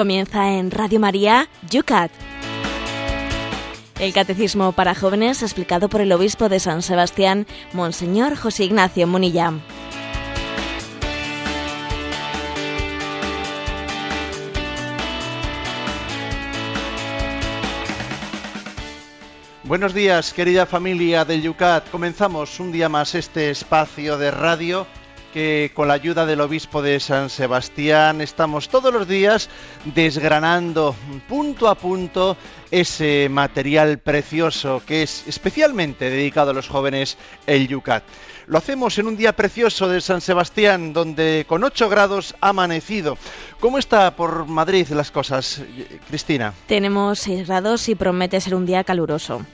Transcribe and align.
Comienza 0.00 0.52
en 0.52 0.70
Radio 0.70 0.98
María, 0.98 1.50
Yucat. 1.68 2.10
El 3.98 4.14
Catecismo 4.14 4.72
para 4.72 4.94
Jóvenes 4.94 5.42
explicado 5.42 5.90
por 5.90 6.00
el 6.00 6.10
Obispo 6.12 6.48
de 6.48 6.58
San 6.58 6.80
Sebastián, 6.80 7.46
Monseñor 7.74 8.34
José 8.34 8.64
Ignacio 8.64 9.06
Munilla. 9.06 9.52
Buenos 19.64 19.92
días, 19.92 20.32
querida 20.32 20.64
familia 20.64 21.26
del 21.26 21.42
Yucat. 21.42 21.90
Comenzamos 21.90 22.58
un 22.58 22.72
día 22.72 22.88
más 22.88 23.14
este 23.14 23.50
espacio 23.50 24.16
de 24.16 24.30
radio 24.30 24.86
que 25.32 25.70
con 25.74 25.88
la 25.88 25.94
ayuda 25.94 26.26
del 26.26 26.40
obispo 26.40 26.82
de 26.82 27.00
San 27.00 27.30
Sebastián 27.30 28.20
estamos 28.20 28.68
todos 28.68 28.92
los 28.92 29.08
días 29.08 29.48
desgranando 29.84 30.94
punto 31.28 31.68
a 31.68 31.74
punto 31.74 32.36
ese 32.70 33.28
material 33.30 33.98
precioso 33.98 34.82
que 34.86 35.02
es 35.02 35.26
especialmente 35.26 36.10
dedicado 36.10 36.50
a 36.50 36.54
los 36.54 36.68
jóvenes 36.68 37.16
el 37.46 37.68
Yucat. 37.68 38.04
Lo 38.46 38.58
hacemos 38.58 38.98
en 38.98 39.06
un 39.06 39.16
día 39.16 39.36
precioso 39.36 39.88
de 39.88 40.00
San 40.00 40.20
Sebastián, 40.20 40.92
donde 40.92 41.44
con 41.48 41.62
8 41.62 41.88
grados 41.88 42.34
ha 42.40 42.48
amanecido. 42.48 43.16
¿Cómo 43.60 43.78
está 43.78 44.16
por 44.16 44.46
Madrid 44.46 44.88
las 44.88 45.12
cosas, 45.12 45.62
Cristina? 46.08 46.52
Tenemos 46.66 47.20
6 47.20 47.46
grados 47.46 47.88
y 47.88 47.94
promete 47.94 48.40
ser 48.40 48.56
un 48.56 48.66
día 48.66 48.82
caluroso. 48.82 49.46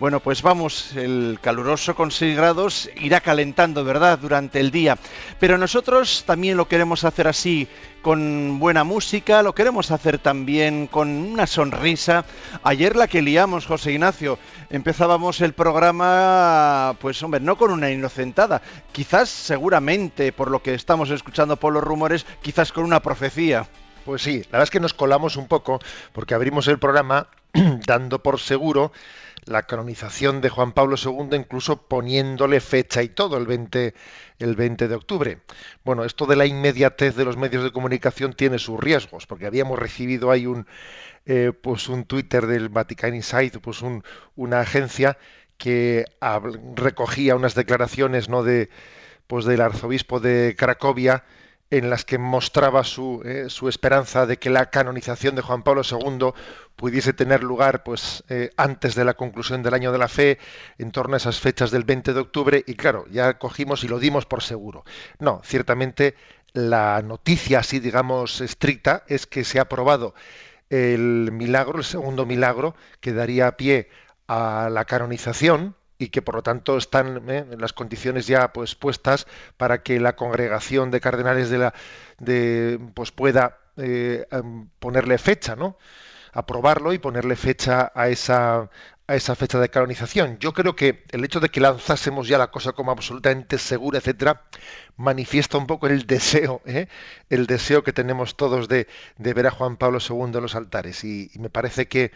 Bueno, 0.00 0.20
pues 0.20 0.40
vamos, 0.40 0.96
el 0.96 1.38
caluroso 1.42 1.94
con 1.94 2.10
6 2.10 2.34
grados 2.34 2.88
irá 2.96 3.20
calentando, 3.20 3.84
¿verdad?, 3.84 4.18
durante 4.18 4.58
el 4.58 4.70
día. 4.70 4.96
Pero 5.38 5.58
nosotros 5.58 6.24
también 6.26 6.56
lo 6.56 6.68
queremos 6.68 7.04
hacer 7.04 7.28
así, 7.28 7.68
con 8.00 8.58
buena 8.58 8.82
música, 8.82 9.42
lo 9.42 9.54
queremos 9.54 9.90
hacer 9.90 10.16
también 10.16 10.86
con 10.86 11.10
una 11.10 11.46
sonrisa. 11.46 12.24
Ayer 12.62 12.96
la 12.96 13.08
que 13.08 13.20
liamos, 13.20 13.66
José 13.66 13.92
Ignacio, 13.92 14.38
empezábamos 14.70 15.42
el 15.42 15.52
programa, 15.52 16.96
pues 16.98 17.22
hombre, 17.22 17.40
no 17.40 17.58
con 17.58 17.70
una 17.70 17.90
inocentada, 17.90 18.62
quizás 18.92 19.28
seguramente, 19.28 20.32
por 20.32 20.50
lo 20.50 20.62
que 20.62 20.72
estamos 20.72 21.10
escuchando 21.10 21.58
por 21.58 21.74
los 21.74 21.84
rumores, 21.84 22.24
quizás 22.40 22.72
con 22.72 22.84
una 22.84 23.00
profecía. 23.00 23.68
Pues 24.06 24.22
sí, 24.22 24.38
la 24.44 24.52
verdad 24.52 24.62
es 24.62 24.70
que 24.70 24.80
nos 24.80 24.94
colamos 24.94 25.36
un 25.36 25.46
poco 25.46 25.78
porque 26.14 26.32
abrimos 26.32 26.68
el 26.68 26.78
programa 26.78 27.26
dando 27.86 28.22
por 28.22 28.40
seguro 28.40 28.92
la 29.44 29.62
canonización 29.62 30.40
de 30.40 30.48
Juan 30.48 30.72
Pablo 30.72 30.96
II, 31.02 31.36
incluso 31.36 31.88
poniéndole 31.88 32.60
fecha 32.60 33.02
y 33.02 33.08
todo, 33.08 33.36
el 33.36 33.46
20, 33.46 33.94
el 34.38 34.56
20 34.56 34.88
de 34.88 34.94
octubre. 34.94 35.38
Bueno, 35.84 36.04
esto 36.04 36.26
de 36.26 36.36
la 36.36 36.46
inmediatez 36.46 37.16
de 37.16 37.24
los 37.24 37.36
medios 37.36 37.64
de 37.64 37.72
comunicación 37.72 38.32
tiene 38.34 38.58
sus 38.58 38.78
riesgos, 38.78 39.26
porque 39.26 39.46
habíamos 39.46 39.78
recibido 39.78 40.30
ahí 40.30 40.46
un, 40.46 40.66
eh, 41.26 41.52
pues 41.60 41.88
un 41.88 42.04
Twitter 42.04 42.46
del 42.46 42.68
Vatican 42.68 43.14
Insight, 43.14 43.58
pues 43.58 43.82
una 44.36 44.60
agencia 44.60 45.18
que 45.58 46.06
recogía 46.74 47.36
unas 47.36 47.54
declaraciones 47.54 48.28
¿no? 48.28 48.42
de, 48.42 48.70
pues 49.26 49.44
del 49.44 49.60
arzobispo 49.60 50.18
de 50.18 50.56
Cracovia, 50.58 51.24
en 51.70 51.88
las 51.88 52.04
que 52.04 52.18
mostraba 52.18 52.82
su, 52.82 53.22
eh, 53.24 53.46
su, 53.48 53.68
esperanza 53.68 54.26
de 54.26 54.38
que 54.38 54.50
la 54.50 54.70
canonización 54.70 55.36
de 55.36 55.42
Juan 55.42 55.62
Pablo 55.62 55.82
II 55.88 56.32
pudiese 56.74 57.12
tener 57.12 57.44
lugar 57.44 57.84
pues 57.84 58.24
eh, 58.28 58.50
antes 58.56 58.94
de 58.94 59.04
la 59.04 59.14
conclusión 59.14 59.62
del 59.62 59.74
año 59.74 59.92
de 59.92 59.98
la 59.98 60.08
fe, 60.08 60.38
en 60.78 60.90
torno 60.90 61.14
a 61.14 61.18
esas 61.18 61.38
fechas 61.38 61.70
del 61.70 61.84
20 61.84 62.12
de 62.12 62.20
octubre, 62.20 62.64
y 62.66 62.74
claro, 62.74 63.06
ya 63.10 63.38
cogimos 63.38 63.84
y 63.84 63.88
lo 63.88 63.98
dimos 64.00 64.26
por 64.26 64.42
seguro. 64.42 64.84
No, 65.18 65.40
ciertamente 65.44 66.16
la 66.52 67.00
noticia 67.02 67.60
así 67.60 67.78
digamos 67.78 68.40
estricta 68.40 69.04
es 69.06 69.28
que 69.28 69.44
se 69.44 69.60
ha 69.60 69.62
aprobado 69.62 70.14
el 70.68 71.30
milagro, 71.32 71.78
el 71.78 71.84
segundo 71.84 72.26
milagro, 72.26 72.74
que 73.00 73.12
daría 73.12 73.56
pie 73.56 73.88
a 74.26 74.68
la 74.70 74.84
canonización, 74.84 75.76
y 76.00 76.08
que 76.08 76.22
por 76.22 76.34
lo 76.34 76.42
tanto 76.42 76.78
están 76.78 77.28
¿eh? 77.28 77.44
las 77.58 77.74
condiciones 77.74 78.26
ya 78.26 78.52
pues 78.52 78.74
puestas 78.74 79.26
para 79.58 79.82
que 79.82 80.00
la 80.00 80.16
congregación 80.16 80.90
de 80.90 81.00
cardenales 81.00 81.50
de 81.50 81.58
la 81.58 81.74
de 82.18 82.80
pues 82.94 83.12
pueda 83.12 83.58
eh, 83.76 84.26
em, 84.30 84.68
ponerle 84.78 85.18
fecha, 85.18 85.54
¿no? 85.56 85.76
aprobarlo 86.32 86.92
y 86.94 86.98
ponerle 86.98 87.36
fecha 87.36 87.92
a 87.94 88.08
esa 88.08 88.70
a 89.06 89.16
esa 89.16 89.34
fecha 89.34 89.58
de 89.58 89.68
canonización. 89.68 90.38
Yo 90.38 90.52
creo 90.52 90.76
que 90.76 91.04
el 91.10 91.24
hecho 91.24 91.40
de 91.40 91.48
que 91.48 91.60
lanzásemos 91.60 92.28
ya 92.28 92.38
la 92.38 92.52
cosa 92.52 92.72
como 92.72 92.92
absolutamente 92.92 93.58
segura, 93.58 93.98
etcétera, 93.98 94.44
manifiesta 94.96 95.58
un 95.58 95.66
poco 95.66 95.88
el 95.88 96.06
deseo, 96.06 96.62
¿eh? 96.64 96.86
el 97.28 97.46
deseo 97.46 97.82
que 97.82 97.92
tenemos 97.92 98.36
todos 98.36 98.68
de, 98.68 98.86
de, 99.18 99.34
ver 99.34 99.48
a 99.48 99.50
Juan 99.50 99.76
Pablo 99.76 99.98
II 99.98 100.36
en 100.36 100.42
los 100.42 100.54
altares. 100.54 101.02
Y, 101.02 101.28
y 101.34 101.40
me 101.40 101.50
parece 101.50 101.88
que, 101.88 102.12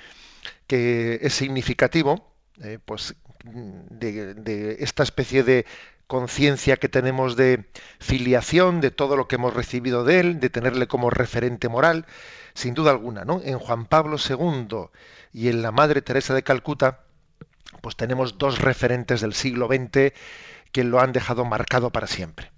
que 0.69 1.19
es 1.23 1.35
significativo, 1.35 2.33
eh, 2.63 2.79
pues 2.85 3.17
de, 3.45 4.77
esta 4.81 5.03
especie 5.03 5.43
de 5.43 5.67
conciencia 6.07 6.77
que 6.77 6.89
tenemos 6.89 7.37
de 7.37 7.65
filiación, 7.99 8.81
de 8.81 8.91
todo 8.91 9.17
lo 9.17 9.29
que 9.29 9.37
hemos 9.37 9.55
recibido 9.55 10.05
de 10.05 10.21
él, 10.21 10.41
de 10.41 10.51
tenerle 10.51 10.87
como 10.87 11.11
referente 11.11 11.69
moral, 11.69 12.07
sin 12.55 12.75
duda 12.75 12.91
alguna, 12.91 13.25
¿no? 13.25 13.41
En 13.45 13.59
Juan 13.59 13.87
Pablo 13.87 14.17
II 14.19 14.89
y 15.33 15.49
en 15.49 15.63
la 15.63 15.73
Madre 15.73 16.03
Teresa 16.03 16.35
de 16.35 16.43
Calcuta, 16.43 17.01
pues 17.81 17.97
tenemos 17.97 18.39
dos 18.39 18.61
referentes 18.61 19.21
del 19.21 19.35
siglo 19.35 19.67
XX 19.67 20.13
que 20.73 20.85
lo 20.85 21.01
han 21.01 21.13
dejado 21.13 21.45
marcado 21.45 21.91
para 21.91 22.07
siempre. 22.07 22.51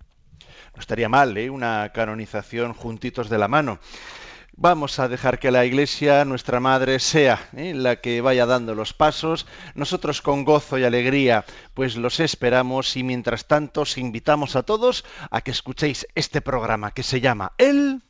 No 0.75 0.81
estaría 0.81 1.09
mal, 1.09 1.37
¿eh? 1.39 1.49
Una 1.51 1.91
canonización 1.93 2.75
juntitos 2.75 3.31
de 3.31 3.39
la 3.39 3.49
mano. 3.49 3.79
Vamos 4.59 4.99
a 4.99 5.09
dejar 5.09 5.39
que 5.39 5.51
la 5.51 5.67
Iglesia, 5.67 6.25
nuestra 6.25 6.61
Madre, 6.61 6.99
sea 6.99 7.47
¿eh? 7.55 7.75
la 7.75 7.97
que 7.97 8.23
vaya 8.23 8.47
dando 8.47 8.75
los 8.75 8.95
pasos. 8.95 9.47
Nosotros 9.75 10.23
con 10.23 10.45
gozo 10.45 10.79
y 10.79 10.85
alegría, 10.85 11.45
pues 11.75 11.97
los 11.97 12.21
esperamos 12.21 12.97
y 12.97 13.03
mientras 13.03 13.47
tanto 13.47 13.83
os 13.83 13.99
invitamos 13.99 14.57
a 14.57 14.63
todos 14.63 15.05
a 15.31 15.43
que 15.43 15.51
escuchéis 15.51 16.07
este 16.15 16.41
programa 16.41 16.93
que 16.93 17.03
se 17.03 17.21
llama 17.21 17.53
El... 17.59 18.01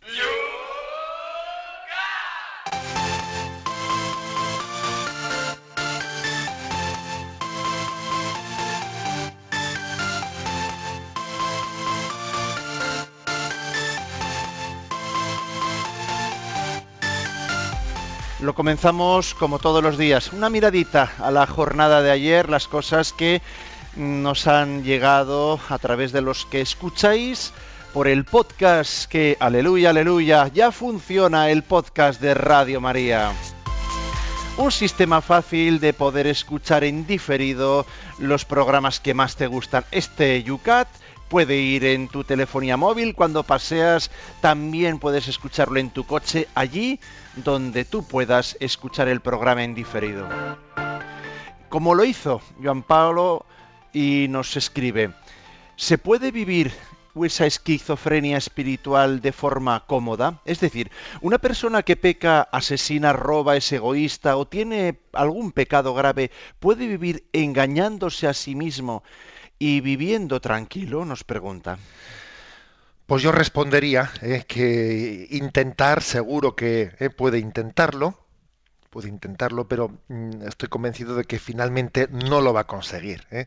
Lo 18.47 18.55
comenzamos 18.55 19.35
como 19.35 19.59
todos 19.59 19.83
los 19.83 19.99
días. 19.99 20.33
Una 20.33 20.49
miradita 20.49 21.15
a 21.19 21.33
la 21.33 21.49
jornada 21.49 22.01
de 22.01 22.13
ayer, 22.13 22.49
las 22.49 22.69
cosas 22.69 23.13
que 23.13 23.43
nos 23.97 24.47
han 24.47 24.85
llegado 24.85 25.59
a 25.69 25.79
través 25.79 26.13
de 26.13 26.21
los 26.21 26.47
que 26.47 26.61
escucháis 26.61 27.53
por 27.93 28.07
el 28.07 28.25
podcast 28.25 29.11
que, 29.11 29.37
aleluya, 29.41 29.91
aleluya, 29.91 30.47
ya 30.55 30.71
funciona 30.71 31.51
el 31.51 31.65
podcast 31.65 32.21
de 32.21 32.35
Radio 32.35 32.81
María. 32.81 33.33
Un 34.59 34.71
sistema 34.71 35.23
fácil 35.23 35.81
de 35.81 35.93
poder 35.93 36.29
escuchar 36.29 36.85
en 36.85 37.05
diferido 37.05 37.85
los 38.21 38.45
programas 38.45 39.01
que 39.01 39.13
más 39.13 39.35
te 39.35 39.49
gustan. 39.49 39.85
Este 39.91 40.41
Yucat 40.45 40.87
puede 41.29 41.57
ir 41.57 41.85
en 41.85 42.09
tu 42.09 42.25
telefonía 42.25 42.77
móvil 42.77 43.15
cuando 43.15 43.43
paseas, 43.43 44.11
también 44.41 44.99
puedes 44.99 45.29
escucharlo 45.29 45.79
en 45.79 45.91
tu 45.91 46.05
coche 46.05 46.49
allí 46.55 47.01
donde 47.37 47.85
tú 47.85 48.07
puedas 48.07 48.57
escuchar 48.61 49.09
el 49.09 49.21
programa 49.21 49.65
en 49.65 49.75
diferido. 49.75 50.29
Como 51.69 51.95
lo 51.95 52.05
hizo 52.05 52.41
Juan 52.63 52.83
Pablo 52.83 53.45
y 53.93 54.27
nos 54.29 54.57
escribe, 54.57 55.11
¿se 55.77 55.99
puede 55.99 56.31
vivir 56.31 56.73
esa 57.25 57.47
esquizofrenia 57.47 58.37
espiritual 58.37 59.21
de 59.21 59.33
forma 59.33 59.85
cómoda? 59.87 60.41
Es 60.45 60.61
decir, 60.61 60.91
una 61.21 61.39
persona 61.39 61.83
que 61.83 61.97
peca, 61.97 62.43
asesina, 62.43 63.13
roba, 63.13 63.57
es 63.57 63.73
egoísta 63.73 64.37
o 64.37 64.47
tiene 64.47 65.01
algún 65.13 65.53
pecado 65.53 65.95
grave, 65.95 66.31
¿puede 66.61 66.87
vivir 66.87 67.25
engañándose 67.33 68.29
a 68.29 68.35
sí 68.35 68.55
mismo 68.55 69.03
y 69.59 69.81
viviendo 69.81 70.41
tranquilo? 70.41 71.05
Nos 71.05 71.25
pregunta. 71.25 71.79
Pues 73.07 73.23
yo 73.23 73.31
respondería 73.31 74.11
eh, 74.21 74.45
que 74.49 75.29
intentar, 75.31 76.03
seguro 76.03 76.57
que 76.57 76.93
eh, 76.99 77.09
puede 77.09 77.39
intentarlo, 77.39 78.19
puede 78.91 79.09
intentarlo, 79.09 79.69
pero 79.69 79.97
mm, 80.09 80.43
estoy 80.43 80.69
convencido 80.69 81.15
de 81.15 81.25
que 81.25 81.39
finalmente 81.39 82.09
no 82.11 82.41
lo 82.41 82.53
va 82.53 82.63
a 82.63 82.67
conseguir. 82.67 83.25
Eh. 83.31 83.47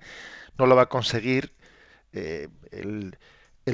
No 0.58 0.66
lo 0.66 0.76
va 0.78 0.84
a 0.84 0.90
conseguir 0.90 1.54
el, 2.14 3.18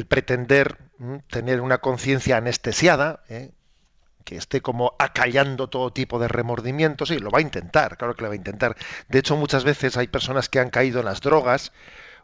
pretender 0.08 0.78
mm, 0.98 1.18
tener 1.30 1.62
una 1.62 1.78
conciencia 1.78 2.38
anestesiada, 2.38 3.24
que 4.24 4.38
esté 4.38 4.62
como 4.62 4.94
acallando 4.98 5.70
todo 5.70 5.94
tipo 5.94 6.18
de 6.18 6.28
remordimientos, 6.28 7.10
sí, 7.10 7.20
lo 7.20 7.30
va 7.30 7.40
a 7.40 7.44
intentar, 7.44 7.96
claro 7.98 8.16
que 8.16 8.24
lo 8.24 8.30
va 8.30 8.34
a 8.34 8.38
intentar. 8.38 8.76
De 9.08 9.20
hecho, 9.20 9.38
muchas 9.38 9.64
veces 9.64 9.98
hay 9.98 10.08
personas 10.08 10.50
que 10.50 10.60
han 10.60 10.72
caído 10.72 11.00
en 11.00 11.06
las 11.06 11.22
drogas, 11.22 11.72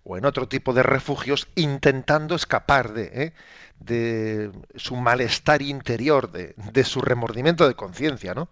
o 0.03 0.17
en 0.17 0.25
otro 0.25 0.47
tipo 0.47 0.73
de 0.73 0.83
refugios 0.83 1.47
intentando 1.55 2.35
escapar 2.35 2.93
de, 2.93 3.11
¿eh? 3.13 3.33
de 3.79 4.51
su 4.75 4.95
malestar 4.95 5.61
interior, 5.61 6.31
de, 6.31 6.53
de 6.55 6.83
su 6.83 7.01
remordimiento 7.01 7.67
de 7.67 7.75
conciencia, 7.75 8.33
¿no? 8.33 8.49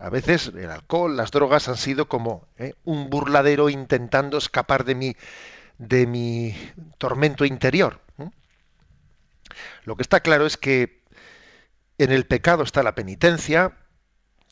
A 0.00 0.08
veces 0.08 0.52
el 0.56 0.70
alcohol, 0.70 1.14
las 1.14 1.30
drogas 1.30 1.68
han 1.68 1.76
sido 1.76 2.08
como 2.08 2.48
¿eh? 2.56 2.72
un 2.84 3.10
burladero 3.10 3.68
intentando 3.68 4.38
escapar 4.38 4.84
de 4.84 4.94
mi, 4.94 5.16
de 5.76 6.06
mi 6.06 6.56
tormento 6.96 7.44
interior. 7.44 8.00
Lo 9.84 9.96
que 9.96 10.02
está 10.02 10.20
claro 10.20 10.46
es 10.46 10.56
que 10.56 11.02
en 11.98 12.12
el 12.12 12.26
pecado 12.26 12.62
está 12.62 12.82
la 12.82 12.94
penitencia, 12.94 13.76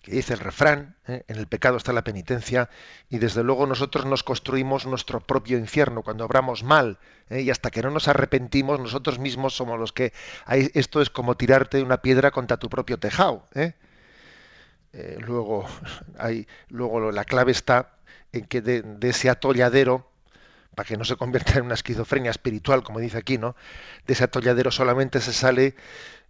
dice 0.08 0.34
el 0.34 0.40
refrán, 0.40 0.96
¿eh? 1.06 1.25
en 1.28 1.37
el 1.37 1.46
pecado 1.46 1.76
está 1.76 1.93
la 1.93 2.05
penitencia, 2.05 2.70
y 3.08 3.19
desde 3.19 3.43
luego 3.43 3.66
nosotros 3.66 4.06
nos 4.06 4.22
construimos 4.22 4.87
nuestro 4.87 5.20
propio 5.20 5.58
infierno 5.58 6.02
cuando 6.02 6.25
obramos 6.25 6.62
mal, 6.62 6.99
¿eh? 7.31 7.43
y 7.43 7.50
hasta 7.50 7.70
que 7.70 7.82
no 7.82 7.90
nos 7.90 8.08
arrepentimos, 8.08 8.81
nosotros 8.81 9.19
mismos 9.19 9.55
somos 9.55 9.78
los 9.78 9.93
que... 9.93 10.12
esto 10.49 11.00
es 11.00 11.10
como 11.10 11.37
tirarte 11.37 11.82
una 11.82 12.02
piedra 12.02 12.31
contra 12.31 12.56
tu 12.56 12.69
propio 12.69 12.99
tejado. 12.99 13.44
¿eh? 13.55 13.75
Eh, 14.93 15.19
luego, 15.20 15.66
hay, 16.19 16.46
luego 16.69 17.12
la 17.12 17.25
clave 17.25 17.52
está 17.52 17.93
en 18.32 18.44
que 18.44 18.60
de, 18.60 18.82
ese 19.02 19.31
atolladero, 19.31 20.10
para 20.78 20.86
que 20.86 20.96
no 20.96 21.04
se 21.04 21.16
convierta 21.16 21.58
en 21.58 21.64
una 21.64 21.75
esquizofrenia 21.75 22.30
espiritual, 22.30 22.84
como 22.84 23.00
dice 23.00 23.19
aquí, 23.19 23.36
¿no? 23.36 23.56
De 24.06 24.12
ese 24.12 24.22
atolladero 24.22 24.70
solamente 24.70 25.20
se 25.20 25.32
sale 25.32 25.75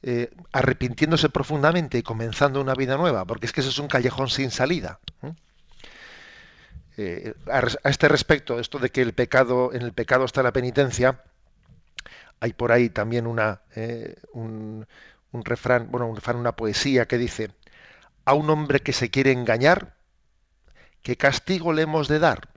eh, 0.03 0.31
arrepintiéndose 0.53 1.29
profundamente 1.29 1.99
y 1.99 2.03
comenzando 2.03 2.59
una 2.59 2.73
vida 2.73 2.97
nueva, 2.97 3.27
porque 3.27 3.45
es 3.45 3.53
que 3.53 3.61
eso 3.61 3.69
es 3.69 3.79
un 3.79 3.89
callejón 3.89 4.31
sin 4.31 4.51
salida. 4.51 5.01
Eh, 6.97 7.35
a, 7.47 7.91
este 7.91 8.09
respecto, 8.09 8.59
esto 8.59 8.79
de 8.79 8.89
que 8.89 9.03
el 9.03 9.13
pecado, 9.13 9.75
en 9.75 9.83
el 9.83 9.93
pecado 9.93 10.25
está 10.25 10.43
la 10.43 10.55
penitencia, 10.55 11.23
hay 12.41 12.55
por 12.55 12.73
ahí 12.73 12.89
también 12.89 13.27
una, 13.27 13.61
un, 14.33 14.87
un 15.31 15.45
refrán, 15.45 15.91
bueno, 15.91 16.07
un 16.07 16.17
refrán, 16.17 16.37
una 16.37 16.53
poesía 16.53 17.07
que 17.07 17.19
dice 17.19 17.51
a 18.25 18.33
un 18.33 18.49
hombre 18.49 18.81
que 18.81 18.95
se 18.95 19.11
quiere 19.11 19.31
engañar, 19.31 19.95
¿qué 21.03 21.17
castigo 21.19 21.75
le 21.75 21.83
hemos 21.83 22.09
de 22.09 22.19
dar? 22.19 22.49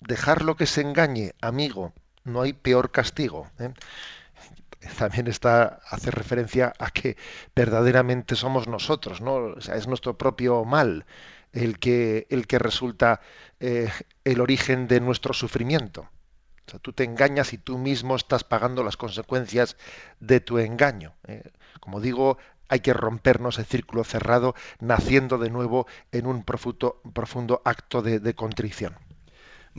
Dejarlo 0.00 0.56
que 0.56 0.66
se 0.66 0.80
engañe, 0.80 1.34
amigo, 1.40 1.92
no 2.24 2.42
hay 2.42 2.52
peor 2.52 2.90
castigo. 2.90 3.50
¿eh? 3.58 3.72
También 4.98 5.26
está 5.26 5.80
hace 5.88 6.10
referencia 6.10 6.72
a 6.78 6.90
que 6.90 7.16
verdaderamente 7.54 8.34
somos 8.34 8.66
nosotros, 8.66 9.20
¿no? 9.20 9.56
es 9.58 9.86
nuestro 9.86 10.16
propio 10.16 10.64
mal 10.64 11.04
el 11.52 11.78
que, 11.78 12.26
el 12.30 12.46
que 12.46 12.58
resulta 12.58 13.20
eh, 13.58 13.90
el 14.24 14.40
origen 14.40 14.88
de 14.88 15.00
nuestro 15.00 15.34
sufrimiento. 15.34 16.08
Tú 16.82 16.92
te 16.92 17.02
engañas 17.02 17.52
y 17.52 17.58
tú 17.58 17.78
mismo 17.78 18.14
estás 18.14 18.44
pagando 18.44 18.84
las 18.84 18.96
consecuencias 18.96 19.76
de 20.20 20.38
tu 20.40 20.58
engaño. 20.58 21.14
¿eh? 21.26 21.42
Como 21.80 22.00
digo, 22.00 22.38
hay 22.68 22.78
que 22.78 22.92
rompernos 22.92 23.58
el 23.58 23.64
círculo 23.64 24.04
cerrado, 24.04 24.54
naciendo 24.78 25.36
de 25.38 25.50
nuevo 25.50 25.88
en 26.12 26.26
un 26.26 26.44
profundo, 26.44 27.00
profundo 27.12 27.60
acto 27.64 28.02
de, 28.02 28.20
de 28.20 28.34
contrición. 28.34 28.94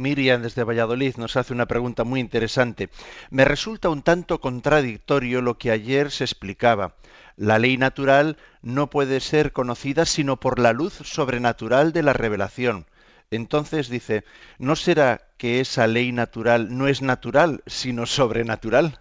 Miriam 0.02 0.42
desde 0.42 0.64
Valladolid 0.64 1.16
nos 1.18 1.38
hace 1.38 1.54
una 1.54 1.68
pregunta 1.68 2.04
muy 2.04 2.20
interesante. 2.20 2.90
Me 3.30 3.46
resulta 3.46 3.90
un 3.90 4.02
tanto 4.02 4.42
contradictorio 4.42 5.42
lo 5.42 5.58
que 5.58 5.72
ayer 5.72 6.12
se 6.12 6.24
explicaba. 6.24 6.96
La 7.38 7.60
ley 7.60 7.78
natural 7.78 8.38
no 8.62 8.90
puede 8.90 9.20
ser 9.20 9.54
conocida 9.54 10.06
sino 10.06 10.38
por 10.38 10.60
la 10.60 10.74
luz 10.74 10.94
sobrenatural 10.94 11.94
de 11.94 12.04
la 12.04 12.14
revelación. 12.14 12.86
Entonces 13.32 13.88
dice, 13.88 14.26
¿no 14.60 14.76
será 14.76 15.22
que 15.38 15.62
esa 15.62 15.88
ley 15.88 16.12
natural 16.12 16.78
no 16.78 16.88
es 16.88 17.02
natural, 17.02 17.64
sino 17.66 18.06
sobrenatural? 18.06 19.00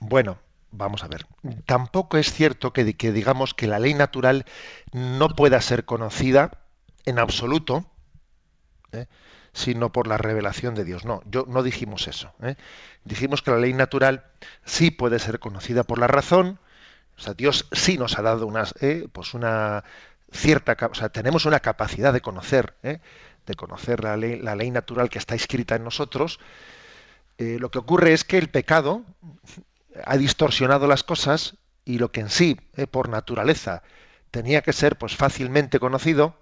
Bueno, 0.00 0.38
vamos 0.70 1.02
a 1.02 1.08
ver, 1.08 1.26
tampoco 1.64 2.18
es 2.18 2.32
cierto 2.32 2.72
que, 2.72 2.84
digamos 2.84 3.54
que 3.54 3.66
la 3.66 3.78
ley 3.78 3.94
natural 3.94 4.44
no 4.92 5.30
pueda 5.30 5.60
ser 5.62 5.84
conocida 5.84 6.50
en 7.06 7.18
absoluto, 7.18 7.86
¿eh? 8.92 9.06
Sino 9.52 9.92
por 9.92 10.06
la 10.06 10.18
revelación 10.18 10.74
de 10.74 10.84
Dios. 10.84 11.04
No, 11.04 11.22
yo 11.26 11.44
no 11.48 11.62
dijimos 11.62 12.08
eso. 12.08 12.32
¿eh? 12.42 12.56
Dijimos 13.04 13.42
que 13.42 13.50
la 13.50 13.58
ley 13.58 13.72
natural 13.72 14.24
sí 14.64 14.90
puede 14.90 15.18
ser 15.18 15.38
conocida 15.38 15.84
por 15.84 15.98
la 15.98 16.06
razón. 16.06 16.58
O 17.16 17.20
sea, 17.20 17.34
Dios 17.34 17.68
sí 17.72 17.98
nos 17.98 18.18
ha 18.18 18.22
dado 18.22 18.46
unas, 18.46 18.74
¿eh? 18.80 19.08
pues 19.12 19.34
una 19.34 19.84
cierta, 20.32 20.76
o 20.90 20.94
sea, 20.94 21.08
tenemos 21.08 21.44
una 21.44 21.60
capacidad 21.60 22.12
de 22.12 22.20
conocer, 22.20 22.74
de 22.82 23.54
conocer 23.56 24.04
la 24.04 24.16
ley, 24.16 24.38
la 24.40 24.54
ley 24.54 24.70
natural 24.70 25.10
que 25.10 25.18
está 25.18 25.34
escrita 25.34 25.74
en 25.74 25.82
nosotros. 25.84 26.38
lo 27.36 27.70
que 27.70 27.78
ocurre 27.78 28.12
es 28.12 28.24
que 28.24 28.38
el 28.38 28.48
pecado 28.48 29.02
ha 30.04 30.16
distorsionado 30.16 30.86
las 30.86 31.02
cosas 31.02 31.56
y 31.84 31.98
lo 31.98 32.12
que 32.12 32.20
en 32.20 32.30
sí, 32.30 32.60
eh, 32.76 32.86
por 32.86 33.08
naturaleza, 33.08 33.82
tenía 34.30 34.62
que 34.62 34.72
ser 34.72 34.96
pues 34.96 35.16
fácilmente 35.16 35.80
conocido, 35.80 36.36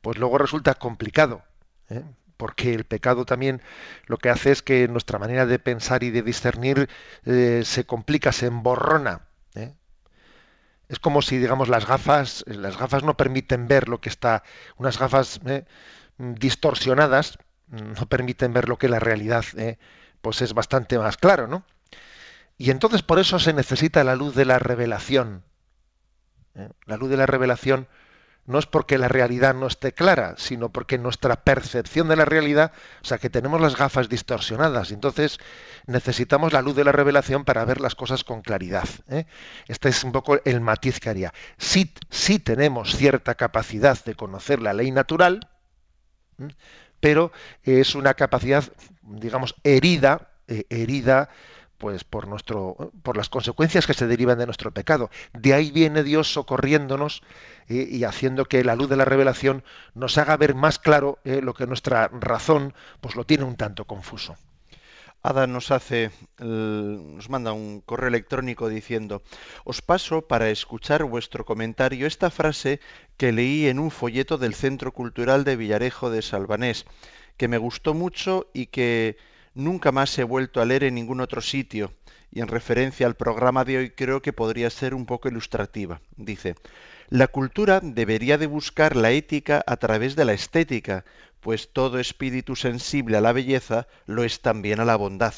pues 0.00 0.18
luego 0.18 0.38
resulta 0.38 0.74
complicado, 0.74 1.42
¿eh? 1.88 2.02
Porque 2.40 2.72
el 2.72 2.84
pecado 2.84 3.26
también 3.26 3.60
lo 4.06 4.16
que 4.16 4.30
hace 4.30 4.50
es 4.50 4.62
que 4.62 4.88
nuestra 4.88 5.18
manera 5.18 5.44
de 5.44 5.58
pensar 5.58 6.02
y 6.02 6.10
de 6.10 6.22
discernir 6.22 6.88
eh, 7.26 7.60
se 7.66 7.84
complica, 7.84 8.32
se 8.32 8.46
emborrona. 8.46 9.26
Es 10.88 10.98
como 10.98 11.22
si, 11.22 11.36
digamos, 11.38 11.68
las 11.68 11.86
gafas, 11.86 12.42
las 12.48 12.76
gafas 12.76 13.04
no 13.04 13.16
permiten 13.16 13.68
ver 13.68 13.88
lo 13.88 14.00
que 14.00 14.08
está, 14.08 14.42
unas 14.76 14.98
gafas 14.98 15.40
distorsionadas 16.16 17.38
no 17.68 18.06
permiten 18.08 18.52
ver 18.52 18.68
lo 18.68 18.76
que 18.76 18.88
la 18.88 18.98
realidad 18.98 19.44
pues 20.20 20.42
es 20.42 20.52
bastante 20.52 20.98
más 20.98 21.16
claro, 21.16 21.46
¿no? 21.46 21.64
Y 22.58 22.70
entonces 22.70 23.02
por 23.02 23.18
eso 23.18 23.38
se 23.38 23.52
necesita 23.52 24.02
la 24.02 24.16
luz 24.16 24.34
de 24.34 24.46
la 24.46 24.58
revelación. 24.58 25.44
¿Eh? 26.54 26.68
La 26.86 26.96
luz 26.96 27.08
de 27.08 27.16
la 27.16 27.26
revelación 27.26 27.86
no 28.46 28.58
es 28.58 28.66
porque 28.66 28.98
la 28.98 29.08
realidad 29.08 29.54
no 29.54 29.66
esté 29.66 29.92
clara, 29.92 30.34
sino 30.36 30.70
porque 30.70 30.98
nuestra 30.98 31.44
percepción 31.44 32.08
de 32.08 32.16
la 32.16 32.24
realidad, 32.24 32.72
o 33.02 33.04
sea, 33.04 33.18
que 33.18 33.30
tenemos 33.30 33.60
las 33.60 33.76
gafas 33.76 34.08
distorsionadas. 34.08 34.90
Entonces 34.90 35.38
necesitamos 35.86 36.52
la 36.52 36.62
luz 36.62 36.74
de 36.74 36.84
la 36.84 36.92
revelación 36.92 37.44
para 37.44 37.64
ver 37.64 37.80
las 37.80 37.94
cosas 37.94 38.24
con 38.24 38.42
claridad. 38.42 38.88
¿eh? 39.08 39.26
Este 39.68 39.88
es 39.88 40.02
un 40.04 40.12
poco 40.12 40.40
el 40.44 40.60
matiz 40.60 41.00
que 41.00 41.10
haría. 41.10 41.32
Sí, 41.58 41.94
sí 42.08 42.38
tenemos 42.38 42.96
cierta 42.96 43.34
capacidad 43.34 44.02
de 44.04 44.14
conocer 44.14 44.60
la 44.60 44.72
ley 44.72 44.90
natural, 44.90 45.48
pero 47.00 47.32
es 47.62 47.94
una 47.94 48.14
capacidad, 48.14 48.64
digamos, 49.02 49.54
herida, 49.62 50.30
eh, 50.48 50.64
herida 50.70 51.28
pues 51.80 52.04
por 52.04 52.28
nuestro 52.28 52.92
por 53.02 53.16
las 53.16 53.30
consecuencias 53.30 53.86
que 53.86 53.94
se 53.94 54.06
derivan 54.06 54.38
de 54.38 54.44
nuestro 54.44 54.70
pecado. 54.70 55.10
De 55.32 55.54
ahí 55.54 55.70
viene 55.70 56.04
Dios 56.04 56.30
socorriéndonos 56.30 57.22
eh, 57.68 57.88
y 57.90 58.04
haciendo 58.04 58.44
que 58.44 58.62
la 58.62 58.76
luz 58.76 58.90
de 58.90 58.96
la 58.96 59.06
revelación 59.06 59.64
nos 59.94 60.18
haga 60.18 60.36
ver 60.36 60.54
más 60.54 60.78
claro 60.78 61.18
eh, 61.24 61.40
lo 61.42 61.54
que 61.54 61.66
nuestra 61.66 62.08
razón 62.08 62.74
pues 63.00 63.16
lo 63.16 63.24
tiene 63.24 63.44
un 63.44 63.56
tanto 63.56 63.86
confuso. 63.86 64.36
Ada 65.22 65.46
nos 65.46 65.70
hace 65.70 66.10
nos 66.38 67.28
manda 67.30 67.52
un 67.52 67.80
correo 67.80 68.08
electrónico 68.08 68.68
diciendo: 68.68 69.22
"Os 69.64 69.80
paso 69.80 70.28
para 70.28 70.50
escuchar 70.50 71.04
vuestro 71.04 71.46
comentario 71.46 72.06
esta 72.06 72.30
frase 72.30 72.80
que 73.16 73.32
leí 73.32 73.68
en 73.68 73.78
un 73.78 73.90
folleto 73.90 74.36
del 74.36 74.54
Centro 74.54 74.92
Cultural 74.92 75.44
de 75.44 75.56
Villarejo 75.56 76.10
de 76.10 76.20
Salvanés, 76.20 76.84
que 77.38 77.48
me 77.48 77.58
gustó 77.58 77.94
mucho 77.94 78.48
y 78.52 78.66
que 78.66 79.16
nunca 79.54 79.92
más 79.92 80.18
he 80.18 80.24
vuelto 80.24 80.60
a 80.60 80.64
leer 80.64 80.84
en 80.84 80.94
ningún 80.94 81.20
otro 81.20 81.40
sitio, 81.40 81.92
y 82.32 82.40
en 82.40 82.48
referencia 82.48 83.06
al 83.06 83.16
programa 83.16 83.64
de 83.64 83.78
hoy 83.78 83.90
creo 83.90 84.22
que 84.22 84.32
podría 84.32 84.70
ser 84.70 84.94
un 84.94 85.06
poco 85.06 85.28
ilustrativa. 85.28 86.00
Dice, 86.16 86.54
la 87.08 87.26
cultura 87.26 87.80
debería 87.82 88.38
de 88.38 88.46
buscar 88.46 88.94
la 88.94 89.10
ética 89.10 89.64
a 89.66 89.76
través 89.76 90.14
de 90.14 90.24
la 90.24 90.32
estética, 90.32 91.04
pues 91.40 91.72
todo 91.72 91.98
espíritu 91.98 92.54
sensible 92.54 93.16
a 93.16 93.20
la 93.20 93.32
belleza 93.32 93.88
lo 94.06 94.22
es 94.22 94.40
también 94.40 94.78
a 94.78 94.84
la 94.84 94.96
bondad. 94.96 95.34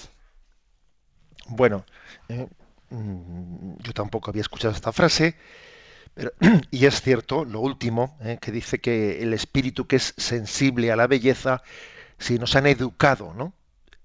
Bueno, 1.49 1.85
eh, 2.29 2.47
mm, 2.91 3.77
yo 3.79 3.93
tampoco 3.93 4.31
había 4.31 4.43
escuchado 4.43 4.75
esta 4.75 4.93
frase, 4.93 5.37
pero, 6.15 6.33
y 6.71 6.85
es 6.85 7.01
cierto, 7.01 7.45
lo 7.45 7.61
último, 7.61 8.19
eh, 8.21 8.39
que 8.41 8.53
dice 8.53 8.81
que 8.81 9.23
el 9.23 9.33
espíritu 9.33 9.87
que 9.87 9.97
es 9.97 10.15
sensible 10.19 10.93
a 10.93 10.97
la 10.97 11.07
belleza, 11.07 11.63
si 12.19 12.39
nos 12.39 12.55
han 12.55 12.67
educado, 12.67 13.33
¿no? 13.35 13.55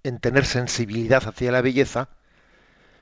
En 0.07 0.19
tener 0.19 0.45
sensibilidad 0.45 1.27
hacia 1.27 1.51
la 1.51 1.61
belleza, 1.61 2.09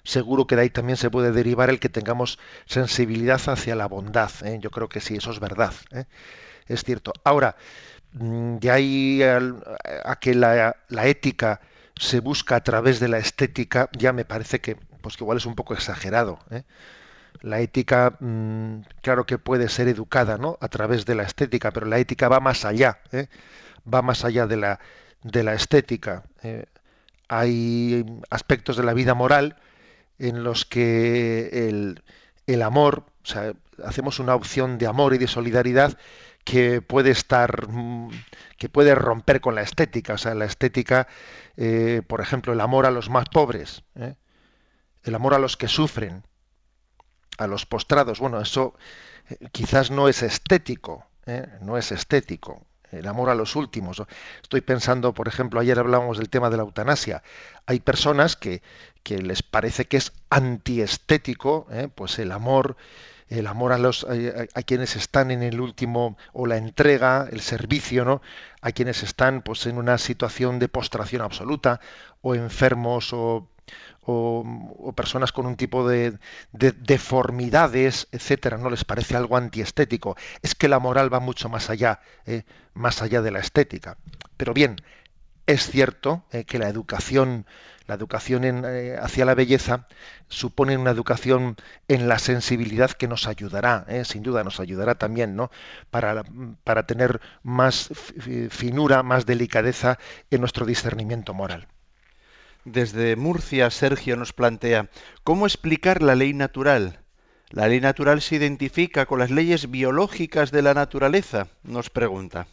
seguro 0.03 0.47
que 0.47 0.55
de 0.55 0.63
ahí 0.63 0.69
también 0.69 0.97
se 0.97 1.09
puede 1.09 1.31
derivar 1.31 1.69
el 1.69 1.79
que 1.79 1.89
tengamos 1.89 2.39
sensibilidad 2.65 3.41
hacia 3.47 3.75
la 3.75 3.87
bondad. 3.87 4.31
¿eh? 4.43 4.57
Yo 4.59 4.71
creo 4.71 4.89
que 4.89 5.01
sí, 5.01 5.15
eso 5.15 5.31
es 5.31 5.39
verdad. 5.39 5.73
¿eh? 5.91 6.05
Es 6.67 6.83
cierto. 6.83 7.13
Ahora, 7.23 7.55
mm, 8.13 8.57
de 8.57 8.71
ahí 8.71 9.23
a, 9.23 10.15
que 10.19 10.33
la, 10.33 10.75
ética 11.03 11.61
se 11.99 12.19
busca 12.19 12.55
a 12.55 12.63
través 12.63 12.99
de 12.99 13.07
la 13.07 13.19
estética, 13.19 13.89
ya 13.97 14.11
me 14.11 14.25
parece 14.25 14.59
que, 14.59 14.75
pues 15.01 15.17
que 15.17 15.23
igual 15.23 15.37
es 15.37 15.45
un 15.45 15.55
poco 15.55 15.73
exagerado. 15.75 16.39
¿eh? 16.49 16.63
La 17.41 17.59
ética, 17.59 18.17
mm, 18.19 18.81
claro 19.01 19.25
que 19.25 19.37
puede 19.37 19.69
ser 19.69 19.87
educada, 19.87 20.37
¿no? 20.37 20.57
A 20.61 20.69
través 20.69 21.05
de 21.05 21.13
la 21.15 21.23
estética, 21.23 21.71
pero 21.71 21.85
la 21.85 21.99
ética 21.99 22.29
va 22.29 22.39
más 22.39 22.65
allá, 22.65 22.99
va 23.91 24.01
más 24.01 24.25
allá 24.25 24.47
de 24.47 24.57
la 24.57 24.79
de 25.23 25.43
la 25.43 25.55
estética. 25.55 26.23
Eh, 27.29 27.35
hay 27.35 28.05
aspectos 28.29 28.77
de 28.77 28.83
la 28.83 28.93
vida 28.93 29.13
moral 29.13 29.57
en 30.19 30.43
los 30.43 30.65
que 30.65 31.67
el, 31.67 32.03
el 32.47 32.61
amor, 32.61 33.05
o 33.23 33.27
sea, 33.27 33.53
hacemos 33.83 34.19
una 34.19 34.35
opción 34.35 34.77
de 34.77 34.87
amor 34.87 35.13
y 35.13 35.17
de 35.17 35.27
solidaridad 35.27 35.97
que 36.43 36.81
puede 36.81 37.11
estar, 37.11 37.67
mm, 37.69 38.11
que 38.57 38.69
puede 38.69 38.95
romper 38.95 39.41
con 39.41 39.55
la 39.55 39.63
estética. 39.63 40.13
O 40.13 40.17
sea, 40.17 40.35
la 40.35 40.45
estética, 40.45 41.07
eh, 41.57 42.01
por 42.07 42.21
ejemplo, 42.21 42.53
el 42.53 42.61
amor 42.61 42.85
a 42.85 42.91
los 42.91 43.09
más 43.09 43.27
pobres, 43.29 43.83
¿eh? 43.95 44.15
el 45.03 45.15
amor 45.15 45.33
a 45.33 45.39
los 45.39 45.57
que 45.57 45.67
sufren, 45.67 46.23
a 47.37 47.47
los 47.47 47.65
postrados. 47.65 48.19
Bueno, 48.19 48.39
eso 48.39 48.75
eh, 49.29 49.49
quizás 49.51 49.91
no 49.91 50.07
es 50.07 50.23
estético, 50.23 51.05
no 51.61 51.77
es 51.77 51.91
estético. 51.91 52.64
El 52.95 53.07
amor 53.07 53.29
a 53.29 53.35
los 53.35 53.55
últimos. 53.55 54.01
Estoy 54.41 54.61
pensando, 54.61 55.13
por 55.13 55.27
ejemplo, 55.27 55.59
ayer 55.59 55.77
hablábamos 55.79 56.17
del 56.17 56.29
tema 56.29 56.49
de 56.49 56.57
la 56.57 56.63
eutanasia. 56.63 57.23
Hay 57.65 57.79
personas 57.79 58.35
que, 58.35 58.61
que 59.03 59.19
les 59.19 59.43
parece 59.43 59.85
que 59.85 59.97
es 59.97 60.13
antiestético, 60.29 61.67
pues 61.95 62.19
el 62.19 62.31
amor 62.31 62.77
el 63.29 63.47
amor 63.47 63.71
a 63.71 63.77
los 63.77 64.05
a, 64.05 64.61
quienes 64.63 64.95
están 64.95 65.31
en 65.31 65.41
el 65.41 65.59
último 65.59 66.17
o 66.33 66.45
la 66.45 66.57
entrega, 66.57 67.27
el 67.31 67.41
servicio, 67.41 68.05
¿no? 68.05 68.21
A 68.61 68.71
quienes 68.71 69.03
están 69.03 69.41
pues 69.41 69.65
en 69.65 69.77
una 69.77 69.97
situación 69.97 70.59
de 70.59 70.67
postración 70.67 71.21
absoluta 71.21 71.79
o 72.21 72.35
enfermos 72.35 73.13
o 73.13 73.47
o, 74.05 74.93
personas 74.95 75.31
con 75.31 75.45
un 75.45 75.55
tipo 75.55 75.87
de, 75.87 76.17
deformidades, 76.51 78.07
etcétera, 78.11 78.57
no 78.57 78.69
les 78.69 78.85
parece 78.85 79.15
algo 79.15 79.37
antiestético. 79.37 80.15
Es 80.41 80.55
que 80.55 80.69
la 80.69 80.79
moral 80.79 81.13
va 81.13 81.19
mucho 81.19 81.49
más 81.49 81.69
allá, 81.69 81.99
¿eh? 82.25 82.43
más 82.73 83.01
allá 83.01 83.21
de 83.21 83.31
la 83.31 83.39
estética. 83.39 83.97
Pero 84.37 84.53
bien, 84.53 84.77
es 85.47 85.69
cierto 85.69 86.25
¿eh? 86.31 86.43
que 86.45 86.59
la 86.59 86.69
educación 86.69 87.45
la 87.87 87.93
educación 87.93 88.43
eh, 88.65 88.97
hacia 88.99 89.25
la 89.25 89.35
belleza 89.35 89.87
supone 90.27 90.75
una 90.75 90.89
educación 90.89 91.55
en 91.87 92.07
la 92.07 92.17
sensibilidad 92.17 92.89
que 92.89 93.07
nos 93.07 93.27
ayudará, 93.27 93.85
sin 94.05 94.23
duda 94.23 94.43
nos 94.43 94.59
ayudará 94.59 94.95
también, 94.95 95.35
¿no? 95.35 95.51
Para, 95.91 96.23
para 96.63 96.87
tener 96.87 97.21
más 97.43 97.91
finura, 98.49 99.03
más 99.03 99.27
delicadeza 99.27 99.99
en 100.31 100.39
nuestro 100.41 100.65
discernimiento 100.65 101.35
moral. 101.35 101.67
Desde 102.65 103.15
Murcia, 103.15 103.69
Sergio 103.69 104.17
nos 104.17 104.33
plantea, 104.33 104.89
¿cómo 105.23 105.45
explicar 105.45 106.01
la 106.01 106.15
ley 106.15 106.33
natural? 106.33 106.99
¿La 107.51 107.67
ley 107.67 107.79
natural 107.79 108.21
se 108.23 108.37
identifica 108.37 109.05
con 109.05 109.19
las 109.19 109.29
leyes 109.29 109.69
biológicas 109.69 110.49
de 110.49 110.63
la 110.63 110.73
naturaleza? 110.73 111.47
Nos 111.61 111.91
pregunta. 111.91 112.47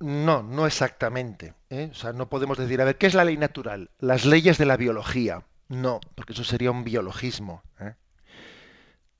No, 0.00 0.42
no 0.42 0.66
exactamente. 0.66 1.54
¿eh? 1.70 1.90
O 1.92 1.94
sea, 1.94 2.12
no 2.12 2.28
podemos 2.28 2.58
decir, 2.58 2.80
a 2.80 2.84
ver, 2.84 2.98
¿qué 2.98 3.06
es 3.06 3.14
la 3.14 3.24
ley 3.24 3.36
natural? 3.36 3.90
Las 4.00 4.24
leyes 4.24 4.58
de 4.58 4.66
la 4.66 4.76
biología. 4.76 5.44
No, 5.68 6.00
porque 6.16 6.32
eso 6.32 6.42
sería 6.42 6.72
un 6.72 6.82
biologismo. 6.82 7.62
¿eh? 7.78 7.94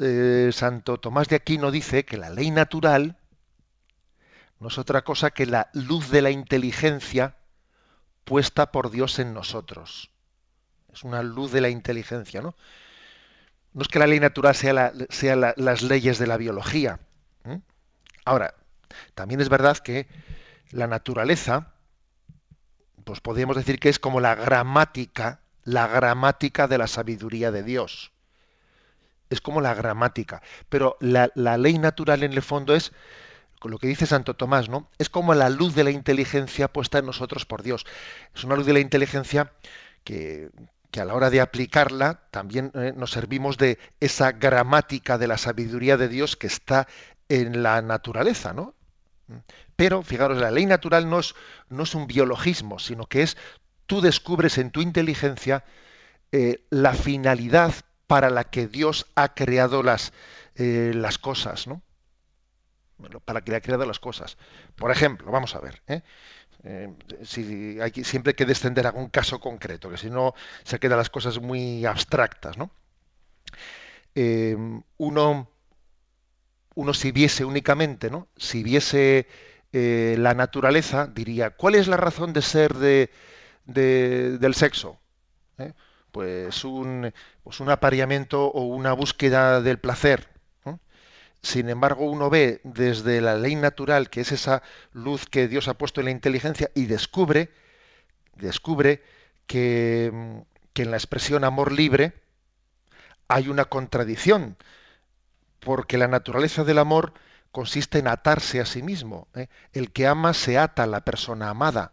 Eh, 0.00 0.50
Santo 0.52 0.99
Tomás 0.99 1.28
de 1.28 1.37
Aquino 1.37 1.71
dice 1.71 2.04
que 2.04 2.16
la 2.16 2.30
ley 2.30 2.50
natural 2.50 3.16
no 4.59 4.66
es 4.66 4.76
otra 4.76 5.02
cosa 5.02 5.30
que 5.30 5.47
la 5.47 5.71
luz 5.73 6.11
de 6.11 6.21
la 6.21 6.33
inteligencia 6.33 7.37
puesta 8.25 8.73
por 8.73 8.90
Dios 8.90 9.19
en 9.19 9.35
nosotros. 9.35 10.11
Es 10.93 11.04
una 11.04 11.23
luz 11.23 11.52
de 11.52 11.61
la 11.61 11.69
inteligencia, 11.69 12.40
¿no? 12.40 12.54
No 13.73 13.83
es 13.83 13.88
que 13.88 13.99
la 13.99 14.07
ley 14.07 14.21
natural 14.21 14.54
sea, 14.54 14.93
sea 15.11 15.54
las 15.57 15.83
leyes 15.83 16.19
de 16.19 16.26
la 16.28 16.37
biología. 16.37 17.00
Ahora, 18.25 18.54
también 19.14 19.40
es 19.40 19.49
verdad 19.49 19.76
que 19.78 20.07
la 20.71 20.87
naturaleza, 20.87 21.73
pues 23.04 23.21
podríamos 23.21 23.57
decir 23.57 23.78
que 23.78 23.88
es 23.88 23.99
como 23.99 24.21
la 24.21 24.35
gramática, 24.35 25.40
la 25.64 25.87
gramática 25.87 26.69
de 26.69 26.78
la 26.78 26.87
sabiduría 26.87 27.50
de 27.50 27.62
Dios. 27.62 28.12
Es 29.31 29.40
como 29.40 29.61
la 29.61 29.75
gramática. 29.75 30.43
Pero 30.69 30.97
la, 31.00 31.31
ley 31.35 31.78
natural 31.78 32.23
en 32.23 32.33
el 32.33 32.43
fondo 32.43 32.75
es 32.75 32.93
lo 33.71 33.78
que 33.78 33.87
dice 33.87 34.06
Santo 34.06 34.35
Tomás, 34.35 34.68
¿no? 34.68 34.90
Es 34.99 35.11
como 35.11 35.35
la 35.35 35.50
luz 35.50 35.75
de 35.75 35.85
la 35.85 35.90
inteligencia 35.90 36.68
puesta 36.68 36.99
en 36.99 37.06
nosotros 37.06 37.47
por 37.47 37.62
Dios. 37.62 37.87
Es 38.35 38.44
una 38.44 38.56
luz 38.56 38.66
de 38.66 38.73
la 38.73 38.80
inteligencia 38.80 39.52
que, 40.04 40.50
a 40.99 41.04
la 41.04 41.14
hora 41.14 41.30
de 41.30 41.40
aplicarla 41.40 42.21
también 42.30 42.71
eh, 42.75 42.92
nos 42.97 43.11
servimos 43.11 43.56
de 43.59 43.78
esa 44.00 44.33
gramática 44.33 45.18
de 45.18 45.26
la 45.26 45.38
sabiduría 45.38 45.97
de 45.97 46.09
Dios 46.09 46.37
que 46.37 46.47
está 46.47 46.87
en 47.28 47.62
la 47.62 47.83
naturaleza, 47.83 48.52
¿no? 48.52 48.75
Pero, 49.76 50.02
fijaros, 50.02 50.38
la 50.38 50.50
ley 50.50 50.66
natural 50.66 51.09
no 51.09 51.18
es, 51.18 51.35
no 51.68 51.85
es 51.85 51.94
un 51.94 52.06
biologismo, 52.06 52.78
sino 52.78 53.06
que 53.06 53.23
es 53.23 53.37
tú 53.87 54.00
descubres 54.00 54.59
en 54.59 54.71
tu 54.71 54.83
inteligencia 54.83 55.64
eh, 56.33 56.64
la 56.71 56.94
finalidad 56.94 57.75
para 58.06 58.30
la 58.30 58.44
que 58.44 58.66
Dios 58.66 59.06
ha 59.14 59.35
creado 59.35 59.83
las, 59.83 60.12
eh, 60.56 60.92
las 60.94 61.18
cosas, 61.18 61.66
¿no? 61.66 61.83
Para 63.24 63.42
que 63.42 63.50
le 63.50 63.56
ha 63.56 63.60
creado 63.60 63.86
las 63.86 63.98
cosas. 63.98 64.36
Por 64.76 64.90
ejemplo, 64.90 65.30
vamos 65.30 65.54
a 65.54 65.60
ver, 65.60 65.82
¿eh? 65.86 66.02
si 67.22 67.78
hay, 67.80 67.92
siempre 68.04 68.30
hay 68.30 68.34
que 68.34 68.46
descender 68.46 68.86
a 68.86 68.92
un 68.92 69.08
caso 69.08 69.38
concreto, 69.38 69.90
que 69.90 69.98
si 69.98 70.08
no 70.08 70.34
se 70.62 70.78
quedan 70.78 70.98
las 70.98 71.10
cosas 71.10 71.38
muy 71.40 71.84
abstractas, 71.84 72.56
¿no? 72.56 72.70
uno, 74.96 75.48
uno 76.74 76.94
si 76.94 77.12
viese 77.12 77.44
únicamente, 77.44 78.10
¿no? 78.10 78.28
Si 78.36 78.62
viese 78.62 79.26
eh, 79.72 80.14
la 80.18 80.34
naturaleza, 80.34 81.08
diría, 81.08 81.50
¿cuál 81.50 81.74
es 81.74 81.88
la 81.88 81.96
razón 81.96 82.32
de 82.32 82.42
ser 82.42 82.74
de, 82.74 83.10
del 83.64 84.54
sexo? 84.54 85.00
¿Eh? 85.58 85.72
Pues, 86.12 86.64
un, 86.64 87.12
pues 87.42 87.58
un 87.58 87.70
apareamiento 87.70 88.46
o 88.46 88.66
una 88.66 88.92
búsqueda 88.92 89.60
del 89.60 89.78
placer. 89.78 90.28
Sin 91.44 91.68
embargo, 91.68 92.06
uno 92.06 92.30
ve 92.30 92.62
desde 92.64 93.20
la 93.20 93.36
ley 93.36 93.54
natural, 93.54 94.08
que 94.08 94.22
es 94.22 94.32
esa 94.32 94.62
luz 94.94 95.26
que 95.26 95.46
Dios 95.46 95.68
ha 95.68 95.74
puesto 95.74 96.00
en 96.00 96.06
la 96.06 96.10
inteligencia, 96.10 96.70
y 96.74 96.86
descubre, 96.86 97.50
descubre 98.34 99.02
que, 99.46 100.06
en 100.06 100.90
la 100.90 100.96
expresión 100.96 101.44
amor 101.44 101.70
libre 101.70 102.14
hay 103.28 103.48
una 103.48 103.66
contradicción 103.66 104.56
porque 105.60 105.98
la 105.98 106.08
naturaleza 106.08 106.64
del 106.64 106.78
amor 106.78 107.12
consiste 107.52 107.98
en 107.98 108.08
atarse 108.08 108.60
a 108.60 108.66
sí 108.66 108.82
mismo. 108.82 109.28
¿eh? 109.34 109.48
El 109.74 109.92
que 109.92 110.06
ama 110.06 110.32
se 110.32 110.56
ata 110.56 110.84
a 110.84 110.86
la 110.86 111.04
persona 111.04 111.50
amada. 111.50 111.92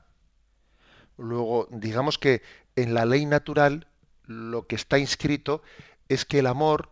Luego, 1.17 1.67
digamos 1.71 2.17
que 2.17 2.41
en 2.77 2.93
la 2.93 3.05
ley 3.05 3.25
natural 3.25 3.87
lo 4.25 4.65
que 4.65 4.75
está 4.75 4.97
inscrito 4.97 5.61
es 6.07 6.23
que 6.23 6.39
el 6.39 6.47
amor, 6.47 6.90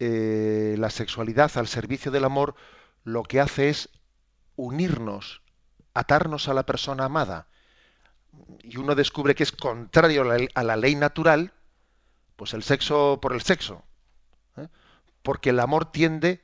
eh, 0.00 0.74
la 0.78 0.90
sexualidad 0.90 1.52
al 1.56 1.68
servicio 1.68 2.10
del 2.10 2.24
amor, 2.24 2.56
lo 3.04 3.22
que 3.22 3.40
hace 3.40 3.68
es 3.68 3.88
unirnos, 4.56 5.42
atarnos 5.94 6.48
a 6.48 6.54
la 6.54 6.66
persona 6.66 7.04
amada. 7.04 7.46
Y 8.62 8.76
uno 8.76 8.94
descubre 8.96 9.34
que 9.34 9.44
es 9.44 9.52
contrario 9.52 10.22
a 10.54 10.62
la, 10.64 10.76
ley 10.76 10.96
natural, 10.96 11.52
pues 12.36 12.54
el 12.54 12.62
sexo 12.62 13.20
por 13.22 13.32
el 13.32 13.42
sexo 13.42 13.84
porque 15.22 15.50
el 15.50 15.60
amor 15.60 15.90
tiende 15.90 16.40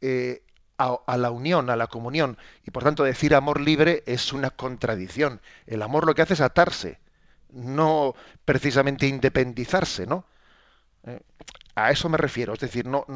eh, 0.00 0.42
a, 0.78 1.16
la 1.18 1.30
unión, 1.30 1.68
a 1.68 1.76
la 1.76 1.88
comunión, 1.88 2.38
y 2.66 2.70
por 2.70 2.82
tanto 2.82 3.04
decir 3.04 3.34
amor 3.34 3.60
libre 3.60 4.02
es 4.06 4.32
una 4.32 4.50
contradicción. 4.50 5.42
El 5.66 5.82
amor 5.82 6.06
lo 6.06 6.14
que 6.14 6.22
hace 6.22 6.34
es 6.34 6.40
atarse, 6.40 6.98
no 7.50 8.14
precisamente 8.46 9.06
independizarse, 9.06 10.06
¿no? 10.06 10.24
Eh, 11.04 11.20
a 11.86 11.90
eso 11.90 12.08
me 12.08 12.18
refiero, 12.18 12.54
es 12.54 12.60
decir, 12.60 12.86
no, 12.86 13.06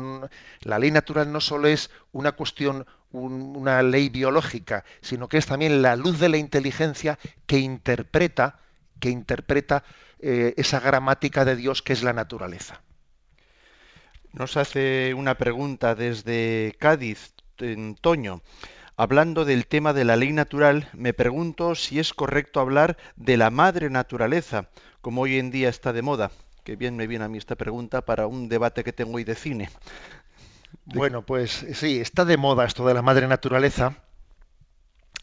la 0.60 0.78
ley 0.78 0.90
natural 0.90 1.32
no 1.32 1.40
solo 1.40 1.68
es 1.68 1.90
una 2.12 2.32
cuestión, 2.32 2.86
una 3.12 3.82
ley 3.82 4.08
biológica, 4.08 4.84
sino 5.00 5.28
que 5.28 5.38
es 5.38 5.46
también 5.46 5.82
la 5.82 5.96
luz 5.96 6.18
de 6.18 6.28
la 6.28 6.36
inteligencia 6.36 7.18
que 7.46 7.58
interpreta, 7.58 8.58
que 9.00 9.10
interpreta 9.10 9.84
eh, 10.18 10.54
esa 10.56 10.80
gramática 10.80 11.44
de 11.44 11.56
Dios 11.56 11.82
que 11.82 11.92
es 11.92 12.02
la 12.02 12.12
naturaleza. 12.12 12.80
Nos 14.32 14.56
hace 14.56 15.14
una 15.14 15.36
pregunta 15.36 15.94
desde 15.94 16.74
Cádiz, 16.78 17.34
en 17.58 17.94
Toño. 17.94 18.42
Hablando 18.96 19.44
del 19.44 19.66
tema 19.66 19.92
de 19.92 20.04
la 20.04 20.16
ley 20.16 20.32
natural, 20.32 20.88
me 20.92 21.12
pregunto 21.12 21.74
si 21.74 21.98
es 21.98 22.14
correcto 22.14 22.60
hablar 22.60 22.96
de 23.16 23.36
la 23.36 23.50
madre 23.50 23.90
naturaleza, 23.90 24.68
como 25.00 25.22
hoy 25.22 25.38
en 25.38 25.50
día 25.50 25.68
está 25.68 25.92
de 25.92 26.02
moda. 26.02 26.30
Que 26.64 26.76
bien 26.76 26.96
me 26.96 27.06
viene 27.06 27.24
a 27.24 27.28
mí 27.28 27.38
esta 27.38 27.56
pregunta 27.56 28.04
para 28.04 28.26
un 28.26 28.48
debate 28.48 28.82
que 28.82 28.92
tengo 28.92 29.16
hoy 29.16 29.24
de 29.24 29.34
cine. 29.34 29.70
Bueno, 30.86 31.24
pues 31.24 31.64
sí, 31.74 32.00
está 32.00 32.24
de 32.24 32.36
moda 32.36 32.64
esto 32.64 32.86
de 32.86 32.94
la 32.94 33.02
madre 33.02 33.28
naturaleza, 33.28 33.98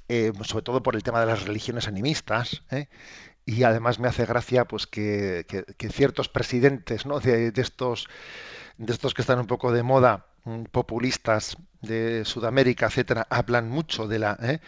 eh, 0.07 0.31
sobre 0.43 0.63
todo 0.63 0.81
por 0.81 0.95
el 0.95 1.03
tema 1.03 1.19
de 1.19 1.25
las 1.25 1.43
religiones 1.43 1.87
animistas, 1.87 2.63
¿eh? 2.71 2.87
y 3.45 3.63
además 3.63 3.99
me 3.99 4.07
hace 4.07 4.25
gracia 4.25 4.65
pues 4.65 4.87
que, 4.87 5.45
ciertos 5.91 6.29
presidentes 6.29 7.05
¿no? 7.05 7.19
de, 7.19 7.51
estos 7.55 8.07
de 8.77 8.93
estos 8.93 9.13
que 9.13 9.21
están 9.21 9.39
un 9.39 9.47
poco 9.47 9.71
de 9.71 9.83
moda 9.83 10.27
populistas 10.71 11.57
de 11.81 12.25
Sudamérica, 12.25 12.87
etcétera, 12.87 13.27
hablan 13.29 13.69
mucho 13.69 14.07
de 14.07 14.19
la, 14.19 14.37
¿eh? 14.41 14.59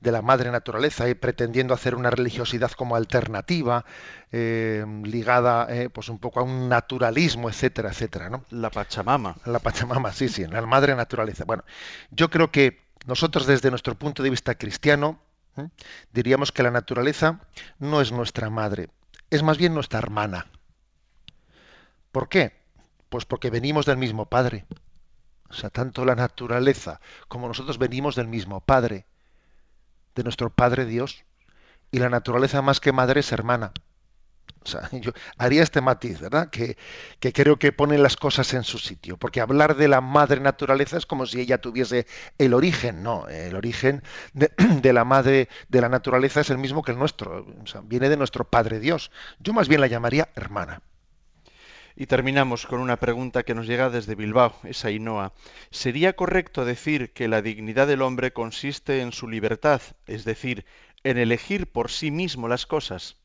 de 0.00 0.12
la 0.12 0.22
madre 0.22 0.50
naturaleza 0.50 1.08
y 1.08 1.14
pretendiendo 1.14 1.74
hacer 1.74 1.94
una 1.94 2.10
religiosidad 2.10 2.70
como 2.72 2.96
alternativa, 2.96 3.84
eh, 4.30 4.84
ligada 5.04 5.66
eh, 5.70 5.90
pues 5.90 6.08
un 6.08 6.18
poco 6.18 6.40
a 6.40 6.42
un 6.42 6.68
naturalismo, 6.68 7.48
etcétera, 7.48 7.90
etcétera, 7.90 8.30
¿no? 8.30 8.44
La 8.50 8.70
Pachamama. 8.70 9.36
La 9.46 9.58
Pachamama, 9.58 10.12
sí, 10.12 10.28
sí, 10.28 10.46
la 10.46 10.62
madre 10.62 10.94
naturaleza. 10.94 11.44
Bueno, 11.44 11.64
yo 12.10 12.30
creo 12.30 12.50
que 12.50 12.80
nosotros 13.06 13.46
desde 13.46 13.70
nuestro 13.70 13.94
punto 13.94 14.22
de 14.22 14.30
vista 14.30 14.54
cristiano 14.54 15.20
diríamos 16.12 16.52
que 16.52 16.62
la 16.62 16.70
naturaleza 16.70 17.40
no 17.78 18.00
es 18.00 18.12
nuestra 18.12 18.48
madre, 18.48 18.88
es 19.30 19.42
más 19.42 19.58
bien 19.58 19.74
nuestra 19.74 19.98
hermana. 19.98 20.46
¿Por 22.10 22.28
qué? 22.28 22.52
Pues 23.08 23.24
porque 23.26 23.50
venimos 23.50 23.84
del 23.84 23.98
mismo 23.98 24.26
Padre. 24.26 24.64
O 25.52 25.54
sea, 25.54 25.68
tanto 25.68 26.06
la 26.06 26.14
naturaleza 26.14 27.00
como 27.28 27.46
nosotros 27.46 27.76
venimos 27.78 28.16
del 28.16 28.26
mismo 28.26 28.62
Padre, 28.62 29.04
de 30.14 30.24
nuestro 30.24 30.48
Padre 30.48 30.86
Dios. 30.86 31.24
Y 31.90 31.98
la 31.98 32.08
naturaleza 32.08 32.62
más 32.62 32.80
que 32.80 32.90
madre 32.90 33.20
es 33.20 33.32
hermana. 33.32 33.72
O 34.64 34.66
sea, 34.66 34.88
yo 34.92 35.12
haría 35.36 35.62
este 35.62 35.82
matiz, 35.82 36.20
¿verdad? 36.20 36.48
Que, 36.48 36.76
creo 37.20 37.58
que 37.58 37.70
pone 37.70 37.98
las 37.98 38.16
cosas 38.16 38.54
en 38.54 38.64
su 38.64 38.78
sitio. 38.78 39.18
Porque 39.18 39.42
hablar 39.42 39.76
de 39.76 39.88
la 39.88 40.00
madre 40.00 40.40
naturaleza 40.40 40.96
es 40.96 41.04
como 41.04 41.26
si 41.26 41.42
ella 41.42 41.60
tuviese 41.60 42.06
el 42.38 42.54
origen. 42.54 43.02
No, 43.02 43.28
el 43.28 43.54
origen 43.54 44.02
de, 44.32 44.50
la 44.94 45.04
madre 45.04 45.50
de 45.68 45.80
la 45.82 45.90
naturaleza 45.90 46.40
es 46.40 46.48
el 46.48 46.56
mismo 46.56 46.82
que 46.82 46.92
el 46.92 46.98
nuestro. 46.98 47.44
Viene 47.84 48.08
de 48.08 48.16
nuestro 48.16 48.48
Padre 48.48 48.80
Dios. 48.80 49.10
Yo 49.38 49.52
más 49.52 49.68
bien 49.68 49.82
la 49.82 49.86
llamaría 49.86 50.30
hermana. 50.34 50.80
Y 51.96 52.06
terminamos 52.06 52.66
con 52.66 52.80
una 52.80 52.96
pregunta 52.96 53.42
que 53.42 53.54
nos 53.54 53.66
llega 53.66 53.90
desde 53.90 54.14
Bilbao, 54.14 54.54
es 54.64 54.84
Ainhoa. 54.84 55.32
¿Sería 55.70 56.14
correcto 56.14 56.64
decir 56.64 57.12
que 57.12 57.28
la 57.28 57.42
dignidad 57.42 57.86
del 57.86 58.02
hombre 58.02 58.32
consiste 58.32 59.00
en 59.00 59.12
su 59.12 59.28
libertad, 59.28 59.82
es 60.06 60.24
decir, 60.24 60.64
en 61.04 61.18
elegir 61.18 61.70
por 61.70 61.90
sí 61.90 62.10
mismo 62.10 62.48
las 62.48 62.66
cosas? 62.66 63.16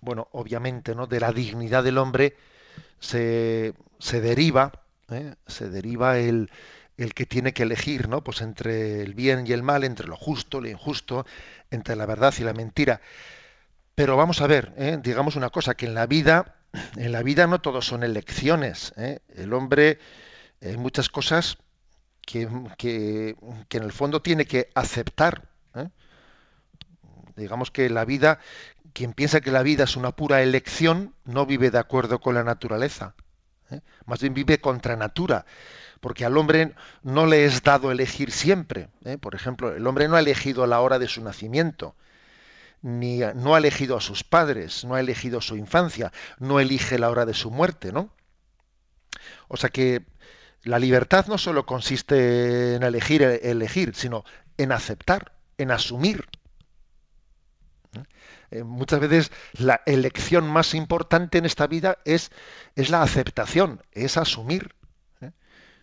Bueno, 0.00 0.28
obviamente, 0.32 0.94
¿no? 0.94 1.06
De 1.06 1.20
la 1.20 1.32
dignidad 1.32 1.84
del 1.84 1.98
hombre 1.98 2.36
se, 3.00 3.74
se 3.98 4.20
deriva, 4.22 4.72
¿eh? 5.10 5.34
se 5.46 5.68
deriva 5.68 6.18
el, 6.18 6.50
el 6.96 7.12
que 7.12 7.26
tiene 7.26 7.52
que 7.52 7.64
elegir, 7.64 8.08
¿no? 8.08 8.24
Pues 8.24 8.40
entre 8.40 9.02
el 9.02 9.14
bien 9.14 9.46
y 9.46 9.52
el 9.52 9.62
mal, 9.62 9.84
entre 9.84 10.08
lo 10.08 10.16
justo, 10.16 10.60
lo 10.60 10.68
injusto, 10.68 11.26
entre 11.70 11.96
la 11.96 12.06
verdad 12.06 12.32
y 12.38 12.44
la 12.44 12.54
mentira. 12.54 13.02
Pero 13.94 14.16
vamos 14.16 14.40
a 14.40 14.46
ver, 14.46 14.72
¿eh? 14.78 14.98
digamos 15.02 15.36
una 15.36 15.50
cosa, 15.50 15.74
que 15.74 15.84
en 15.84 15.94
la 15.94 16.06
vida 16.06 16.59
en 16.96 17.12
la 17.12 17.22
vida 17.22 17.46
no 17.46 17.60
todo 17.60 17.82
son 17.82 18.02
elecciones. 18.02 18.92
¿eh? 18.96 19.20
El 19.34 19.52
hombre, 19.52 19.98
hay 20.60 20.76
muchas 20.76 21.08
cosas 21.08 21.58
que, 22.24 22.42
en 22.42 23.82
el 23.82 23.92
fondo 23.92 24.22
tiene 24.22 24.46
que 24.46 24.70
aceptar. 24.74 25.48
¿eh? 25.74 25.88
Digamos 27.36 27.70
que 27.70 27.90
la 27.90 28.04
vida, 28.04 28.38
quien 28.92 29.12
piensa 29.12 29.40
que 29.40 29.50
la 29.50 29.62
vida 29.62 29.84
es 29.84 29.96
una 29.96 30.12
pura 30.12 30.42
elección, 30.42 31.14
no 31.24 31.46
vive 31.46 31.70
de 31.70 31.78
acuerdo 31.78 32.20
con 32.20 32.34
la 32.34 32.44
naturaleza. 32.44 33.14
¿eh? 33.70 33.80
Más 34.06 34.20
bien 34.20 34.34
vive 34.34 34.60
contra 34.60 34.96
natura. 34.96 35.44
Porque 36.00 36.24
al 36.24 36.36
hombre 36.38 36.74
no 37.02 37.26
le 37.26 37.44
es 37.44 37.62
dado 37.62 37.92
elegir 37.92 38.30
siempre. 38.30 38.88
Por 39.20 39.34
ejemplo, 39.34 39.74
el 39.74 39.86
hombre 39.86 40.08
no 40.08 40.16
ha 40.16 40.20
elegido 40.20 40.66
la 40.66 40.80
hora 40.80 40.98
de 40.98 41.08
su 41.08 41.22
nacimiento 41.22 41.94
ni 42.82 43.20
no 43.34 43.54
ha 43.54 43.58
elegido 43.58 43.96
a 43.96 44.00
sus 44.00 44.24
padres, 44.24 44.84
no 44.84 44.94
ha 44.94 45.00
elegido 45.00 45.40
su 45.40 45.56
infancia, 45.56 46.12
no 46.38 46.60
elige 46.60 46.98
la 46.98 47.10
hora 47.10 47.26
de 47.26 47.34
su 47.34 47.50
muerte, 47.50 47.92
¿no? 47.92 48.10
O 49.48 49.56
sea 49.56 49.70
que 49.70 50.06
la 50.62 50.78
libertad 50.78 51.26
no 51.26 51.38
solo 51.38 51.64
consiste 51.64 52.74
en 52.74 52.82
elegir, 52.82 53.22
elegir, 53.22 53.94
sino 53.94 54.24
en 54.58 54.72
aceptar, 54.72 55.32
en 55.58 55.70
asumir. 55.70 56.28
¿Eh? 57.96 58.04
Eh, 58.50 58.62
muchas 58.62 59.00
veces 59.00 59.32
la 59.54 59.80
elección 59.86 60.48
más 60.48 60.74
importante 60.74 61.38
en 61.38 61.46
esta 61.46 61.66
vida 61.66 61.98
es, 62.04 62.30
es 62.76 62.90
la 62.90 63.02
aceptación, 63.02 63.82
es 63.92 64.16
asumir. 64.18 64.74
¿eh? 65.20 65.30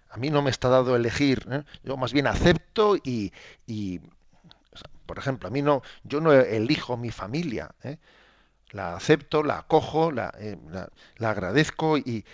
A 0.10 0.18
mí 0.18 0.30
no 0.30 0.42
me 0.42 0.52
está 0.52 0.70
dado 0.70 0.96
elegir, 0.96 1.66
yo 1.84 1.98
más 1.98 2.14
bien 2.14 2.28
acepto 2.28 2.98
y, 2.98 3.32
por 5.06 5.18
ejemplo, 5.18 5.48
a 5.48 5.52
mí 5.52 5.62
no, 5.62 5.82
yo 6.04 6.22
no 6.22 6.34
elijo 6.34 6.98
mi 6.98 7.12
familia, 7.12 7.72
¿eh? 7.84 7.98
la 8.72 8.96
acepto, 8.96 9.44
la 9.44 9.60
acojo, 9.60 10.12
la, 10.12 10.34
eh, 10.38 10.58
agradezco 11.20 11.98
y, 11.98 12.26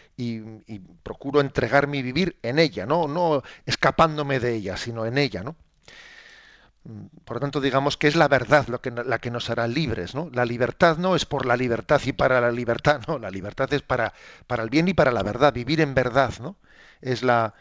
procuro 1.04 1.42
entregarme 1.42 1.98
y 1.98 2.02
vivir 2.02 2.38
en 2.42 2.60
ella, 2.60 2.86
no, 2.86 3.08
no 3.08 3.44
escapándome 3.66 4.40
de 4.40 4.56
ella, 4.56 4.78
sino 4.78 5.06
en 5.06 5.18
ella, 5.18 5.44
¿no? 5.44 5.56
Mm, 6.86 7.06
por 7.24 7.38
lo 7.38 7.42
tanto, 7.42 7.62
digamos 7.62 7.98
que 7.98 8.08
es 8.08 8.16
la 8.16 8.28
verdad 8.28 8.68
lo 8.68 8.82
que, 8.82 8.92
la 8.92 9.20
que 9.20 9.32
nos 9.32 9.50
hará 9.50 9.68
libres, 9.68 10.16
¿no? 10.16 10.30
La 10.34 10.46
libertad 10.46 10.98
no 10.98 11.16
es 11.16 11.26
por 11.26 11.46
la 11.46 11.56
libertad 11.56 12.02
y 12.06 12.14
para 12.14 12.42
la 12.42 12.52
libertad, 12.52 13.02
no, 13.08 13.20
la 13.20 13.30
libertad 13.30 13.72
es 13.74 13.82
para, 13.82 14.14
para 14.48 14.64
el 14.64 14.70
bien 14.70 14.88
y 14.88 14.94
para 14.94 15.12
la 15.12 15.24
verdad, 15.24 15.54
vivir 15.54 15.82
en 15.82 15.94
verdad, 15.94 16.34
¿no? 16.40 16.58
Es 17.02 17.24
la, 17.24 17.54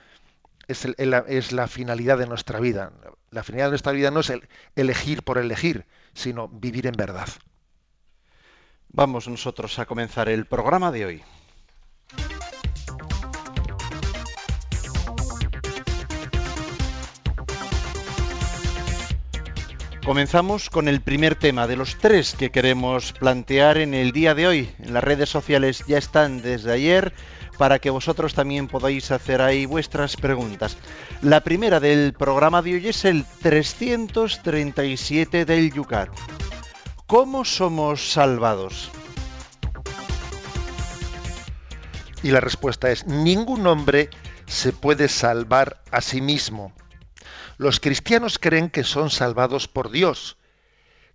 es, 0.72 1.52
la 1.52 1.68
finalidad 1.68 2.18
de 2.18 2.26
nuestra 2.26 2.60
vida. 2.60 2.92
La 3.30 3.42
finalidad 3.42 3.66
de 3.66 3.72
nuestra 3.72 3.92
vida 3.92 4.10
no 4.10 4.20
es 4.20 4.30
el 4.30 4.48
elegir 4.76 5.22
por 5.22 5.38
elegir, 5.38 5.86
sino 6.14 6.48
vivir 6.48 6.86
en 6.86 6.94
verdad. 6.94 7.28
Vamos 8.88 9.28
nosotros 9.28 9.78
a 9.78 9.86
comenzar 9.86 10.28
el 10.28 10.46
programa 10.46 10.92
de 10.92 11.06
hoy. 11.06 11.22
Comenzamos 20.04 20.68
con 20.68 20.88
el 20.88 21.00
primer 21.00 21.36
tema 21.36 21.68
de 21.68 21.76
los 21.76 21.96
tres 21.96 22.34
que 22.34 22.50
queremos 22.50 23.12
plantear 23.12 23.78
en 23.78 23.94
el 23.94 24.10
día 24.10 24.34
de 24.34 24.48
hoy. 24.48 24.70
En 24.80 24.94
las 24.94 25.04
redes 25.04 25.28
sociales 25.28 25.84
ya 25.86 25.96
están 25.96 26.42
desde 26.42 26.72
ayer 26.72 27.12
para 27.58 27.78
que 27.78 27.90
vosotros 27.90 28.34
también 28.34 28.68
podáis 28.68 29.10
hacer 29.10 29.42
ahí 29.42 29.66
vuestras 29.66 30.16
preguntas. 30.16 30.76
La 31.20 31.42
primera 31.42 31.80
del 31.80 32.12
programa 32.12 32.62
de 32.62 32.74
hoy 32.74 32.88
es 32.88 33.04
el 33.04 33.24
337 33.42 35.44
del 35.44 35.72
Yucat. 35.72 36.08
¿Cómo 37.06 37.44
somos 37.44 38.12
salvados? 38.12 38.90
Y 42.22 42.30
la 42.30 42.40
respuesta 42.40 42.90
es, 42.90 43.06
ningún 43.06 43.66
hombre 43.66 44.08
se 44.46 44.72
puede 44.72 45.08
salvar 45.08 45.82
a 45.90 46.00
sí 46.00 46.20
mismo. 46.20 46.72
Los 47.58 47.80
cristianos 47.80 48.38
creen 48.38 48.70
que 48.70 48.84
son 48.84 49.10
salvados 49.10 49.68
por 49.68 49.90
Dios, 49.90 50.38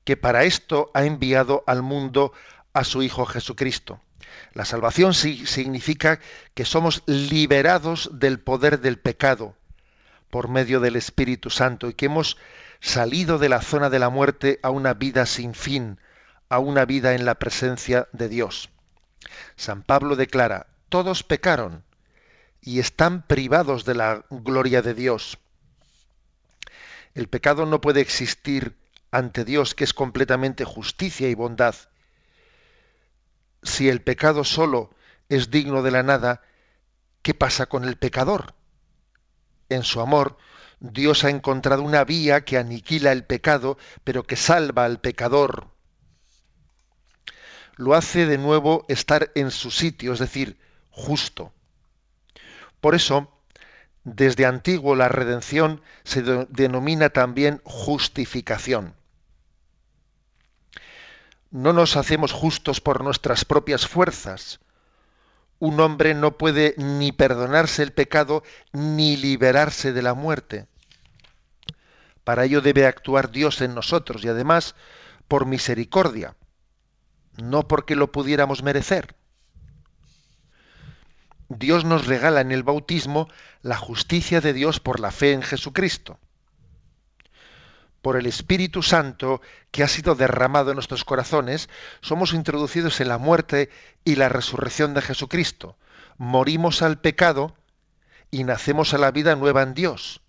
que 0.03 0.17
para 0.17 0.43
esto 0.43 0.91
ha 0.93 1.05
enviado 1.05 1.63
al 1.65 1.81
mundo 1.81 2.33
a 2.73 2.83
su 2.83 3.03
Hijo 3.03 3.25
Jesucristo. 3.25 3.99
La 4.57 4.65
salvación 4.65 5.13
significa 5.13 6.19
que 6.55 6.65
somos 6.65 7.03
liberados 7.05 8.09
del 8.11 8.39
poder 8.39 8.79
del 8.79 8.97
pecado 8.97 9.55
por 10.31 10.47
medio 10.47 10.79
del 10.79 10.95
Espíritu 10.95 11.51
Santo 11.51 11.89
y 11.89 11.93
que 11.93 12.07
hemos 12.07 12.37
salido 12.79 13.37
de 13.37 13.49
la 13.49 13.61
zona 13.61 13.91
de 13.91 13.99
la 13.99 14.09
muerte 14.09 14.59
a 14.63 14.71
una 14.71 14.95
vida 14.95 15.27
sin 15.27 15.53
fin, 15.53 15.99
a 16.49 16.57
una 16.57 16.85
vida 16.85 17.13
en 17.13 17.23
la 17.23 17.35
presencia 17.35 18.07
de 18.13 18.29
Dios. 18.29 18.71
San 19.57 19.83
Pablo 19.83 20.15
declara, 20.15 20.65
todos 20.89 21.21
pecaron 21.21 21.83
y 22.59 22.79
están 22.79 23.27
privados 23.27 23.85
de 23.85 23.93
la 23.93 24.25
gloria 24.31 24.81
de 24.81 24.95
Dios. 24.95 25.37
El 27.13 27.27
pecado 27.27 27.67
no 27.67 27.79
puede 27.79 28.01
existir 28.01 28.75
ante 29.11 29.45
Dios, 29.45 29.75
que 29.75 29.83
es 29.83 29.93
completamente 29.93 30.65
justicia 30.65 31.29
y 31.29 31.35
bondad 31.35 31.75
si 33.67 33.89
el 33.89 34.01
pecado 34.01 34.43
solo 34.43 34.89
es 35.29 35.51
digno 35.51 35.83
de 35.83 35.91
la 35.91 36.03
nada, 36.03 36.41
¿qué 37.21 37.33
pasa 37.33 37.67
con 37.67 37.83
el 37.83 37.97
pecador? 37.97 38.55
En 39.69 39.83
su 39.83 39.99
amor, 39.99 40.37
Dios 40.79 41.23
ha 41.23 41.29
encontrado 41.29 41.83
una 41.83 42.03
vía 42.03 42.45
que 42.45 42.57
aniquila 42.57 43.11
el 43.11 43.25
pecado, 43.25 43.77
pero 44.03 44.23
que 44.23 44.35
salva 44.35 44.85
al 44.85 44.99
pecador. 44.99 45.67
Lo 47.75 47.93
hace 47.93 48.25
de 48.25 48.37
nuevo 48.37 48.85
estar 48.87 49.31
en 49.35 49.51
su 49.51 49.69
sitio, 49.69 50.13
es 50.13 50.19
decir, 50.19 50.57
justo. 50.89 51.53
Por 52.79 52.95
eso, 52.95 53.31
desde 54.03 54.45
antiguo 54.45 54.95
la 54.95 55.09
redención 55.09 55.81
se 56.03 56.23
denomina 56.23 57.09
también 57.09 57.61
justificación 57.65 58.95
no 61.57 61.73
nos 61.73 61.97
hacemos 61.97 62.33
justos 62.33 62.81
por 62.81 63.03
nuestras 63.03 63.43
propias 63.43 63.87
fuerzas. 63.87 64.59
Un 65.57 65.79
hombre 65.79 66.13
no 66.13 66.37
puede 66.37 66.75
ni 66.77 67.11
perdonarse 67.11 67.81
el 67.81 67.93
pecado 67.93 68.43
ni 68.73 69.17
liberarse 69.17 69.91
de 69.91 70.03
la 70.03 70.13
muerte. 70.13 70.67
Para 72.23 72.45
ello 72.45 72.61
debe 72.61 72.85
actuar 72.85 73.31
Dios 73.31 73.61
en 73.61 73.73
nosotros 73.73 74.23
y 74.23 74.27
además 74.27 74.75
por 75.27 75.47
misericordia, 75.47 76.35
no 77.37 77.67
porque 77.67 77.95
lo 77.95 78.11
pudiéramos 78.11 78.61
merecer. 78.61 79.15
Dios 81.49 81.85
nos 81.85 82.05
regala 82.05 82.41
en 82.41 82.51
el 82.51 82.61
bautismo 82.61 83.29
la 83.63 83.77
justicia 83.77 84.41
de 84.41 84.53
Dios 84.53 84.79
por 84.79 84.99
la 84.99 85.09
fe 85.09 85.31
en 85.31 85.41
Jesucristo. 85.41 86.19
Por 88.01 88.15
el 88.15 88.25
Espíritu 88.25 88.83
Santo 88.83 89.41
que 89.71 89.83
ha 89.83 89.87
sido 89.87 90.15
derramado 90.15 90.71
en 90.71 90.75
nuestros 90.75 91.03
corazones, 91.03 91.69
somos 92.01 92.33
introducidos 92.33 93.01
en 93.01 93.09
la 93.09 93.17
muerte 93.17 93.69
y 94.03 94.15
la 94.15 94.29
resurrección 94.29 94.93
de 94.93 95.01
Jesucristo. 95.01 95.77
Morimos 96.17 96.81
al 96.81 96.99
pecado 96.99 97.55
y 98.31 98.43
nacemos 98.43 98.93
a 98.93 98.97
la 98.97 99.11
vida 99.11 99.35
nueva 99.35 99.63
en 99.63 99.73
Dios. 99.73 100.21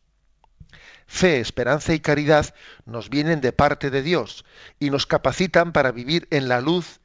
Fe, 1.06 1.40
esperanza 1.40 1.94
y 1.94 2.00
caridad 2.00 2.54
nos 2.84 3.08
vienen 3.08 3.40
de 3.40 3.52
parte 3.52 3.90
de 3.90 4.02
Dios 4.02 4.44
y 4.78 4.90
nos 4.90 5.06
capacitan 5.06 5.72
para 5.72 5.90
vivir 5.90 6.28
en 6.30 6.48
la 6.48 6.60
luz 6.60 7.00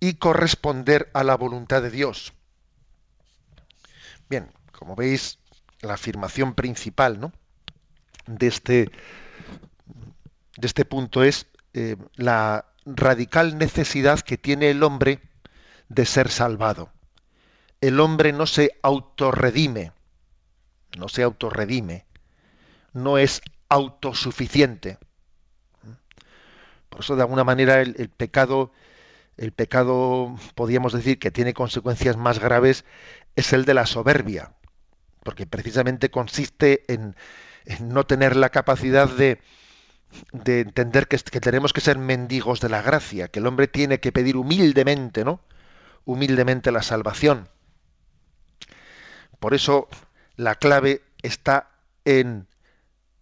y 0.00 0.14
corresponder 0.14 1.08
a 1.14 1.22
la 1.22 1.36
voluntad 1.36 1.80
de 1.80 1.90
Dios. 1.90 2.32
Bien, 4.28 4.50
como 4.72 4.96
veis, 4.96 5.38
la 5.80 5.94
afirmación 5.94 6.54
principal 6.54 7.20
¿no? 7.20 7.32
de, 8.26 8.46
este, 8.48 8.90
de 10.56 10.66
este 10.66 10.84
punto 10.84 11.22
es 11.22 11.46
eh, 11.72 11.96
la 12.14 12.66
radical 12.86 13.58
necesidad 13.58 14.20
que 14.20 14.38
tiene 14.38 14.70
el 14.70 14.82
hombre 14.82 15.20
de 15.88 16.06
ser 16.06 16.30
salvado. 16.30 16.90
El 17.80 18.00
hombre 18.00 18.32
no 18.32 18.46
se 18.46 18.78
autorredime, 18.82 19.92
no 20.96 21.08
se 21.08 21.22
autorredime, 21.22 22.06
no 22.92 23.18
es 23.18 23.42
autosuficiente. 23.68 24.98
Por 26.88 27.00
eso, 27.00 27.16
de 27.16 27.22
alguna 27.22 27.44
manera, 27.44 27.80
el, 27.80 28.08
pecado, 28.08 28.70
el 29.36 29.52
pecado, 29.52 30.36
podríamos 30.54 30.92
decir, 30.92 31.18
que 31.18 31.32
tiene 31.32 31.52
consecuencias 31.52 32.16
más 32.16 32.38
graves, 32.38 32.84
es 33.34 33.52
el 33.52 33.64
de 33.64 33.74
la 33.74 33.86
soberbia, 33.86 34.52
porque 35.24 35.44
precisamente 35.44 36.10
consiste 36.10 36.84
en, 36.86 37.16
no 37.80 38.06
tener 38.06 38.36
la 38.36 38.50
capacidad 38.50 39.08
de, 39.08 39.40
de 40.32 40.60
entender 40.60 41.08
que, 41.08 41.18
tenemos 41.18 41.72
que 41.72 41.80
ser 41.80 41.98
mendigos 41.98 42.60
de 42.60 42.68
la 42.68 42.82
gracia, 42.82 43.28
que 43.28 43.40
el 43.40 43.46
hombre 43.46 43.68
tiene 43.68 44.00
que 44.00 44.12
pedir 44.12 44.36
humildemente, 44.36 45.24
¿no? 45.24 45.40
Humildemente 46.04 46.72
la 46.72 46.82
salvación. 46.82 47.48
Por 49.40 49.54
eso 49.54 49.88
la 50.36 50.54
clave 50.56 51.02
está 51.22 51.70
en 52.04 52.46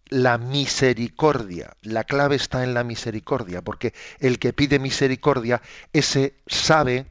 la 0.08 0.38
misericordia. 0.38 1.76
La 1.82 2.04
clave 2.04 2.36
está 2.36 2.64
en 2.64 2.74
la 2.74 2.84
misericordia, 2.84 3.62
porque 3.62 3.94
el 4.18 4.38
que 4.38 4.52
pide 4.52 4.78
misericordia, 4.78 5.62
ese 5.92 6.34
sabe, 6.46 7.06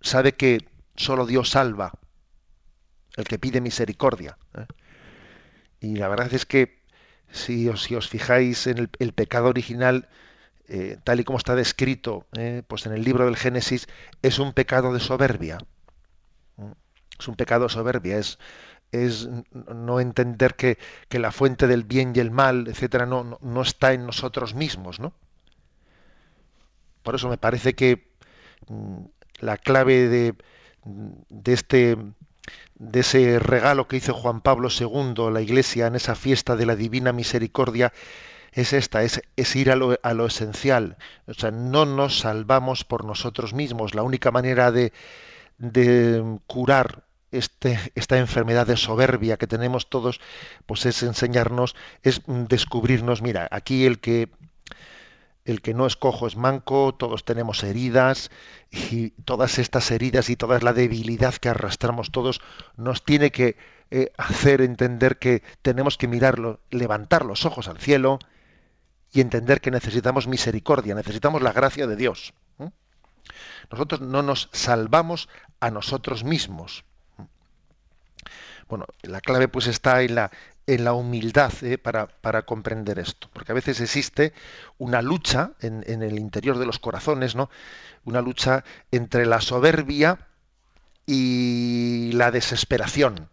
sabe 0.00 0.34
que 0.34 0.68
solo 0.96 1.26
Dios 1.26 1.50
salva. 1.50 1.92
El 3.16 3.24
que 3.24 3.38
pide 3.38 3.60
misericordia. 3.60 4.36
¿eh? 4.54 4.66
Y 5.80 5.96
la 5.96 6.08
verdad 6.08 6.32
es 6.34 6.46
que 6.46 6.77
si 7.30 7.68
os, 7.68 7.82
si 7.82 7.94
os 7.94 8.08
fijáis 8.08 8.66
en 8.66 8.90
el, 8.98 9.12
pecado 9.12 9.48
original, 9.48 10.08
eh, 10.68 10.98
tal 11.04 11.20
y 11.20 11.24
como 11.24 11.38
está 11.38 11.54
descrito, 11.54 12.26
¿eh? 12.36 12.62
pues 12.66 12.86
en 12.86 12.92
el 12.92 13.04
libro 13.04 13.24
del 13.24 13.36
Génesis, 13.36 13.86
es 14.22 14.38
un 14.38 14.52
pecado 14.52 14.92
de 14.92 15.00
soberbia. 15.00 15.58
Es 17.18 17.28
un 17.28 17.36
pecado 17.36 17.64
de 17.64 17.70
soberbia, 17.70 18.18
es, 18.18 18.38
es 18.92 19.28
no 19.52 20.00
entender 20.00 20.54
que, 20.54 20.78
la 21.10 21.32
fuente 21.32 21.66
del 21.66 21.84
bien 21.84 22.12
y 22.14 22.20
el 22.20 22.30
mal, 22.30 22.66
etcétera, 22.68 23.06
no, 23.06 23.38
no, 23.40 23.62
está 23.62 23.92
en 23.92 24.06
nosotros 24.06 24.54
mismos, 24.54 25.00
¿no? 25.00 25.12
Por 27.02 27.14
eso 27.14 27.28
me 27.28 27.38
parece 27.38 27.74
que 27.74 28.12
mm, 28.68 29.04
la 29.40 29.56
clave 29.56 30.08
de, 30.08 30.34
de 30.84 31.52
este 31.52 31.96
de 32.78 33.00
ese 33.00 33.38
regalo 33.38 33.88
que 33.88 33.96
hizo 33.96 34.14
Juan 34.14 34.40
Pablo 34.40 34.68
II 34.68 35.26
a 35.26 35.30
la 35.30 35.40
Iglesia 35.40 35.86
en 35.86 35.96
esa 35.96 36.14
fiesta 36.14 36.56
de 36.56 36.66
la 36.66 36.76
Divina 36.76 37.12
Misericordia 37.12 37.92
es 38.52 38.72
esta, 38.72 39.02
es, 39.02 39.20
es 39.36 39.56
ir 39.56 39.70
a 39.70 39.76
lo, 39.76 39.98
a 40.02 40.14
lo, 40.14 40.26
esencial. 40.26 40.96
O 41.26 41.34
sea, 41.34 41.50
no 41.50 41.84
nos 41.84 42.20
salvamos 42.20 42.84
por 42.84 43.04
nosotros 43.04 43.52
mismos. 43.52 43.94
La 43.94 44.02
única 44.02 44.30
manera 44.30 44.72
de, 44.72 44.92
de 45.58 46.38
curar 46.46 47.04
este, 47.30 47.78
esta 47.94 48.18
enfermedad 48.18 48.66
de 48.66 48.76
soberbia 48.76 49.36
que 49.36 49.46
tenemos 49.46 49.90
todos, 49.90 50.20
pues 50.66 50.86
es 50.86 51.02
enseñarnos, 51.02 51.76
es 52.02 52.22
descubrirnos, 52.26 53.22
mira, 53.22 53.48
aquí 53.50 53.84
el 53.84 53.98
que 54.00 54.30
el 55.48 55.62
que 55.62 55.72
no 55.72 55.86
es 55.86 55.96
cojo 55.96 56.26
es 56.26 56.36
manco, 56.36 56.94
todos 56.94 57.24
tenemos 57.24 57.64
heridas 57.64 58.30
y 58.70 59.10
todas 59.24 59.58
estas 59.58 59.90
heridas 59.90 60.28
y 60.28 60.36
toda 60.36 60.58
la 60.60 60.74
debilidad 60.74 61.34
que 61.34 61.48
arrastramos 61.48 62.10
todos 62.10 62.42
nos 62.76 63.02
tiene 63.02 63.30
que 63.32 63.56
eh, 63.90 64.12
hacer 64.18 64.60
entender 64.60 65.18
que 65.18 65.42
tenemos 65.62 65.96
que 65.96 66.06
mirarlo, 66.06 66.60
levantar 66.68 67.24
los 67.24 67.46
ojos 67.46 67.66
al 67.68 67.78
cielo 67.78 68.18
y 69.10 69.22
entender 69.22 69.62
que 69.62 69.70
necesitamos 69.70 70.26
misericordia, 70.26 70.94
necesitamos 70.94 71.40
la 71.40 71.52
gracia 71.52 71.86
de 71.86 71.96
Dios. 71.96 72.34
Nosotros 73.70 74.02
no 74.02 74.22
nos 74.22 74.50
salvamos 74.52 75.30
a 75.60 75.70
nosotros 75.70 76.24
mismos. 76.24 76.84
Bueno, 78.68 78.84
la 79.00 79.22
clave 79.22 79.48
pues 79.48 79.66
está 79.66 80.02
en 80.02 80.14
la, 80.14 80.30
en 80.68 80.84
la 80.84 80.92
humildad 80.92 81.52
¿eh? 81.62 81.78
para, 81.78 82.06
para, 82.06 82.42
comprender 82.42 82.98
esto, 82.98 83.30
porque 83.32 83.52
a 83.52 83.54
veces 83.54 83.80
existe 83.80 84.34
una 84.76 85.00
lucha 85.00 85.52
en, 85.60 85.82
en, 85.86 86.02
el 86.02 86.18
interior 86.18 86.58
de 86.58 86.66
los 86.66 86.78
corazones, 86.78 87.34
¿no? 87.34 87.48
Una 88.04 88.20
lucha 88.20 88.64
entre 88.90 89.24
la 89.24 89.40
soberbia 89.40 90.28
y 91.06 92.12
la 92.12 92.30
desesperación. 92.30 93.30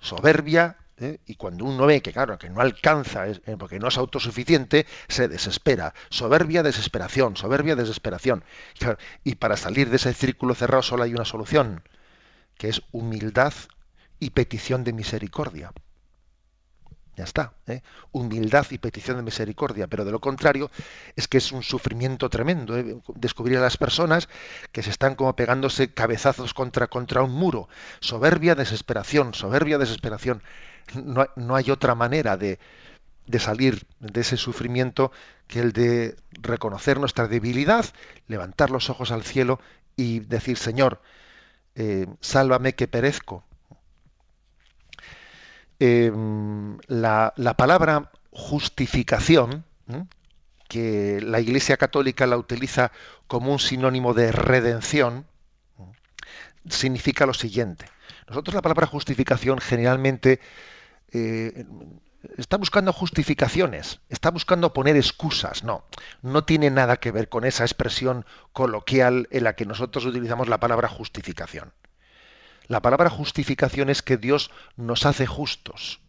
Soberbia 0.00 0.78
¿eh? 0.98 1.18
y 1.26 1.34
cuando 1.36 1.66
uno 1.66 1.86
ve 1.86 2.00
que 2.00 2.12
claro 2.12 2.38
que 2.38 2.48
no 2.48 2.60
alcanza 2.60 3.28
¿eh? 3.28 3.40
porque 3.58 3.78
no 3.78 3.88
es 3.88 3.96
autosuficiente 3.96 4.86
se 5.08 5.28
desespera 5.28 5.94
soberbia 6.10 6.62
desesperación 6.62 7.36
soberbia 7.36 7.74
desesperación 7.74 8.44
y 9.24 9.36
para 9.36 9.56
salir 9.56 9.88
de 9.88 9.96
ese 9.96 10.12
círculo 10.12 10.54
cerrado 10.54 10.82
solo 10.82 11.04
hay 11.04 11.14
una 11.14 11.24
solución 11.24 11.82
que 12.58 12.68
es 12.68 12.82
humildad 12.92 13.54
y 14.24 14.30
petición 14.30 14.84
de 14.84 14.94
misericordia. 14.94 15.70
Ya 17.14 17.24
está, 17.24 17.52
¿eh? 17.66 17.82
humildad 18.10 18.66
y 18.70 18.78
petición 18.78 19.18
de 19.18 19.22
misericordia, 19.22 19.86
pero 19.86 20.04
de 20.04 20.10
lo 20.10 20.18
contrario 20.18 20.70
es 21.14 21.28
que 21.28 21.38
es 21.38 21.52
un 21.52 21.62
sufrimiento 21.62 22.28
tremendo 22.30 22.76
¿eh? 22.76 22.96
descubrir 23.14 23.58
a 23.58 23.60
las 23.60 23.76
personas 23.76 24.28
que 24.72 24.82
se 24.82 24.90
están 24.90 25.14
como 25.14 25.36
pegándose 25.36 25.92
cabezazos 25.92 26.54
contra, 26.54 26.88
contra 26.88 27.22
un 27.22 27.32
muro, 27.32 27.68
soberbia, 28.00 28.54
desesperación, 28.54 29.34
soberbia, 29.34 29.78
desesperación. 29.78 30.42
No, 30.94 31.26
no 31.36 31.54
hay 31.54 31.70
otra 31.70 31.94
manera 31.94 32.36
de, 32.36 32.58
de 33.26 33.38
salir 33.38 33.86
de 34.00 34.22
ese 34.22 34.38
sufrimiento 34.38 35.12
que 35.46 35.60
el 35.60 35.72
de 35.72 36.16
reconocer 36.32 36.98
nuestra 36.98 37.28
debilidad, 37.28 37.84
levantar 38.26 38.70
los 38.70 38.88
ojos 38.90 39.12
al 39.12 39.22
cielo 39.22 39.60
y 39.96 40.20
decir, 40.20 40.56
Señor, 40.56 41.00
eh, 41.74 42.06
sálvame 42.20 42.74
que 42.74 42.88
perezco. 42.88 43.44
Em, 45.80 46.78
la, 46.86 47.32
palabra 47.56 48.10
justificación, 48.30 49.64
que 50.68 51.20
la 51.20 51.40
Iglesia 51.40 51.76
Católica 51.76 52.26
la 52.26 52.36
utiliza 52.36 52.92
como 53.26 53.52
un 53.52 53.58
sinónimo 53.58 54.14
de 54.14 54.32
redención, 54.32 55.26
significa 56.68 57.26
lo 57.26 57.34
siguiente. 57.34 57.86
Nosotros 58.28 58.54
la 58.54 58.62
palabra 58.62 58.86
justificación 58.86 59.58
generalmente 59.58 60.40
eh, 61.12 61.66
está 62.38 62.56
buscando 62.56 62.92
justificaciones, 62.92 64.00
está 64.08 64.30
buscando 64.30 64.72
poner 64.72 64.96
excusas. 64.96 65.64
No, 65.64 65.84
no 66.22 66.44
tiene 66.44 66.70
nada 66.70 66.96
que 66.96 67.12
ver 67.12 67.28
con 67.28 67.44
esa 67.44 67.64
expresión 67.64 68.24
coloquial 68.52 69.28
en 69.30 69.44
la 69.44 69.54
que 69.54 69.66
nosotros 69.66 70.06
utilizamos 70.06 70.48
la 70.48 70.60
palabra 70.60 70.88
justificación. 70.88 71.72
La 72.66 72.80
palabra 72.80 73.10
justificación 73.10 73.90
es 73.90 74.02
que 74.02 74.16
Dios 74.16 74.50
nos 74.76 75.06
hace 75.06 75.26
justos. 75.26 76.00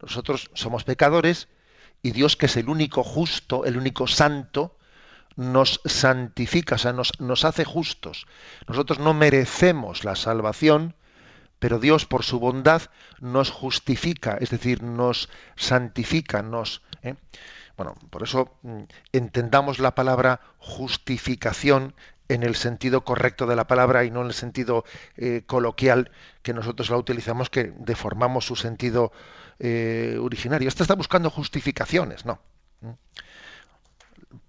Nosotros 0.00 0.50
somos 0.54 0.84
pecadores 0.84 1.48
y 2.02 2.12
Dios, 2.12 2.36
que 2.36 2.46
es 2.46 2.56
el 2.56 2.68
único 2.68 3.02
justo, 3.02 3.64
el 3.64 3.76
único 3.76 4.06
santo, 4.06 4.78
nos 5.36 5.80
santifica, 5.84 6.74
o 6.74 6.78
sea, 6.78 6.92
nos, 6.92 7.44
hace 7.44 7.64
justos. 7.64 8.26
Nosotros 8.66 8.98
no 8.98 9.14
merecemos 9.14 10.04
la 10.04 10.16
salvación, 10.16 10.96
pero 11.60 11.78
Dios 11.78 12.06
por 12.06 12.24
su 12.24 12.40
bondad 12.40 12.82
nos 13.20 13.50
justifica, 13.50 14.36
es 14.40 14.50
decir, 14.50 14.82
nos 14.82 15.28
santifica, 15.56 16.42
nos... 16.42 16.82
¿eh? 17.02 17.14
Bueno, 17.76 17.94
por 18.10 18.24
eso 18.24 18.58
mm, 18.62 18.82
entendamos 19.12 19.78
la 19.78 19.94
palabra 19.94 20.40
justificación 20.58 21.94
en 22.28 22.42
el 22.42 22.56
sentido 22.56 23.04
correcto 23.04 23.46
de 23.46 23.56
la 23.56 23.66
palabra 23.66 24.04
y 24.04 24.10
no 24.10 24.20
en 24.20 24.28
el 24.28 24.34
sentido 24.34 24.84
eh, 25.16 25.42
coloquial 25.46 26.10
que 26.42 26.52
nosotros 26.52 26.90
la 26.90 26.96
utilizamos, 26.96 27.50
que 27.50 27.72
deformamos 27.78 28.46
su 28.46 28.56
sentido 28.56 29.12
eh, 29.58 30.18
originario. 30.20 30.68
Esto 30.68 30.82
está 30.82 30.94
buscando 30.94 31.30
justificaciones, 31.30 32.24
¿no? 32.24 32.40
¿Mm? 32.80 32.90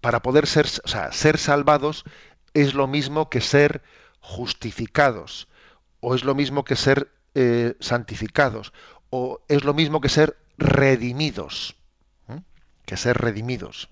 Para 0.01 0.21
poder 0.21 0.45
ser, 0.45 0.67
o 0.83 0.87
sea, 0.87 1.11
ser 1.11 1.37
salvados 1.37 2.03
es 2.53 2.73
lo 2.73 2.87
mismo 2.87 3.29
que 3.29 3.41
ser 3.41 3.81
justificados, 4.19 5.47
o 6.01 6.15
es 6.15 6.23
lo 6.23 6.35
mismo 6.35 6.65
que 6.65 6.75
ser 6.75 7.09
eh, 7.35 7.75
santificados, 7.79 8.73
o 9.09 9.41
es 9.47 9.63
lo 9.63 9.73
mismo 9.73 10.01
que 10.01 10.09
ser 10.09 10.37
redimidos, 10.57 11.75
que 12.85 12.97
ser 12.97 13.17
redimidos. 13.17 13.87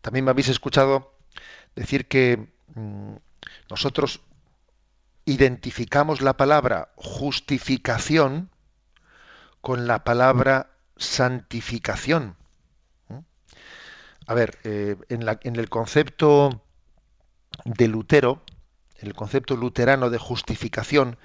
También 0.00 0.24
me 0.24 0.30
habéis 0.30 0.48
escuchado 0.48 1.13
decir 1.74 2.06
que 2.06 2.48
mm, 2.74 3.14
nosotros 3.70 4.20
identificamos 5.24 6.20
la 6.20 6.36
palabra 6.36 6.90
justificación 6.96 8.50
con 9.60 9.86
la 9.86 10.04
palabra 10.04 10.70
santificación. 10.96 12.36
A 14.26 14.34
ver, 14.34 14.58
eh, 14.64 14.96
en, 15.08 15.56
el 15.56 15.68
concepto 15.68 16.62
de 17.64 17.88
Lutero, 17.88 18.42
el 18.98 19.14
concepto 19.14 19.56
luterano 19.56 20.08
de 20.08 20.18
justificación, 20.18 21.18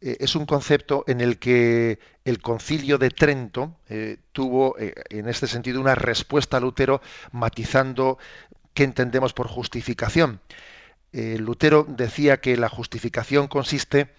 eh, 0.00 0.16
es 0.20 0.34
un 0.34 0.46
concepto 0.46 1.04
en 1.06 1.20
el 1.20 1.38
que 1.38 1.98
el 2.24 2.40
concilio 2.40 2.96
de 2.96 3.10
Trento 3.10 3.76
eh, 3.88 4.18
tuvo, 4.32 4.76
en 4.78 5.28
este 5.28 5.46
sentido, 5.46 5.80
una 5.80 5.94
respuesta 5.94 6.56
a 6.56 6.60
Lutero 6.60 7.02
matizando 7.32 8.18
qué 8.74 8.84
entendemos 8.84 9.32
por 9.32 9.48
justificación. 9.48 10.40
Lutero 11.12 11.84
decía 11.88 12.40
que 12.40 12.56
la 12.56 12.68
justificación 12.68 13.48
consiste 13.48 14.14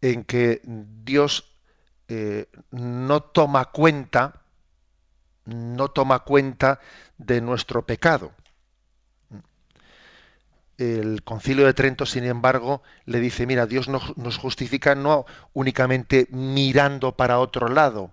en 0.00 0.24
que 0.24 0.60
Dios 0.64 1.52
no 2.70 3.20
toma 3.22 3.66
cuenta, 3.66 4.42
no 5.44 5.88
toma 5.88 6.20
cuenta 6.20 6.80
de 7.18 7.40
nuestro 7.40 7.86
pecado. 7.86 8.32
El 10.78 11.22
concilio 11.22 11.64
de 11.64 11.72
Trento, 11.72 12.04
sin 12.04 12.24
embargo, 12.24 12.82
le 13.06 13.18
dice, 13.20 13.46
mira, 13.46 13.66
Dios 13.66 13.88
nos 13.88 14.36
justifica 14.36 14.94
no 14.94 15.24
únicamente 15.54 16.26
mirando 16.30 17.16
para 17.16 17.38
otro 17.38 17.68
lado, 17.68 18.12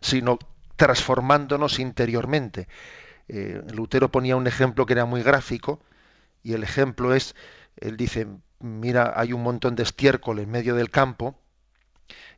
sino 0.00 0.38
transformándonos 0.76 1.78
interiormente. 1.78 2.68
Eh, 3.28 3.62
Lutero 3.72 4.10
ponía 4.10 4.36
un 4.36 4.46
ejemplo 4.46 4.86
que 4.86 4.94
era 4.94 5.04
muy 5.04 5.22
gráfico, 5.22 5.80
y 6.42 6.54
el 6.54 6.62
ejemplo 6.62 7.14
es, 7.14 7.34
él 7.76 7.96
dice, 7.96 8.26
mira, 8.60 9.12
hay 9.16 9.32
un 9.32 9.42
montón 9.42 9.74
de 9.74 9.82
estiércol 9.82 10.38
en 10.38 10.50
medio 10.50 10.74
del 10.74 10.90
campo, 10.90 11.38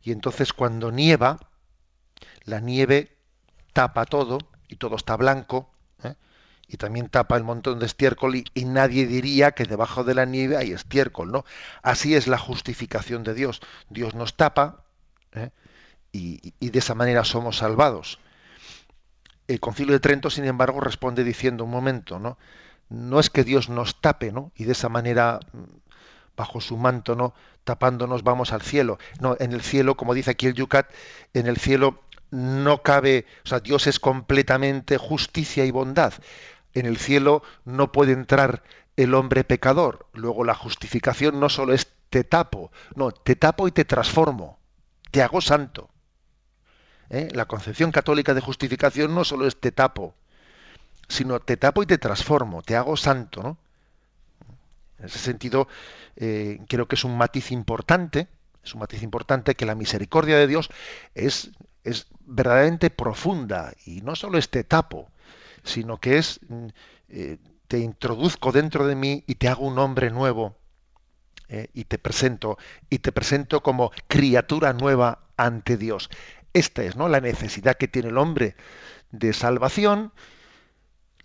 y 0.02 0.12
entonces 0.12 0.52
cuando 0.52 0.90
nieva, 0.90 1.38
la 2.44 2.60
nieve 2.60 3.16
tapa 3.72 4.04
todo, 4.04 4.38
y 4.68 4.76
todo 4.76 4.96
está 4.96 5.16
blanco, 5.16 5.70
y 6.72 6.76
también 6.76 7.08
tapa 7.08 7.36
el 7.36 7.42
montón 7.42 7.80
de 7.80 7.86
estiércol 7.86 8.36
y, 8.36 8.64
nadie 8.64 9.04
diría 9.04 9.50
que 9.50 9.64
debajo 9.64 10.04
de 10.04 10.14
la 10.14 10.24
nieve 10.24 10.56
hay 10.56 10.70
estiércol, 10.70 11.32
¿no? 11.32 11.44
Así 11.82 12.14
es 12.14 12.28
la 12.28 12.38
justificación 12.38 13.24
de 13.24 13.34
Dios. 13.34 13.60
Dios 13.88 14.14
nos 14.14 14.36
tapa 14.36 14.84
¿eh? 15.32 15.50
y, 16.12 16.52
de 16.60 16.78
esa 16.78 16.94
manera 16.94 17.24
somos 17.24 17.56
salvados. 17.56 18.20
El 19.50 19.60
Concilio 19.60 19.92
de 19.92 20.00
Trento, 20.00 20.30
sin 20.30 20.44
embargo, 20.44 20.80
responde 20.80 21.24
diciendo 21.24 21.64
un 21.64 21.70
momento, 21.70 22.18
¿no? 22.18 22.38
No 22.88 23.20
es 23.20 23.30
que 23.30 23.44
Dios 23.44 23.68
nos 23.68 24.00
tape, 24.00 24.32
¿no? 24.32 24.52
Y 24.56 24.64
de 24.64 24.72
esa 24.72 24.88
manera 24.88 25.40
bajo 26.36 26.60
su 26.60 26.76
manto, 26.76 27.14
¿no? 27.14 27.34
Tapándonos 27.64 28.22
vamos 28.22 28.52
al 28.52 28.62
cielo. 28.62 28.98
No, 29.20 29.36
en 29.38 29.52
el 29.52 29.60
cielo, 29.62 29.96
como 29.96 30.14
dice 30.14 30.32
aquí 30.32 30.46
el 30.46 30.54
Yucat, 30.54 30.90
en 31.34 31.46
el 31.46 31.56
cielo 31.56 32.02
no 32.30 32.82
cabe, 32.82 33.26
o 33.44 33.48
sea, 33.48 33.60
Dios 33.60 33.86
es 33.86 33.98
completamente 34.00 34.96
justicia 34.98 35.64
y 35.64 35.70
bondad 35.70 36.14
en 36.74 36.86
el 36.86 36.98
cielo 36.98 37.42
no 37.64 37.92
puede 37.92 38.12
entrar 38.12 38.62
el 38.96 39.14
hombre 39.14 39.44
pecador. 39.44 40.06
Luego 40.12 40.44
la 40.44 40.54
justificación 40.54 41.40
no 41.40 41.48
solo 41.48 41.72
es 41.72 41.88
te 42.10 42.24
tapo, 42.24 42.72
no, 42.94 43.12
te 43.12 43.36
tapo 43.36 43.68
y 43.68 43.72
te 43.72 43.84
transformo, 43.84 44.58
te 45.10 45.22
hago 45.22 45.40
santo. 45.40 45.89
¿Eh? 47.10 47.28
La 47.32 47.46
concepción 47.46 47.90
católica 47.90 48.34
de 48.34 48.40
justificación 48.40 49.14
no 49.14 49.24
solo 49.24 49.46
es 49.46 49.58
te 49.58 49.72
tapo, 49.72 50.14
sino 51.08 51.40
te 51.40 51.56
tapo 51.56 51.82
y 51.82 51.86
te 51.86 51.98
transformo, 51.98 52.62
te 52.62 52.76
hago 52.76 52.96
santo. 52.96 53.42
¿no? 53.42 53.58
En 55.00 55.06
ese 55.06 55.18
sentido, 55.18 55.66
eh, 56.16 56.60
creo 56.68 56.86
que 56.86 56.94
es 56.94 57.04
un 57.04 57.18
matiz 57.18 57.50
importante, 57.50 58.28
es 58.62 58.74
un 58.74 58.80
matiz 58.80 59.02
importante 59.02 59.56
que 59.56 59.66
la 59.66 59.74
misericordia 59.74 60.36
de 60.36 60.46
Dios 60.46 60.70
es, 61.16 61.50
es 61.82 62.06
verdaderamente 62.20 62.90
profunda 62.90 63.72
y 63.84 64.02
no 64.02 64.14
solo 64.14 64.38
es 64.38 64.48
te 64.48 64.62
tapo, 64.62 65.10
sino 65.64 65.98
que 65.98 66.18
es 66.18 66.38
mm, 66.48 66.66
eh, 67.08 67.38
te 67.66 67.78
introduzco 67.80 68.52
dentro 68.52 68.86
de 68.86 68.94
mí 68.94 69.24
y 69.26 69.34
te 69.34 69.48
hago 69.48 69.66
un 69.66 69.78
hombre 69.78 70.10
nuevo 70.10 70.56
y 71.72 71.82
te 71.82 71.98
presento 71.98 72.58
y 72.90 73.00
te 73.00 73.10
presento 73.10 73.60
como 73.60 73.90
criatura 74.06 74.72
nueva 74.72 75.18
ante 75.36 75.76
Dios. 75.76 76.08
Esta 76.52 76.82
es 76.82 76.96
¿no? 76.96 77.08
la 77.08 77.20
necesidad 77.20 77.76
que 77.76 77.88
tiene 77.88 78.08
el 78.08 78.18
hombre 78.18 78.56
de 79.10 79.32
salvación, 79.32 80.12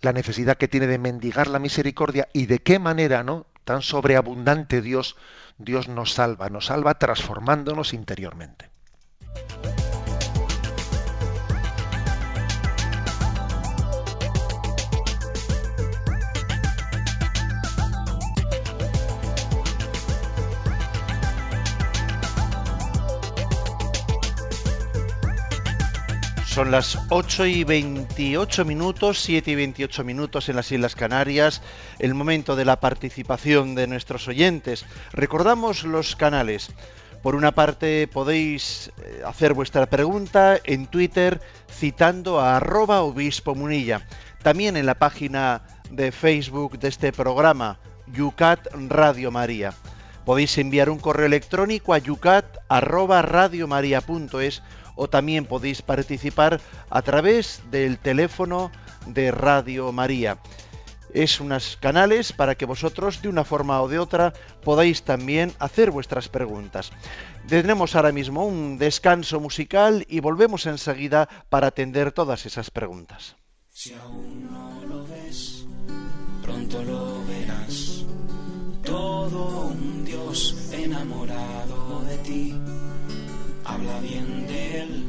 la 0.00 0.12
necesidad 0.12 0.56
que 0.56 0.68
tiene 0.68 0.86
de 0.86 0.98
mendigar 0.98 1.48
la 1.48 1.58
misericordia 1.58 2.28
y 2.32 2.46
de 2.46 2.60
qué 2.60 2.78
manera, 2.78 3.22
¿no? 3.22 3.46
Tan 3.64 3.82
sobreabundante 3.82 4.80
Dios, 4.80 5.16
Dios 5.58 5.88
nos 5.88 6.12
salva, 6.12 6.48
nos 6.50 6.66
salva 6.66 6.98
transformándonos 6.98 7.92
interiormente. 7.92 8.70
Son 26.56 26.70
las 26.70 26.98
8 27.10 27.44
y 27.44 27.64
28 27.64 28.64
minutos, 28.64 29.20
7 29.20 29.50
y 29.50 29.54
28 29.56 30.04
minutos 30.04 30.48
en 30.48 30.56
las 30.56 30.72
Islas 30.72 30.94
Canarias, 30.94 31.60
el 31.98 32.14
momento 32.14 32.56
de 32.56 32.64
la 32.64 32.80
participación 32.80 33.74
de 33.74 33.86
nuestros 33.86 34.26
oyentes. 34.26 34.86
Recordamos 35.12 35.84
los 35.84 36.16
canales. 36.16 36.70
Por 37.22 37.34
una 37.34 37.52
parte 37.52 38.08
podéis 38.08 38.90
eh, 39.04 39.20
hacer 39.26 39.52
vuestra 39.52 39.84
pregunta 39.84 40.58
en 40.64 40.86
Twitter 40.86 41.42
citando 41.70 42.40
a 42.40 42.56
arroba 42.56 43.02
obispo 43.02 43.54
munilla. 43.54 44.06
También 44.42 44.78
en 44.78 44.86
la 44.86 44.94
página 44.94 45.60
de 45.90 46.10
Facebook 46.10 46.78
de 46.78 46.88
este 46.88 47.12
programa, 47.12 47.80
Yucat 48.06 48.66
Radio 48.88 49.30
María. 49.30 49.74
Podéis 50.24 50.56
enviar 50.56 50.88
un 50.88 50.98
correo 51.00 51.26
electrónico 51.26 51.92
a 51.92 51.98
yucat 51.98 52.46
arroba 52.68 53.20
o 54.96 55.08
también 55.08 55.44
podéis 55.44 55.82
participar 55.82 56.60
a 56.90 57.02
través 57.02 57.62
del 57.70 57.98
teléfono 57.98 58.72
de 59.06 59.30
Radio 59.30 59.92
María. 59.92 60.38
Es 61.14 61.40
unos 61.40 61.78
canales 61.80 62.32
para 62.32 62.56
que 62.56 62.66
vosotros 62.66 63.22
de 63.22 63.28
una 63.28 63.44
forma 63.44 63.80
o 63.80 63.88
de 63.88 63.98
otra 63.98 64.32
podáis 64.64 65.02
también 65.02 65.52
hacer 65.58 65.90
vuestras 65.90 66.28
preguntas. 66.28 66.90
Tenemos 67.48 67.94
ahora 67.94 68.12
mismo 68.12 68.44
un 68.44 68.76
descanso 68.76 69.38
musical 69.38 70.04
y 70.08 70.20
volvemos 70.20 70.66
enseguida 70.66 71.28
para 71.48 71.68
atender 71.68 72.12
todas 72.12 72.44
esas 72.44 72.70
preguntas. 72.70 73.36
Si 73.70 73.94
aún 73.94 74.50
no 74.50 74.84
lo 74.88 75.06
ves, 75.06 75.64
pronto 76.42 76.82
lo 76.82 77.24
verás. 77.24 78.04
Todo 78.82 79.68
un 79.68 80.04
Dios 80.04 80.70
enamorado 80.72 82.02
de 82.02 82.18
ti 82.18 82.54
habla 83.66 83.98
bien 84.00 84.46
de 84.46 84.80
él, 84.82 85.04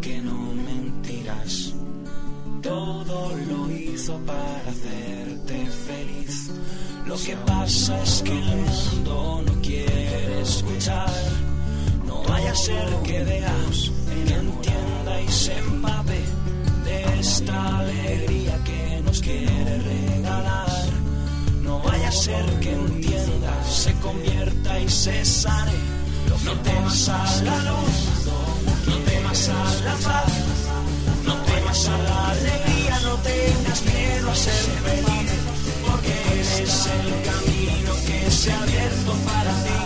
que 0.00 0.20
no 0.22 0.54
mentirás. 0.54 1.74
Todo 2.62 3.36
lo 3.48 3.70
hizo 3.70 4.16
para 4.20 4.70
hacerte 4.70 5.66
feliz. 5.86 6.50
Lo 7.06 7.16
que 7.16 7.36
pasa 7.46 8.02
es 8.02 8.22
que 8.22 8.32
el 8.32 8.56
mundo 8.56 9.42
no 9.46 9.60
quiere 9.60 10.40
escuchar. 10.40 11.12
No 12.06 12.22
vaya 12.22 12.52
a 12.52 12.54
ser 12.54 12.88
que 13.02 13.22
veas, 13.22 13.90
que 14.26 14.34
entienda 14.34 15.20
y 15.20 15.28
se 15.28 15.58
empape 15.58 16.20
de 16.84 17.20
esta 17.20 17.78
alegría 17.80 18.58
que 18.64 19.02
nos 19.04 19.20
quiere 19.20 19.78
regalar. 19.78 20.84
No 21.62 21.80
vaya 21.80 22.08
a 22.08 22.12
ser 22.12 22.44
que 22.60 22.72
entienda, 22.72 23.64
se 23.64 23.92
convierta 24.00 24.80
y 24.80 24.88
se 24.88 25.24
sane 25.24 26.03
no 26.42 26.52
temas 26.60 27.08
a 27.08 27.42
la 27.42 27.56
luz, 27.70 27.96
no 28.86 28.96
temas 29.10 29.48
a 29.48 29.84
la 29.84 29.94
paz, 30.06 30.32
no 31.24 31.34
temas 31.42 31.88
a 31.88 31.98
la 31.98 32.30
alegría, 32.30 33.00
no 33.04 33.14
tengas 33.18 33.82
miedo 33.82 34.30
a 34.30 34.34
ser 34.34 34.64
feliz, 34.86 35.30
porque 35.86 36.12
eres 36.32 36.86
el 36.86 37.08
camino 37.30 37.92
que 38.06 38.30
se 38.30 38.52
ha 38.52 38.62
abierto 38.62 39.12
para 39.24 39.52
ti, 39.64 39.80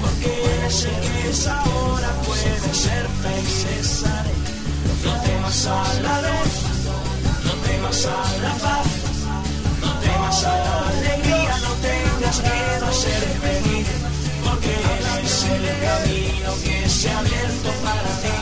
porque 0.00 0.44
eres 0.56 0.84
el 0.84 1.00
que 1.00 1.30
es 1.30 1.46
ahora 1.46 2.10
puede 2.26 2.74
ser 2.74 3.06
feliz. 3.22 4.04
No 5.04 5.12
temas 5.22 5.66
a 5.66 5.94
la 6.02 6.20
luz, 6.22 6.54
no 7.44 7.52
temas 7.66 8.06
a 8.06 8.38
la 8.44 8.54
paz, 8.64 8.86
no 9.80 9.92
temas 9.98 10.44
a 10.44 10.56
la 10.56 10.88
alegría, 10.88 11.56
no 11.66 11.72
tengas 11.88 12.42
miedo 12.42 13.31
el 15.54 15.80
camino 15.88 16.50
que 16.64 16.88
se 16.88 17.10
ha 17.10 17.18
abierto 17.18 17.70
para 17.84 18.12
ti, 18.22 18.36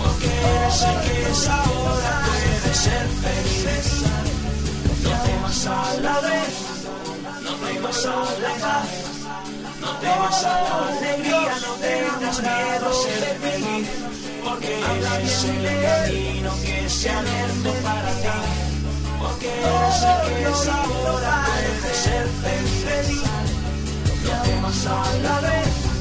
porque 0.00 0.30
eres 0.54 0.82
el 0.82 1.00
que 1.06 1.30
es 1.30 1.48
ahora, 1.48 2.22
puedes 2.60 2.78
ser 2.78 3.06
feliz. 3.22 4.02
No 5.04 5.10
temas 5.24 5.66
a 5.66 5.94
la 6.00 6.20
vez, 6.20 6.54
no 7.44 7.52
temas 7.66 8.06
a 8.06 8.16
la 8.44 8.54
paz, 8.64 8.88
no 9.80 9.90
temas 9.98 10.44
a 10.44 10.62
la 10.62 10.88
alegría, 10.88 11.54
no 11.66 11.72
tengas 11.86 12.42
miedo 12.42 12.88
a 12.88 12.94
ser 13.04 13.24
feliz, 13.44 13.88
porque 14.44 14.72
eres 15.14 15.44
el 15.44 15.82
camino 15.82 16.50
que 16.64 16.88
se 16.88 17.10
ha 17.10 17.18
abierto 17.18 17.70
para 17.82 18.12
ti. 18.22 18.28
Porque 19.20 19.48
eres 19.48 20.02
el 20.02 20.18
que 20.28 20.42
es 20.50 20.68
ahora, 20.68 21.46
puedes 21.80 21.96
ser 21.96 22.26
feliz. 22.42 23.22
No 24.24 24.42
temas 24.42 24.86
a 24.86 25.18
la 25.22 25.40
vez 25.40 25.91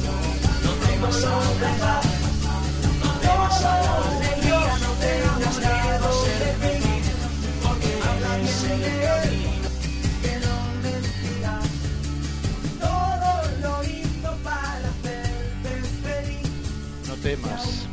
temas 17.21 17.87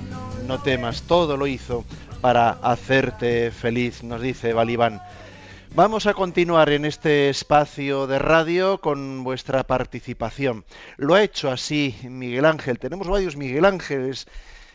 no 0.47 0.59
temas, 0.63 1.03
todo 1.03 1.37
lo 1.37 1.47
hizo 1.47 1.85
para 2.23 2.51
hacerte 2.63 3.51
feliz, 3.51 4.03
nos 4.03 4.23
dice 4.23 4.55
Balibán. 4.55 5.03
Vamos 5.75 6.07
a 6.07 6.15
continuar 6.15 6.71
en 6.71 6.85
este 6.85 7.29
espacio 7.29 8.07
de 8.07 8.19
radio 8.19 8.81
con 8.81 9.23
vuestra 9.23 9.65
participación. 9.65 10.65
Lo 10.97 11.15
ha 11.15 11.23
hecho 11.23 11.51
así 11.51 11.95
Miguel 12.03 12.47
Ángel. 12.47 12.79
Tenemos 12.79 13.07
varios 13.07 13.37
Miguel 13.37 13.65
Ángeles 13.65 14.27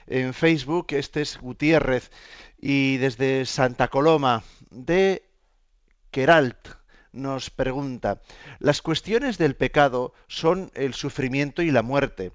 en 0.08 0.34
Facebook. 0.34 0.88
Este 0.92 1.22
es 1.22 1.38
Gutiérrez 1.40 2.12
y 2.60 2.98
desde 2.98 3.46
Santa 3.46 3.90
Coloma 3.90 4.44
de 4.70 5.24
Queralt 6.12 6.84
nos 7.14 7.50
pregunta, 7.52 8.22
las 8.60 8.82
cuestiones 8.82 9.38
del 9.38 9.56
pecado 9.56 10.14
son 10.28 10.72
el 10.74 10.94
sufrimiento 10.94 11.62
y 11.62 11.72
la 11.72 11.84
muerte. 11.84 12.32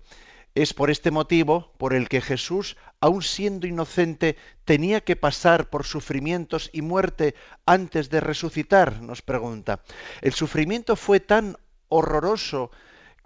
Es 0.59 0.75
por 0.75 0.91
este 0.91 1.13
motivo 1.13 1.73
por 1.79 1.95
el 1.95 2.09
que 2.09 2.21
Jesús, 2.21 2.77
aun 2.99 3.23
siendo 3.23 3.69
inocente, 3.69 4.37
tenía 4.65 5.03
que 5.03 5.15
pasar 5.15 5.71
por 5.71 5.85
sufrimientos 5.85 6.69
y 6.73 6.83
muerte 6.83 7.37
antes 7.65 8.11
de 8.11 8.19
resucitar, 8.19 9.01
nos 9.01 9.23
pregunta. 9.23 9.85
El 10.21 10.33
sufrimiento 10.33 10.97
fue 10.97 11.21
tan 11.21 11.57
horroroso 11.89 12.73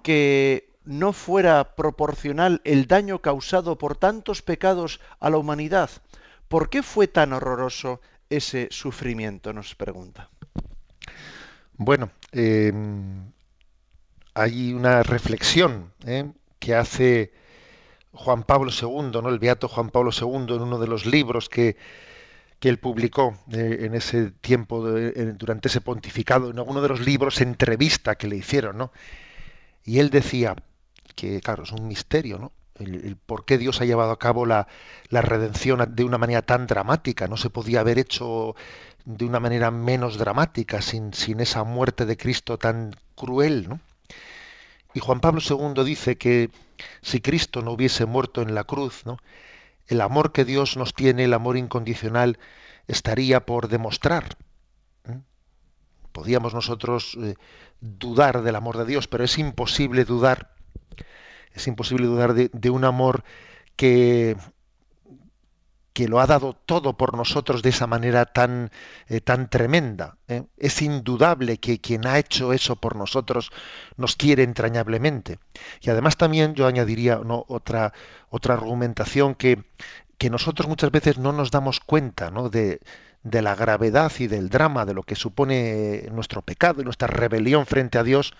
que 0.03 0.77
no 0.85 1.15
fuera 1.15 1.75
proporcional 1.75 2.61
el 2.65 2.87
daño 2.87 3.21
causado 3.21 3.79
por 3.79 3.97
tantos 3.97 4.43
pecados 4.43 5.01
a 5.19 5.31
la 5.31 5.39
humanidad. 5.39 5.89
¿Por 6.49 6.69
qué 6.69 6.83
fue 6.83 7.09
tan 7.09 7.33
horroroso 7.33 8.03
ese 8.29 8.69
sufrimiento? 8.71 9.55
nos 9.55 9.75
pregunta. 9.75 10.29
Bueno, 11.79 12.11
eh, 12.31 12.71
hay 14.35 14.75
una 14.75 15.03
reflexión 15.03 15.95
¿eh? 16.05 16.31
Que 16.63 16.77
hace 16.77 17.33
Juan 18.13 18.45
Pablo 18.45 18.71
II, 18.71 19.21
¿no? 19.21 19.29
el 19.29 19.41
beato 19.41 19.67
Juan 19.67 19.91
Pablo 19.91 20.13
II, 20.13 20.55
en 20.55 20.63
uno 20.63 20.79
de 20.79 20.87
los 20.87 21.07
libros 21.07 21.49
que, 21.49 21.77
que 22.61 22.69
él 22.69 22.79
publicó 22.79 23.37
eh, 23.51 23.79
en 23.81 23.97
ese 23.97 24.31
tiempo, 24.31 24.81
durante 24.81 25.67
ese 25.67 25.81
pontificado, 25.81 26.51
en 26.51 26.59
alguno 26.59 26.81
de 26.81 26.89
los 26.89 27.01
libros, 27.01 27.41
entrevista 27.41 28.15
que 28.15 28.29
le 28.29 28.37
hicieron, 28.37 28.79
¿no? 28.79 28.93
Y 29.85 29.99
él 29.99 30.11
decía 30.11 30.55
que, 31.17 31.41
claro, 31.41 31.65
es 31.65 31.73
un 31.73 31.89
misterio, 31.89 32.39
¿no? 32.39 32.53
El 32.79 33.17
por 33.17 33.45
qué 33.45 33.59
Dios 33.59 33.81
ha 33.81 33.85
llevado 33.85 34.13
a 34.13 34.19
cabo 34.19 34.47
la, 34.47 34.69
la 35.09 35.21
redención 35.21 35.85
de 35.95 36.05
una 36.05 36.17
manera 36.17 36.43
tan 36.43 36.69
dramática. 36.69 37.27
No 37.27 37.37
se 37.37 37.51
podía 37.51 37.81
haber 37.81 37.99
hecho 37.99 38.55
de 39.05 39.25
una 39.25 39.41
manera 39.41 39.73
menos 39.73 40.17
dramática, 40.17 40.81
sin, 40.81 41.13
sin 41.13 41.41
esa 41.41 41.65
muerte 41.65 42.07
de 42.07 42.17
Cristo 42.17 42.57
tan 42.57 42.95
cruel, 43.17 43.69
¿no? 43.69 43.81
Y 44.95 45.01
Juan 45.01 45.21
Pablo 45.21 45.41
II 45.41 45.85
dice 45.85 46.17
que 46.17 46.51
si 47.01 47.21
Cristo 47.21 47.63
no 47.63 47.73
hubiese 47.73 48.07
muerto 48.07 48.43
en 48.43 48.55
la 48.55 48.65
cruz, 48.65 49.07
¿no? 49.07 49.19
el 49.87 50.01
amor 50.01 50.33
que 50.33 50.45
Dios 50.45 50.77
nos 50.77 50.95
tiene, 50.95 51.25
el 51.25 51.35
amor 51.35 51.57
incondicional, 51.57 52.39
estaría 52.87 53.47
por 53.47 53.69
demostrar. 53.69 54.37
¿eh? 55.09 55.19
Podíamos 56.13 56.55
nosotros 56.55 57.17
eh, 57.21 57.35
dudar 57.81 58.43
del 58.43 58.57
amor 58.57 58.79
de 58.79 58.87
Dios, 58.87 59.09
pero 59.09 59.25
es 59.25 59.39
imposible 59.39 60.05
dudar, 60.05 60.55
es 61.53 61.67
imposible 61.67 62.07
dudar 62.07 62.35
de, 62.35 62.51
de 62.53 62.71
un 62.71 62.85
amor 62.85 63.25
que, 63.77 64.37
que 65.93 66.09
lo 66.09 66.21
ha 66.21 66.27
dado 66.27 66.55
todo 66.55 66.97
por 66.97 67.17
nosotros 67.17 67.63
de 67.63 67.71
esa 67.71 67.87
manera 67.87 68.25
tan, 68.25 68.71
eh, 69.09 69.21
tan 69.21 69.51
tremenda. 69.51 70.17
¿eh? 70.29 70.45
Es 70.57 70.81
indudable 70.83 71.59
que 71.59 71.81
quien 71.81 72.07
ha 72.07 72.19
hecho 72.19 72.53
eso 72.53 72.77
por 72.77 72.97
nosotros 72.97 73.51
nos 73.97 74.17
quiere 74.17 74.43
entrañablemente. 74.43 75.39
Y 75.81 75.91
además 75.91 76.17
también 76.17 76.55
yo 76.55 76.67
añadiría 76.67 77.21
otra, 77.49 77.93
otra 78.31 78.55
argumentación 78.55 79.35
que, 79.35 79.65
que 80.17 80.31
nosotros 80.31 80.69
muchas 80.69 80.91
veces 80.91 81.19
no 81.19 81.33
nos 81.33 81.51
damos 81.51 81.81
cuenta 81.81 82.31
¿no? 82.31 82.49
de, 82.49 82.81
de 83.23 83.43
la 83.43 83.55
gravedad 83.55 84.13
y 84.19 84.27
del 84.29 84.49
drama 84.49 84.87
de 84.87 84.95
lo 84.95 85.03
que 85.03 85.15
supone 85.15 86.09
nuestro 86.11 86.43
pecado 86.43 86.81
y 86.81 86.85
nuestra 86.85 87.09
rebelión 87.09 87.67
frente 87.67 87.99
a 87.99 88.03
Dios. 88.03 88.33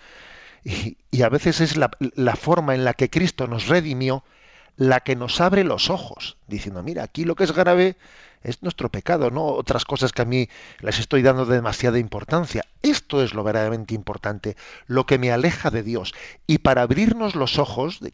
Y, 0.63 0.97
y 1.11 1.21
a 1.21 1.29
veces 1.29 1.61
es 1.61 1.77
la, 1.77 1.91
la 1.99 2.35
forma 2.35 2.73
en 2.73 2.83
la 2.83 2.93
que 2.93 3.09
Cristo 3.11 3.47
nos 3.47 3.67
redimió 3.67 4.23
la 4.77 5.01
que 5.01 5.15
nos 5.15 5.41
abre 5.41 5.63
los 5.63 5.89
ojos, 5.89 6.37
diciendo, 6.47 6.83
mira, 6.83 7.03
aquí 7.03 7.25
lo 7.25 7.35
que 7.35 7.43
es 7.43 7.51
grave 7.51 7.95
es 8.43 8.61
nuestro 8.61 8.89
pecado, 8.89 9.31
no 9.31 9.45
otras 9.45 9.85
cosas 9.85 10.11
que 10.11 10.21
a 10.21 10.25
mí 10.25 10.49
les 10.81 10.99
estoy 10.99 11.21
dando 11.21 11.45
demasiada 11.45 11.97
importancia. 11.97 12.63
Esto 12.81 13.23
es 13.23 13.33
lo 13.33 13.43
verdaderamente 13.43 13.95
importante, 13.95 14.57
lo 14.85 15.05
que 15.05 15.17
me 15.17 15.31
aleja 15.31 15.71
de 15.71 15.83
Dios. 15.83 16.13
Y 16.45 16.57
para 16.57 16.81
abrirnos 16.81 17.35
los 17.35 17.57
ojos 17.57 18.01
de, 18.01 18.11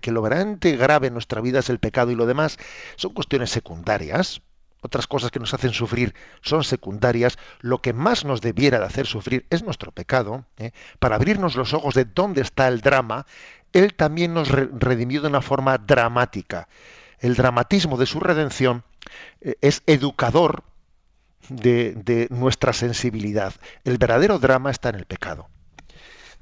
que 0.00 0.12
lo 0.12 0.22
verdaderamente 0.22 0.76
grave 0.76 1.08
en 1.08 1.14
nuestra 1.14 1.40
vida 1.40 1.58
es 1.58 1.68
el 1.68 1.80
pecado 1.80 2.12
y 2.12 2.14
lo 2.14 2.26
demás 2.26 2.58
son 2.96 3.12
cuestiones 3.12 3.50
secundarias, 3.50 4.42
otras 4.84 5.06
cosas 5.06 5.30
que 5.30 5.38
nos 5.38 5.54
hacen 5.54 5.72
sufrir 5.72 6.12
son 6.40 6.64
secundarias, 6.64 7.38
lo 7.60 7.80
que 7.80 7.92
más 7.92 8.24
nos 8.24 8.40
debiera 8.40 8.80
de 8.80 8.86
hacer 8.86 9.06
sufrir 9.06 9.46
es 9.48 9.62
nuestro 9.62 9.92
pecado. 9.92 10.44
¿eh? 10.58 10.72
Para 10.98 11.14
abrirnos 11.14 11.54
los 11.54 11.72
ojos 11.72 11.94
de 11.94 12.04
dónde 12.04 12.40
está 12.40 12.66
el 12.66 12.80
drama, 12.80 13.24
Él 13.72 13.94
también 13.94 14.34
nos 14.34 14.48
re- 14.48 14.68
redimió 14.72 15.20
de 15.22 15.28
una 15.28 15.40
forma 15.42 15.78
dramática. 15.78 16.68
El 17.18 17.34
dramatismo 17.36 17.96
de 17.96 18.06
su 18.06 18.20
redención 18.20 18.84
eh, 19.40 19.56
es 19.60 19.82
educador 19.86 20.64
de 21.48 22.28
nuestra 22.30 22.72
sensibilidad. 22.72 23.52
El 23.84 23.98
verdadero 23.98 24.38
drama 24.38 24.70
está 24.70 24.90
en 24.90 24.96
el 24.96 25.06
pecado. 25.06 25.48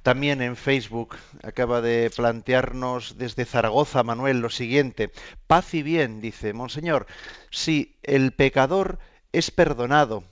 También 0.03 0.41
en 0.41 0.57
Facebook 0.57 1.17
acaba 1.43 1.83
de 1.83 2.11
plantearnos 2.15 3.19
desde 3.19 3.45
Zaragoza 3.45 4.03
Manuel 4.03 4.41
lo 4.41 4.49
siguiente. 4.49 5.11
Paz 5.47 5.75
y 5.75 5.83
bien, 5.83 6.23
dice 6.23 6.55
Monseñor, 6.55 7.07
si 7.51 7.97
el 8.03 8.33
pecador 8.33 8.99
es 9.33 9.51
perdonado, 9.51 10.25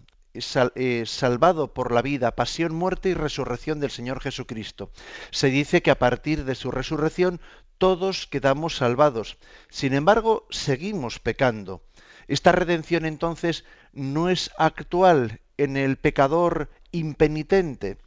eh, 0.74 1.04
salvado 1.06 1.72
por 1.74 1.92
la 1.92 2.02
vida, 2.02 2.34
pasión, 2.34 2.74
muerte 2.74 3.10
y 3.10 3.14
resurrección 3.14 3.80
del 3.80 3.90
Señor 3.90 4.20
Jesucristo, 4.20 4.90
se 5.30 5.48
dice 5.48 5.82
que 5.82 5.90
a 5.90 5.98
partir 5.98 6.44
de 6.44 6.54
su 6.54 6.70
resurrección 6.70 7.40
todos 7.78 8.26
quedamos 8.26 8.76
salvados. 8.76 9.38
Sin 9.70 9.94
embargo, 9.94 10.46
seguimos 10.50 11.18
pecando. 11.20 11.82
Esta 12.26 12.52
redención 12.52 13.06
entonces 13.06 13.64
no 13.92 14.28
es 14.28 14.50
actual 14.58 15.40
en 15.56 15.76
el 15.76 15.96
pecador 15.96 16.70
impenitente. 16.92 17.98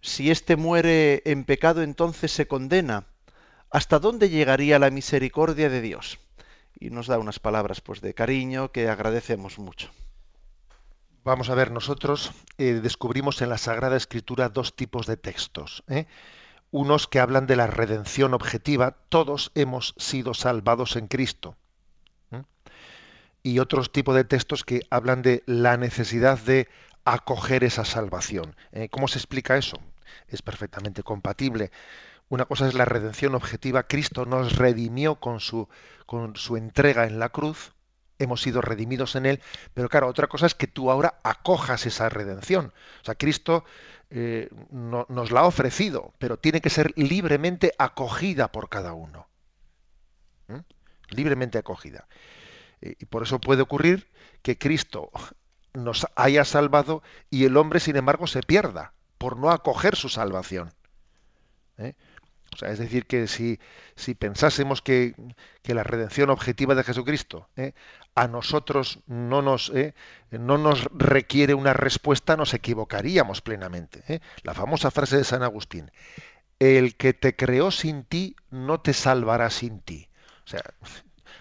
Si 0.00 0.30
éste 0.30 0.56
muere 0.56 1.22
en 1.26 1.44
pecado, 1.44 1.82
entonces 1.82 2.32
se 2.32 2.46
condena. 2.46 3.06
¿Hasta 3.70 3.98
dónde 3.98 4.30
llegaría 4.30 4.78
la 4.78 4.90
misericordia 4.90 5.68
de 5.68 5.80
Dios? 5.80 6.18
Y 6.78 6.90
nos 6.90 7.06
da 7.06 7.18
unas 7.18 7.38
palabras 7.38 7.80
pues 7.80 8.00
de 8.00 8.14
cariño 8.14 8.72
que 8.72 8.88
agradecemos 8.88 9.58
mucho. 9.58 9.90
Vamos 11.22 11.50
a 11.50 11.54
ver, 11.54 11.70
nosotros 11.70 12.32
eh, 12.56 12.80
descubrimos 12.82 13.42
en 13.42 13.50
la 13.50 13.58
Sagrada 13.58 13.96
Escritura 13.96 14.48
dos 14.48 14.74
tipos 14.74 15.06
de 15.06 15.18
textos. 15.18 15.84
¿eh? 15.86 16.06
Unos 16.70 17.08
que 17.08 17.20
hablan 17.20 17.46
de 17.46 17.56
la 17.56 17.66
redención 17.66 18.32
objetiva, 18.32 18.96
todos 19.10 19.52
hemos 19.54 19.94
sido 19.98 20.32
salvados 20.32 20.96
en 20.96 21.08
Cristo. 21.08 21.56
¿eh? 22.30 22.42
Y 23.42 23.58
otros 23.58 23.92
tipos 23.92 24.14
de 24.14 24.24
textos 24.24 24.64
que 24.64 24.80
hablan 24.88 25.20
de 25.20 25.42
la 25.44 25.76
necesidad 25.76 26.38
de 26.38 26.68
acoger 27.04 27.64
esa 27.64 27.84
salvación. 27.84 28.56
¿Cómo 28.90 29.08
se 29.08 29.18
explica 29.18 29.56
eso? 29.56 29.78
Es 30.28 30.42
perfectamente 30.42 31.02
compatible. 31.02 31.70
Una 32.28 32.44
cosa 32.44 32.68
es 32.68 32.74
la 32.74 32.84
redención 32.84 33.34
objetiva. 33.34 33.82
Cristo 33.84 34.24
nos 34.26 34.56
redimió 34.56 35.16
con 35.16 35.40
su 35.40 35.66
entrega 36.56 37.06
en 37.06 37.18
la 37.18 37.30
cruz. 37.30 37.72
Hemos 38.20 38.40
sido 38.42 38.60
redimidos 38.60 39.16
en 39.16 39.26
él. 39.26 39.40
Pero 39.74 39.88
claro, 39.88 40.06
otra 40.06 40.28
cosa 40.28 40.46
es 40.46 40.54
que 40.54 40.68
tú 40.68 40.90
ahora 40.90 41.20
acojas 41.24 41.86
esa 41.86 42.08
redención. 42.08 42.72
O 43.02 43.04
sea, 43.04 43.16
Cristo 43.16 43.64
eh, 44.10 44.48
no- 44.70 45.06
nos 45.08 45.32
la 45.32 45.40
ha 45.40 45.46
ofrecido, 45.46 46.14
pero 46.18 46.36
tiene 46.38 46.60
que 46.60 46.70
ser 46.70 46.92
libremente 46.96 47.72
acogida 47.78 48.52
por 48.52 48.68
cada 48.68 48.92
uno. 48.92 49.28
¿Mm? 50.48 50.58
Libremente 51.10 51.58
acogida. 51.58 52.06
Y 52.80 53.04
por 53.06 53.22
eso 53.24 53.40
puede 53.40 53.62
ocurrir 53.62 54.08
que 54.42 54.56
Cristo 54.58 55.10
nos 55.74 56.06
haya 56.16 56.44
salvado 56.44 57.02
y 57.30 57.44
el 57.44 57.56
hombre, 57.56 57.78
sin 57.80 57.96
embargo, 57.96 58.26
se 58.26 58.42
pierda 58.42 58.94
por 59.18 59.36
no 59.36 59.50
acoger 59.50 59.96
su 59.96 60.08
salvación. 60.08 60.72
¿eh? 61.78 61.94
Sea, 62.60 62.70
es 62.70 62.78
decir, 62.78 63.06
que 63.06 63.26
si, 63.26 63.58
si 63.96 64.14
pensásemos 64.14 64.82
que, 64.82 65.14
la 65.64 65.82
redención 65.82 66.30
objetiva 66.30 66.74
de 66.74 66.82
Jesucristo 66.82 67.48
¿eh? 67.56 67.72
a 68.16 68.26
nosotros 68.26 68.98
no 69.06 69.40
nos, 69.40 69.70
¿eh? 69.70 69.94
no 70.30 70.58
nos 70.58 70.84
requiere 70.92 71.54
una 71.54 71.72
respuesta, 71.72 72.36
nos 72.36 72.52
equivocaríamos 72.52 73.40
plenamente. 73.40 74.20
La 74.42 74.52
famosa 74.52 74.90
frase 74.90 75.16
de 75.16 75.24
San 75.24 75.42
Agustín, 75.42 75.90
el 76.58 76.96
que 76.96 77.14
te 77.14 77.34
creó 77.34 77.70
sin 77.70 78.04
ti 78.04 78.36
no 78.50 78.80
te 78.80 78.92
salvará 78.92 79.48
sin 79.48 79.80
ti. 79.80 80.08
O 80.44 80.48
sea, 80.48 80.62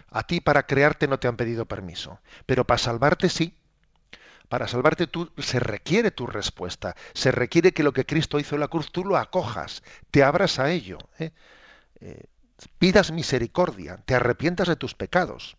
a 0.09 0.23
ti 0.23 0.39
para 0.39 0.67
crearte 0.67 1.07
no 1.07 1.19
te 1.19 1.27
han 1.27 1.35
pedido 1.35 1.65
permiso, 1.65 2.21
pero 2.45 2.65
para 2.65 2.77
salvarte 2.77 3.27
sí. 3.27 3.55
Para 4.49 4.67
salvarte 4.67 5.05
tú 5.05 5.31
se 5.37 5.59
requiere 5.59 6.09
tu 6.09 6.25
respuesta, 6.25 6.95
se 7.13 7.31
requiere 7.31 7.71
que 7.71 7.83
lo 7.83 7.93
que 7.93 8.05
Cristo 8.05 8.39
hizo 8.39 8.55
en 8.55 8.61
la 8.61 8.67
cruz 8.67 8.91
tú 8.91 9.05
lo 9.05 9.15
acojas, 9.15 9.83
te 10.09 10.23
abras 10.23 10.57
a 10.57 10.71
ello, 10.71 10.97
¿eh? 11.19 11.31
Eh, 12.01 12.23
pidas 12.79 13.11
misericordia, 13.11 13.97
te 14.05 14.15
arrepientas 14.15 14.67
de 14.67 14.75
tus 14.75 14.95
pecados. 14.95 15.55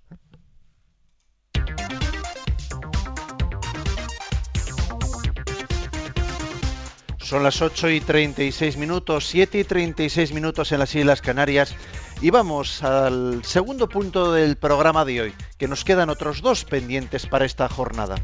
Son 7.21 7.45
las 7.45 7.63
8 7.63 7.91
y 7.91 8.01
36 8.01 8.77
minutos, 8.77 9.29
7 9.29 9.61
y 9.61 9.63
36 9.63 10.33
minutos 10.33 10.73
en 10.73 10.81
las 10.81 10.93
Islas 10.97 11.23
Canarias 11.23 11.77
y 12.21 12.31
vamos 12.31 12.83
al 12.83 13.45
segundo 13.45 13.89
punto 13.89 14.33
del 14.33 14.57
programa 14.57 15.05
de 15.05 15.21
hoy, 15.21 15.35
que 15.59 15.69
nos 15.69 15.85
quedan 15.85 16.11
otros 16.11 16.43
dos 16.43 16.65
pendientes 16.65 17.27
para 17.27 17.45
esta 17.45 17.69
jornada. 17.69 18.17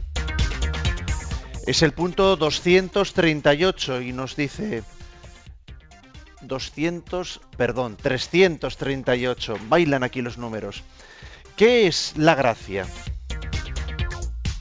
Es 1.67 1.83
el 1.83 1.93
punto 1.93 2.37
238 2.37 4.01
y 4.01 4.13
nos 4.13 4.37
dice 4.37 4.85
200, 6.43 7.41
perdón, 7.57 7.97
338. 7.97 9.57
Bailan 9.69 10.05
aquí 10.05 10.23
los 10.23 10.39
números. 10.39 10.85
¿Qué 11.57 11.89
es 11.89 12.13
la 12.17 12.37
gracia? 12.37 12.87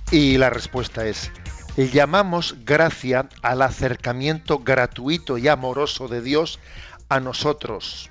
Y 0.09 0.39
la 0.39 0.49
respuesta 0.49 1.05
es, 1.05 1.31
llamamos 1.77 2.55
gracia 2.65 3.29
al 3.43 3.61
acercamiento 3.61 4.59
gratuito 4.59 5.37
y 5.37 5.47
amoroso 5.47 6.07
de 6.07 6.23
Dios 6.23 6.59
a 7.07 7.19
nosotros, 7.19 8.09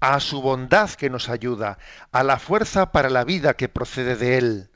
a 0.00 0.18
su 0.20 0.40
bondad 0.40 0.88
que 0.92 1.10
nos 1.10 1.28
ayuda, 1.28 1.76
a 2.10 2.22
la 2.22 2.38
fuerza 2.38 2.90
para 2.90 3.10
la 3.10 3.24
vida 3.24 3.52
que 3.52 3.68
procede 3.68 4.16
de 4.16 4.38
Él 4.38 4.70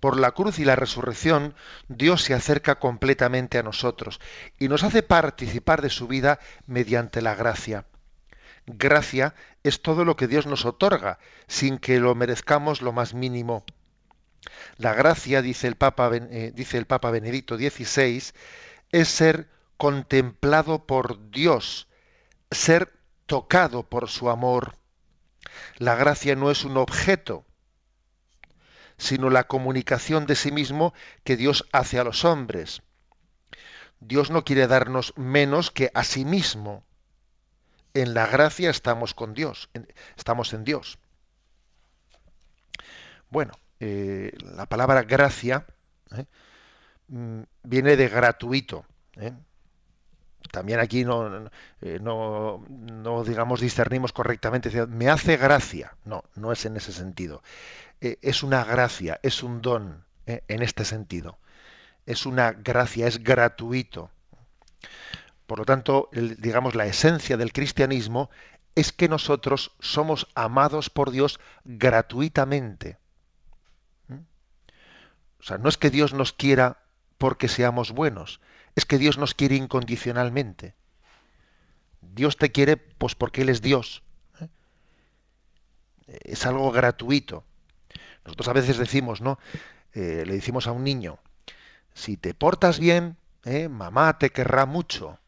por 0.00 0.18
la 0.18 0.32
cruz 0.32 0.58
y 0.58 0.64
la 0.64 0.76
resurrección, 0.76 1.54
Dios 1.88 2.22
se 2.22 2.34
acerca 2.34 2.78
completamente 2.78 3.58
a 3.58 3.62
nosotros 3.62 4.20
y 4.58 4.68
nos 4.68 4.84
hace 4.84 5.02
participar 5.02 5.82
de 5.82 5.90
su 5.90 6.06
vida 6.06 6.38
mediante 6.66 7.22
la 7.22 7.34
gracia. 7.34 7.86
Gracia 8.66 9.34
es 9.62 9.80
todo 9.80 10.04
lo 10.04 10.16
que 10.16 10.26
Dios 10.26 10.46
nos 10.46 10.64
otorga, 10.64 11.18
sin 11.46 11.78
que 11.78 12.00
lo 12.00 12.14
merezcamos 12.14 12.82
lo 12.82 12.92
más 12.92 13.14
mínimo. 13.14 13.64
La 14.76 14.92
gracia, 14.92 15.42
dice 15.42 15.68
el 15.68 15.76
Papa, 15.76 16.10
eh, 16.12 16.52
dice 16.54 16.78
el 16.78 16.86
Papa 16.86 17.10
Benedicto 17.10 17.56
XVI, 17.56 18.22
es 18.90 19.08
ser 19.08 19.48
contemplado 19.76 20.86
por 20.86 21.30
Dios, 21.30 21.88
ser 22.50 22.92
tocado 23.26 23.84
por 23.84 24.08
su 24.08 24.30
amor. 24.30 24.76
La 25.78 25.94
gracia 25.94 26.36
no 26.36 26.50
es 26.50 26.64
un 26.64 26.76
objeto, 26.76 27.44
sino 28.98 29.30
la 29.30 29.44
comunicación 29.44 30.26
de 30.26 30.36
sí 30.36 30.52
mismo 30.52 30.94
que 31.24 31.36
Dios 31.36 31.66
hace 31.72 31.98
a 31.98 32.04
los 32.04 32.24
hombres. 32.24 32.82
Dios 34.00 34.30
no 34.30 34.44
quiere 34.44 34.66
darnos 34.66 35.14
menos 35.16 35.70
que 35.70 35.90
a 35.94 36.04
sí 36.04 36.24
mismo. 36.24 36.84
En 37.94 38.12
la 38.12 38.26
gracia 38.26 38.68
estamos 38.70 39.14
con 39.14 39.32
Dios, 39.32 39.70
estamos 40.16 40.52
en 40.52 40.64
Dios. 40.64 40.98
Bueno, 43.30 43.52
eh, 43.80 44.32
la 44.54 44.66
palabra 44.66 45.02
gracia 45.02 45.66
¿eh? 46.14 46.26
mm, 47.08 47.42
viene 47.62 47.96
de 47.96 48.08
gratuito. 48.08 48.84
¿eh? 49.16 49.32
También 50.52 50.80
aquí 50.80 51.04
no, 51.04 51.50
no, 51.80 52.64
no, 52.68 53.24
digamos, 53.24 53.60
discernimos 53.60 54.12
correctamente. 54.12 54.86
Me 54.86 55.08
hace 55.08 55.36
gracia. 55.36 55.96
No, 56.04 56.24
no 56.34 56.52
es 56.52 56.64
en 56.66 56.76
ese 56.76 56.92
sentido. 56.92 57.42
Eh, 58.00 58.18
es 58.22 58.42
una 58.42 58.64
gracia, 58.64 59.20
es 59.22 59.42
un 59.42 59.62
don 59.62 60.04
eh, 60.26 60.42
en 60.48 60.62
este 60.62 60.84
sentido. 60.84 61.38
Es 62.04 62.26
una 62.26 62.52
gracia, 62.52 63.06
es 63.06 63.22
gratuito. 63.22 64.10
Por 65.46 65.60
lo 65.60 65.64
tanto, 65.64 66.08
digamos, 66.12 66.74
la 66.74 66.86
esencia 66.86 67.36
del 67.36 67.52
cristianismo 67.52 68.30
es 68.74 68.92
que 68.92 69.08
nosotros 69.08 69.72
somos 69.80 70.28
amados 70.34 70.90
por 70.90 71.10
Dios 71.10 71.40
gratuitamente. 71.64 72.98
¿Mm? 74.08 74.20
O 75.40 75.42
sea, 75.42 75.58
no 75.58 75.68
es 75.68 75.78
que 75.78 75.90
Dios 75.90 76.12
nos 76.12 76.32
quiera 76.32 76.82
porque 77.18 77.48
seamos 77.48 77.92
buenos, 77.92 78.40
es 78.74 78.84
que 78.84 78.98
Dios 78.98 79.18
nos 79.18 79.34
quiere 79.34 79.56
incondicionalmente. 79.56 80.74
Dios 82.00 82.36
te 82.36 82.52
quiere 82.52 82.76
pues 82.76 83.14
porque 83.14 83.42
Él 83.42 83.48
es 83.48 83.62
Dios. 83.62 84.02
¿eh? 84.40 84.48
Es 86.06 86.44
algo 86.44 86.70
gratuito. 86.70 87.44
Nosotros 88.26 88.48
a 88.48 88.52
veces 88.52 88.76
decimos, 88.76 89.20
¿no? 89.20 89.38
Eh, 89.94 90.24
le 90.26 90.34
decimos 90.34 90.66
a 90.66 90.72
un 90.72 90.84
niño, 90.84 91.18
si 91.94 92.16
te 92.16 92.34
portas 92.34 92.78
bien, 92.78 93.16
¿eh? 93.44 93.68
mamá 93.68 94.18
te 94.18 94.30
querrá 94.30 94.66
mucho. 94.66 95.18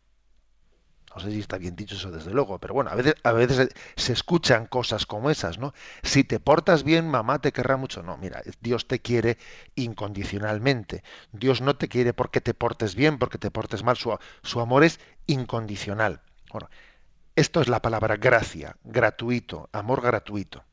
No 1.15 1.23
sé 1.23 1.31
si 1.31 1.41
está 1.41 1.59
bien 1.59 1.75
dicho 1.75 1.95
eso 1.95 2.11
desde 2.11 2.33
luego, 2.33 2.59
pero 2.59 2.75
bueno, 2.75 2.91
a 2.91 2.95
veces, 2.95 3.15
a 3.23 3.33
veces 3.33 3.71
se 3.97 4.13
escuchan 4.13 4.67
cosas 4.67 5.07
como 5.07 5.31
esas, 5.31 5.59
¿no? 5.59 5.73
Si 6.03 6.23
te 6.23 6.39
portas 6.39 6.85
bien, 6.85 7.09
mamá 7.09 7.41
te 7.41 7.51
querrá 7.51 7.77
mucho. 7.77 8.03
No, 8.03 8.19
mira, 8.19 8.43
Dios 8.61 8.87
te 8.87 9.01
quiere 9.01 9.39
incondicionalmente. 9.75 11.03
Dios 11.33 11.61
no 11.61 11.77
te 11.77 11.89
quiere 11.89 12.13
porque 12.13 12.41
te 12.41 12.53
portes 12.53 12.95
bien, 12.95 13.19
porque 13.19 13.39
te 13.39 13.51
portes 13.51 13.83
mal. 13.83 13.97
Su, 13.97 14.17
su 14.43 14.61
amor 14.61 14.85
es 14.85 15.01
incondicional. 15.27 16.21
Bueno, 16.53 16.69
esto 17.35 17.61
es 17.61 17.69
la 17.69 17.81
palabra 17.81 18.17
gracia, 18.17 18.77
gratuito, 18.85 19.71
amor 19.73 20.03
gratuito. 20.03 20.65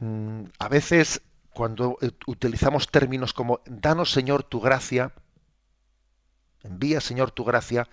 Mm, 0.00 0.44
a 0.58 0.68
veces 0.68 1.22
cuando 1.52 1.98
eh, 2.00 2.10
utilizamos 2.26 2.90
términos 2.90 3.32
como 3.34 3.60
danos 3.66 4.10
Señor 4.12 4.42
tu 4.42 4.60
gracia, 4.60 5.12
envía 6.62 7.00
Señor 7.00 7.30
tu 7.32 7.44
gracia, 7.44 7.88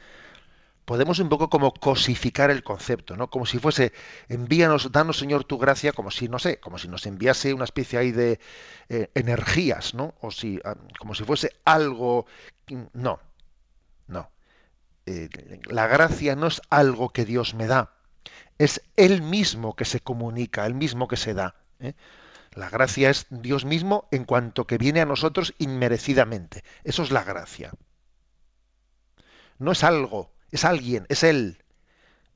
podemos 0.85 1.19
un 1.19 1.27
poco 1.27 1.49
como 1.49 1.73
cosificar 1.73 2.49
el 2.49 2.63
concepto, 2.63 3.17
¿no? 3.17 3.29
Como 3.29 3.45
si 3.45 3.59
fuese 3.59 3.91
envíanos, 4.29 4.91
danos 4.91 5.17
Señor 5.17 5.43
tu 5.43 5.57
gracia, 5.57 5.91
como 5.91 6.11
si 6.11 6.29
no 6.29 6.39
sé, 6.39 6.59
como 6.61 6.77
si 6.77 6.87
nos 6.87 7.05
enviase 7.05 7.53
una 7.53 7.65
especie 7.65 7.99
ahí 7.99 8.11
de 8.11 8.39
eh, 8.87 9.11
energías, 9.13 9.93
¿no? 9.93 10.15
O 10.21 10.31
si 10.31 10.61
ah, 10.63 10.75
como 10.97 11.13
si 11.13 11.25
fuese 11.25 11.51
algo, 11.65 12.25
no, 12.93 13.19
no. 14.07 14.31
Eh, 15.05 15.29
la 15.65 15.87
gracia 15.87 16.35
no 16.37 16.47
es 16.47 16.61
algo 16.69 17.09
que 17.09 17.25
Dios 17.25 17.53
me 17.53 17.67
da, 17.67 17.91
es 18.57 18.81
Él 18.95 19.21
mismo 19.21 19.75
que 19.75 19.85
se 19.85 19.99
comunica, 19.99 20.65
Él 20.65 20.73
mismo 20.73 21.09
que 21.09 21.17
se 21.17 21.33
da. 21.33 21.55
¿Eh? 21.79 21.93
La 22.53 22.69
gracia 22.69 23.09
es 23.09 23.27
Dios 23.29 23.65
mismo 23.65 24.07
en 24.11 24.25
cuanto 24.25 24.65
que 24.65 24.77
viene 24.77 25.01
a 25.01 25.05
nosotros 25.05 25.53
inmerecidamente. 25.59 26.63
Eso 26.83 27.03
es 27.03 27.11
la 27.11 27.23
gracia. 27.23 27.71
No 29.59 29.71
es 29.71 29.83
algo, 29.83 30.33
es 30.51 30.65
alguien, 30.65 31.05
es 31.09 31.23
Él. 31.23 31.63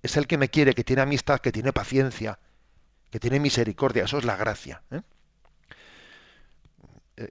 Es 0.04 0.18
el 0.18 0.28
que 0.28 0.38
me 0.38 0.50
quiere, 0.50 0.74
que 0.74 0.84
tiene 0.84 1.02
amistad, 1.02 1.40
que 1.40 1.52
tiene 1.52 1.74
paciencia, 1.74 2.40
que 3.10 3.20
tiene 3.20 3.40
misericordia. 3.40 4.04
Eso 4.04 4.18
es 4.18 4.26
la 4.26 4.36
gracia. 4.36 4.84
¿eh? 4.92 5.02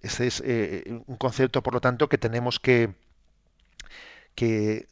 Ese 0.02 0.26
es 0.26 0.42
eh, 0.44 1.02
un 1.06 1.16
concepto, 1.16 1.62
por 1.62 1.74
lo 1.74 1.80
tanto, 1.80 2.08
que 2.08 2.18
tenemos 2.18 2.60
que, 2.60 2.94
que, 4.34 4.86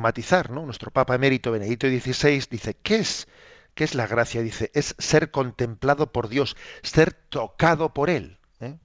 matizar. 0.00 0.50
¿no? 0.50 0.64
Nuestro 0.64 0.90
Papa 0.90 1.14
Emérito 1.14 1.52
Benedicto 1.52 1.86
XVI 1.86 2.46
dice, 2.50 2.74
¿qué 2.82 2.96
es 2.96 3.28
¿Qué 3.74 3.84
es 3.84 3.94
la 3.94 4.06
gracia? 4.06 4.42
Dice, 4.42 4.70
es 4.74 4.94
ser 4.98 5.30
contemplado 5.30 6.12
por 6.12 6.28
Dios, 6.28 6.56
ser 6.82 7.12
tocado 7.12 7.92
por 7.92 8.10
Él. 8.10 8.38
¿eh? 8.60 8.78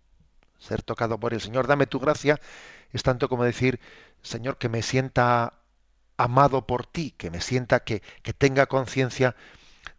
Ser 0.57 0.81
tocado 0.81 1.19
por 1.19 1.33
Él. 1.33 1.41
Señor, 1.41 1.67
dame 1.67 1.85
tu 1.87 1.99
gracia. 1.99 2.39
Es 2.91 3.03
tanto 3.03 3.29
como 3.29 3.43
decir, 3.43 3.79
Señor, 4.21 4.57
que 4.57 4.69
me 4.69 4.81
sienta 4.81 5.59
amado 6.17 6.65
por 6.65 6.85
ti, 6.85 7.11
que 7.11 7.29
me 7.29 7.39
sienta 7.39 7.83
que, 7.83 8.01
que 8.23 8.33
tenga 8.33 8.65
conciencia 8.65 9.35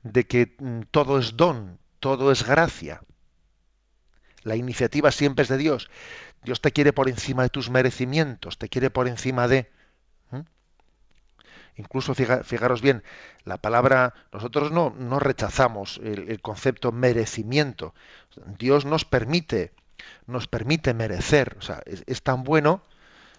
de 0.03 0.27
que 0.27 0.57
mm, 0.59 0.81
todo 0.91 1.19
es 1.19 1.37
don, 1.37 1.79
todo 2.01 2.33
es 2.33 2.45
gracia. 2.45 3.03
La 4.43 4.57
iniciativa 4.57 5.13
siempre 5.13 5.45
es 5.45 5.49
de 5.49 5.59
Dios. 5.59 5.91
Dios 6.43 6.61
te 6.61 6.73
quiere 6.73 6.93
por 6.93 7.09
encima 7.09 7.43
de 7.43 7.51
tus 7.51 7.71
merecimientos, 7.71 8.59
te 8.59 8.69
quiere 8.69 8.91
por 8.91 9.07
encima 9.09 9.49
de... 9.49 9.71
Incluso 11.81 12.15
fijaros 12.15 12.83
bien, 12.83 13.03
la 13.45 13.57
palabra, 13.57 14.13
nosotros 14.35 14.71
no, 14.71 15.19
rechazamos 15.19 15.99
el, 16.05 16.39
concepto 16.43 16.93
merecimiento. 16.93 17.95
Dios 18.59 18.85
nos 18.85 19.07
permite, 19.07 19.73
nos 20.27 20.47
permite 20.47 20.93
merecer. 20.93 21.57
O 21.59 21.63
sea, 21.63 21.83
es, 21.87 22.23
tan 22.23 22.45
bueno, 22.45 22.83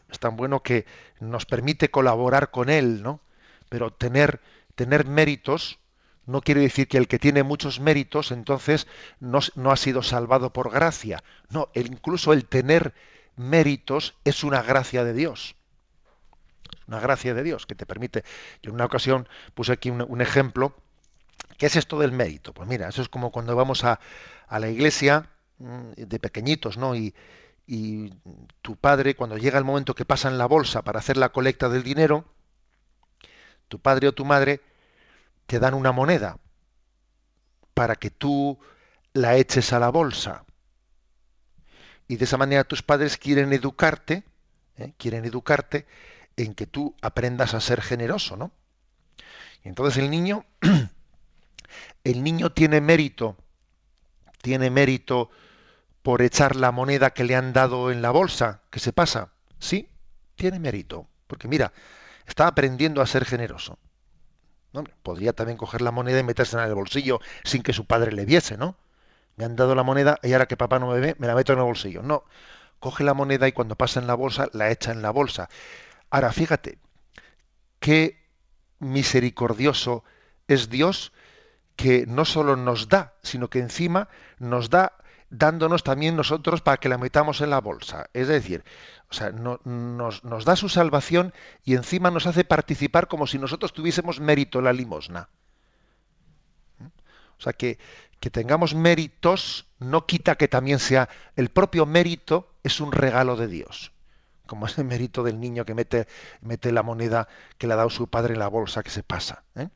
es 0.10 0.18
tan 0.18 0.38
bueno 0.38 0.64
que 0.64 0.88
nos 1.20 1.46
permite 1.46 1.92
colaborar 1.92 2.50
con 2.50 2.70
Él, 2.72 3.04
¿no? 3.04 3.22
Pero 3.70 3.94
tener, 3.94 4.42
tener 4.74 5.06
méritos 5.06 5.78
no 6.26 6.42
quiere 6.42 6.62
decir 6.62 6.88
que 6.88 6.98
el 6.98 7.08
que 7.08 7.20
tiene 7.20 7.44
muchos 7.44 7.80
méritos 7.80 8.32
entonces 8.32 8.88
no 9.20 9.72
ha 9.72 9.78
sido 9.78 10.02
salvado 10.02 10.52
por 10.52 10.72
gracia. 10.72 11.24
No, 11.50 11.70
incluso 11.76 12.34
el 12.34 12.46
tener 12.46 12.96
méritos 13.36 14.16
es 14.24 14.44
una 14.44 14.64
gracia 14.64 15.04
de 15.04 15.14
Dios 15.14 15.56
una 16.92 17.00
gracia 17.00 17.34
de 17.34 17.44
Dios 17.44 17.66
que 17.66 17.76
te 17.76 17.86
permite. 17.86 18.24
Yo 18.62 18.70
en 18.70 18.76
una 18.76 18.86
ocasión 18.86 19.28
puse 19.54 19.72
aquí 19.72 19.90
un, 19.90 20.22
ejemplo. 20.22 20.76
¿Qué 21.58 21.68
es 21.68 21.76
esto 21.76 22.00
del 22.00 22.12
mérito? 22.12 22.54
Pues 22.54 22.68
mira, 22.68 22.90
eso 22.90 23.02
es 23.02 23.10
como 23.10 23.32
cuando 23.32 23.56
vamos 23.56 23.84
a, 23.84 24.00
a 24.48 24.60
la 24.60 24.70
iglesia 24.70 25.30
mm, 25.60 25.92
de 25.96 26.20
pequeñitos, 26.20 26.78
¿no? 26.78 26.96
Y, 26.96 27.16
y 27.66 28.14
tu 28.62 28.76
padre, 28.76 29.16
cuando 29.16 29.38
llega 29.38 29.58
el 29.58 29.64
momento 29.64 29.96
que 29.96 30.06
pasa 30.06 30.28
en 30.28 30.38
la 30.38 30.46
bolsa 30.46 30.82
para 30.82 31.00
hacer 31.00 31.16
la 31.16 31.30
colecta 31.30 31.70
del 31.70 31.84
dinero, 31.84 32.26
tu 33.70 33.80
padre 33.80 34.10
o 34.10 34.14
tu 34.14 34.26
madre 34.26 34.60
te 35.46 35.60
dan 35.60 35.74
una 35.74 35.94
moneda 35.94 36.38
para 37.74 37.96
que 37.96 38.10
tú 38.10 38.60
la 39.14 39.38
eches 39.38 39.72
a 39.72 39.80
la 39.80 39.90
bolsa. 39.90 40.44
Y 42.08 42.18
de 42.18 42.26
esa 42.26 42.38
manera 42.38 42.66
tus 42.66 42.84
padres 42.84 43.18
quieren 43.18 43.54
educarte, 43.54 44.26
¿eh? 44.78 44.94
quieren 44.98 45.24
educarte 45.24 45.86
en 46.38 46.54
que 46.54 46.68
tú 46.68 46.96
aprendas 47.02 47.54
a 47.54 47.62
ser 47.62 47.82
generoso, 47.82 48.38
¿no? 48.38 48.52
Y 49.64 49.70
entonces 49.70 49.98
el 50.02 50.10
niño, 50.10 50.46
el 52.04 52.24
niño 52.24 52.52
tiene 52.52 52.82
mérito, 52.82 53.38
tiene 54.42 54.70
mérito 54.70 55.30
por 56.02 56.22
echar 56.22 56.56
la 56.56 56.72
moneda 56.72 57.12
que 57.12 57.24
le 57.24 57.36
han 57.36 57.54
dado 57.54 57.92
en 57.92 58.02
la 58.02 58.12
bolsa, 58.12 58.62
que 58.70 58.80
se 58.80 58.94
pasa. 58.94 59.30
Sí, 59.60 59.90
tiene 60.36 60.60
mérito, 60.60 61.08
porque 61.28 61.48
mira, 61.48 61.74
está 62.26 62.48
aprendiendo 62.48 63.02
a 63.02 63.08
ser 63.08 63.26
generoso. 63.26 63.78
podría 65.04 65.34
también 65.34 65.58
coger 65.58 65.82
la 65.82 65.92
moneda 65.92 66.20
y 66.20 66.24
meterse 66.24 66.58
en 66.58 66.64
el 66.64 66.74
bolsillo 66.74 67.20
sin 67.44 67.62
que 67.62 67.74
su 67.74 67.86
padre 67.86 68.12
le 68.12 68.26
viese, 68.26 68.58
¿no? 68.58 68.76
Me 69.36 69.46
han 69.46 69.56
dado 69.56 69.76
la 69.76 69.84
moneda 69.84 70.20
y 70.24 70.34
ahora 70.34 70.48
que 70.48 70.58
papá 70.58 70.80
no 70.80 70.88
me 70.88 71.00
ve, 71.00 71.16
me 71.20 71.28
la 71.28 71.36
meto 71.36 71.54
en 71.54 71.60
el 71.60 71.66
bolsillo. 71.66 72.02
No, 72.02 72.24
coge 72.80 73.04
la 73.04 73.14
moneda 73.14 73.48
y 73.48 73.52
cuando 73.52 73.76
pasa 73.76 74.00
en 74.00 74.08
la 74.08 74.16
bolsa, 74.16 74.50
la 74.54 74.72
echa 74.72 74.92
en 74.92 75.02
la 75.02 75.12
bolsa. 75.12 75.50
Ahora, 76.12 76.34
fíjate, 76.34 76.78
qué 77.80 78.22
misericordioso 78.80 80.04
es 80.48 80.70
Dios 80.70 81.14
que 81.78 82.06
no 82.06 82.26
solo 82.26 82.58
nos 82.58 82.90
da, 82.90 83.14
sino 83.24 83.50
que 83.50 83.60
encima 83.60 84.10
nos 84.38 84.70
da 84.70 84.98
dándonos 85.30 85.84
también 85.84 86.18
nosotros 86.18 86.60
para 86.60 86.76
que 86.78 86.90
la 86.90 86.98
metamos 86.98 87.40
en 87.40 87.50
la 87.50 87.62
bolsa. 87.62 88.10
Es 88.14 88.28
decir, 88.28 88.66
o 89.10 89.14
sea, 89.14 89.32
nos, 89.32 90.46
da 90.46 90.56
su 90.58 90.68
salvación 90.68 91.34
y 91.64 91.76
encima 91.76 92.12
nos 92.12 92.28
hace 92.28 92.44
participar 92.44 93.08
como 93.08 93.26
si 93.26 93.40
nosotros 93.40 93.72
tuviésemos 93.72 94.20
mérito 94.20 94.60
en 94.60 94.66
la 94.66 94.74
limosna. 94.74 95.30
O 96.82 97.42
sea, 97.42 97.54
que 97.54 97.78
tengamos 98.32 98.76
méritos 98.76 99.66
no 99.80 100.06
quita 100.06 100.36
que 100.36 100.50
también 100.50 100.80
sea 100.80 101.08
el 101.38 101.50
propio 101.50 101.86
mérito 101.86 102.54
es 102.64 102.82
un 102.82 102.92
regalo 102.92 103.38
de 103.38 103.48
Dios 103.48 103.94
como 104.52 104.66
ese 104.66 104.84
mérito 104.84 105.24
del 105.24 105.40
niño 105.40 105.64
que 105.64 105.74
mete, 105.74 106.10
mete 106.42 106.74
la 106.74 106.84
moneda 106.84 107.30
que 107.58 107.68
le 107.68 107.74
ha 107.74 107.78
dado 107.78 107.90
su 107.90 108.10
padre 108.10 108.34
en 108.34 108.40
la 108.40 108.50
bolsa 108.50 108.84
que 108.84 108.90
se 108.90 109.02
pasa. 109.02 109.46
¿eh? 109.56 109.70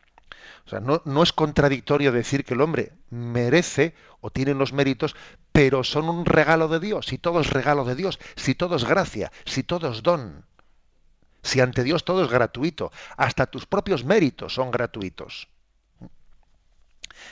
O 0.66 0.70
sea, 0.70 0.82
no, 0.82 1.02
no, 1.06 1.24
es 1.24 1.32
contradictorio 1.32 2.12
decir 2.12 2.44
que 2.44 2.56
el 2.56 2.60
hombre 2.60 2.92
merece 3.10 3.96
o 4.20 4.32
tiene 4.32 4.54
los 4.54 4.74
méritos, 4.74 5.16
pero 5.54 5.86
son 5.86 6.10
un 6.10 6.26
regalo 6.26 6.68
de 6.68 6.82
Dios. 6.82 7.06
Si 7.06 7.18
todo 7.18 7.40
es 7.40 7.52
regalo 7.52 7.86
de 7.86 7.96
Dios, 7.96 8.20
si 8.36 8.54
todo 8.54 8.76
es 8.76 8.84
gracia, 8.84 9.32
si 9.46 9.64
todo 9.64 9.90
es 9.90 10.04
don, 10.04 10.44
si 11.42 11.62
ante 11.62 11.82
Dios 11.86 12.04
todo 12.04 12.26
es 12.26 12.30
gratuito, 12.30 12.92
hasta 13.16 13.46
tus 13.46 13.66
propios 13.66 14.04
méritos 14.04 14.56
son 14.56 14.72
gratuitos. 14.72 15.48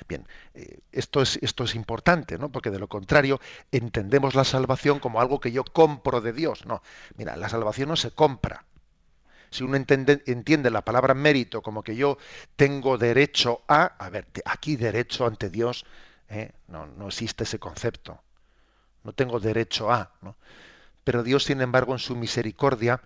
Bien, 0.08 0.28
eh, 0.54 0.80
esto, 0.92 1.22
es, 1.22 1.40
esto 1.42 1.64
es 1.64 1.76
importante, 1.76 2.38
¿no? 2.38 2.52
Porque 2.52 2.70
de 2.70 2.80
lo 2.80 2.88
contrario 2.88 3.40
entendemos 3.72 4.36
la 4.36 4.44
salvación 4.44 5.00
como 5.00 5.22
algo 5.22 5.40
que 5.40 5.52
yo 5.52 5.64
compro 5.64 6.22
de 6.22 6.34
Dios. 6.34 6.66
No, 6.66 6.82
mira, 7.18 7.36
la 7.36 7.50
salvación 7.50 7.90
no 7.90 7.96
se 7.96 8.12
compra. 8.12 8.66
Si 9.50 9.64
uno 9.64 9.76
entiende, 9.78 10.72
la 10.72 10.82
palabra 10.82 11.14
mérito 11.14 11.62
como 11.62 11.84
que 11.84 11.96
yo 11.96 12.18
tengo 12.56 12.98
derecho 12.98 13.62
a, 13.68 13.84
a 13.84 14.10
ver, 14.10 14.26
aquí 14.46 14.76
derecho 14.78 15.28
ante 15.28 15.52
Dios, 15.52 15.86
¿eh? 16.30 16.52
no, 16.68 16.88
no 16.88 17.08
existe 17.08 17.44
ese 17.44 17.60
concepto. 17.60 18.20
No 19.04 19.14
tengo 19.14 19.40
derecho 19.40 19.92
a, 19.92 20.12
¿no? 20.22 20.36
Pero 21.04 21.22
Dios, 21.22 21.44
sin 21.44 21.62
embargo, 21.62 21.94
en 21.94 22.00
su 22.00 22.16
misericordia, 22.16 23.02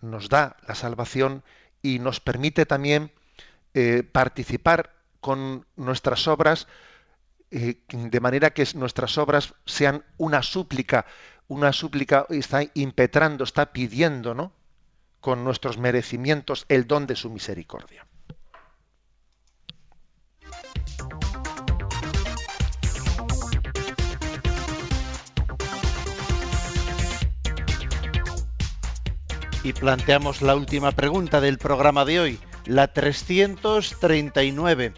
nos 0.00 0.28
da 0.28 0.56
la 0.66 0.74
salvación 0.74 1.42
y 1.82 1.98
nos 1.98 2.20
permite 2.20 2.66
también 2.66 3.12
eh, 3.74 4.02
participar 4.02 4.94
con 5.24 5.64
nuestras 5.76 6.28
obras, 6.28 6.68
eh, 7.50 7.78
de 7.88 8.20
manera 8.20 8.50
que 8.50 8.68
nuestras 8.74 9.16
obras 9.16 9.54
sean 9.64 10.04
una 10.18 10.42
súplica, 10.42 11.06
una 11.48 11.72
súplica 11.72 12.26
está 12.28 12.60
impetrando, 12.74 13.42
está 13.44 13.72
pidiendo, 13.72 14.34
¿no? 14.34 14.52
Con 15.20 15.42
nuestros 15.42 15.78
merecimientos 15.78 16.66
el 16.68 16.86
don 16.86 17.06
de 17.06 17.16
su 17.16 17.30
misericordia. 17.30 18.06
Y 29.62 29.72
planteamos 29.72 30.42
la 30.42 30.54
última 30.54 30.92
pregunta 30.92 31.40
del 31.40 31.56
programa 31.56 32.04
de 32.04 32.20
hoy, 32.20 32.40
la 32.66 32.88
339 32.88 34.92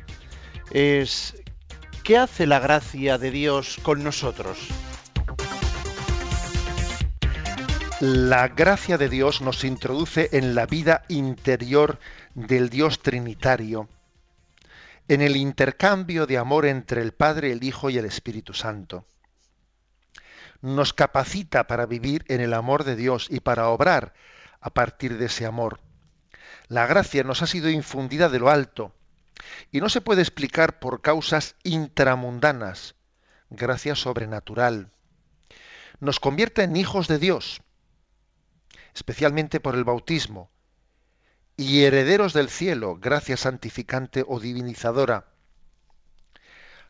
es 0.70 1.34
¿qué 2.04 2.18
hace 2.18 2.46
la 2.46 2.60
gracia 2.60 3.18
de 3.18 3.30
Dios 3.30 3.78
con 3.82 4.04
nosotros? 4.04 4.58
La 8.00 8.48
gracia 8.48 8.98
de 8.98 9.08
Dios 9.08 9.40
nos 9.40 9.64
introduce 9.64 10.28
en 10.32 10.54
la 10.54 10.66
vida 10.66 11.04
interior 11.08 11.98
del 12.34 12.68
Dios 12.68 13.00
Trinitario, 13.00 13.88
en 15.08 15.22
el 15.22 15.36
intercambio 15.36 16.26
de 16.26 16.36
amor 16.36 16.66
entre 16.66 17.00
el 17.00 17.12
Padre, 17.12 17.52
el 17.52 17.64
Hijo 17.64 17.88
y 17.88 17.96
el 17.96 18.04
Espíritu 18.04 18.52
Santo. 18.52 19.06
Nos 20.60 20.92
capacita 20.92 21.66
para 21.66 21.86
vivir 21.86 22.24
en 22.28 22.42
el 22.42 22.52
amor 22.52 22.84
de 22.84 22.96
Dios 22.96 23.28
y 23.30 23.40
para 23.40 23.68
obrar 23.68 24.12
a 24.60 24.68
partir 24.70 25.16
de 25.16 25.26
ese 25.26 25.46
amor. 25.46 25.80
La 26.68 26.86
gracia 26.86 27.22
nos 27.22 27.42
ha 27.42 27.46
sido 27.46 27.70
infundida 27.70 28.28
de 28.28 28.40
lo 28.40 28.50
alto 28.50 28.92
y 29.70 29.80
no 29.80 29.88
se 29.88 30.00
puede 30.00 30.22
explicar 30.22 30.78
por 30.78 31.00
causas 31.00 31.54
intramundanas, 31.62 32.96
gracia 33.50 33.94
sobrenatural. 33.94 34.90
Nos 36.00 36.18
convierte 36.18 36.62
en 36.62 36.76
hijos 36.76 37.06
de 37.08 37.18
Dios, 37.18 37.62
especialmente 38.94 39.60
por 39.60 39.76
el 39.76 39.84
bautismo, 39.84 40.50
y 41.56 41.84
herederos 41.84 42.32
del 42.32 42.50
cielo, 42.50 42.96
gracia 42.96 43.36
santificante 43.36 44.24
o 44.26 44.40
divinizadora. 44.40 45.28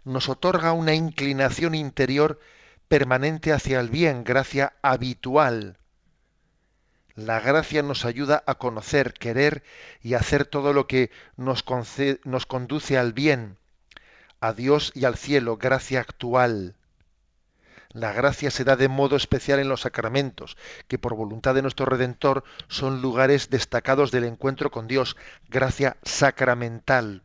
Nos 0.04 0.28
otorga 0.28 0.72
una 0.72 0.94
inclinación 0.94 1.74
interior 1.74 2.40
permanente 2.88 3.52
hacia 3.52 3.80
el 3.80 3.90
bien, 3.90 4.24
gracia 4.24 4.74
habitual. 4.82 5.78
La 7.16 7.40
gracia 7.40 7.82
nos 7.82 8.04
ayuda 8.04 8.44
a 8.46 8.56
conocer, 8.56 9.14
querer 9.14 9.62
y 10.02 10.12
hacer 10.12 10.44
todo 10.44 10.74
lo 10.74 10.86
que 10.86 11.10
nos, 11.36 11.64
nos 12.24 12.44
conduce 12.44 12.98
al 12.98 13.14
bien, 13.14 13.56
a 14.40 14.52
Dios 14.52 14.92
y 14.94 15.06
al 15.06 15.16
cielo, 15.16 15.56
gracia 15.56 16.00
actual. 16.00 16.74
La 17.88 18.12
gracia 18.12 18.50
se 18.50 18.64
da 18.64 18.76
de 18.76 18.88
modo 18.88 19.16
especial 19.16 19.60
en 19.60 19.70
los 19.70 19.80
sacramentos, 19.80 20.58
que 20.88 20.98
por 20.98 21.16
voluntad 21.16 21.54
de 21.54 21.62
nuestro 21.62 21.86
Redentor 21.86 22.44
son 22.68 23.00
lugares 23.00 23.48
destacados 23.48 24.10
del 24.10 24.24
encuentro 24.24 24.70
con 24.70 24.86
Dios, 24.86 25.16
gracia 25.48 25.96
sacramental. 26.02 27.22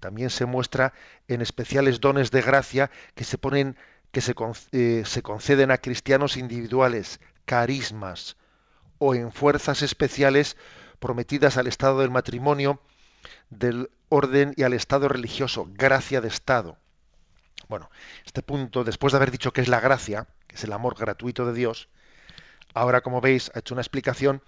También 0.00 0.28
se 0.28 0.44
muestra 0.44 0.92
en 1.28 1.40
especiales 1.40 1.98
dones 1.98 2.30
de 2.30 2.42
gracia 2.42 2.90
que 3.14 3.24
se 3.24 3.38
ponen 3.38 3.78
que 4.12 4.20
se, 4.20 4.34
eh, 4.72 5.02
se 5.06 5.22
conceden 5.22 5.70
a 5.70 5.78
cristianos 5.78 6.36
individuales, 6.36 7.18
carismas 7.44 8.36
o 8.98 9.14
en 9.14 9.32
fuerzas 9.32 9.82
especiales 9.82 10.56
prometidas 10.98 11.56
al 11.56 11.66
estado 11.66 12.00
del 12.00 12.10
matrimonio, 12.10 12.80
del 13.50 13.90
orden 14.08 14.54
y 14.56 14.62
al 14.62 14.72
estado 14.72 15.08
religioso, 15.08 15.68
gracia 15.72 16.20
de 16.20 16.28
estado. 16.28 16.78
Bueno, 17.68 17.90
este 18.24 18.42
punto, 18.42 18.84
después 18.84 19.12
de 19.12 19.16
haber 19.16 19.30
dicho 19.30 19.52
que 19.52 19.60
es 19.60 19.68
la 19.68 19.80
gracia, 19.80 20.26
que 20.46 20.56
es 20.56 20.64
el 20.64 20.72
amor 20.72 20.96
gratuito 20.96 21.46
de 21.46 21.54
Dios, 21.54 21.88
ahora 22.74 23.00
como 23.00 23.20
veis 23.20 23.50
ha 23.54 23.60
hecho 23.60 23.74
una 23.74 23.82
explicación, 23.82 24.42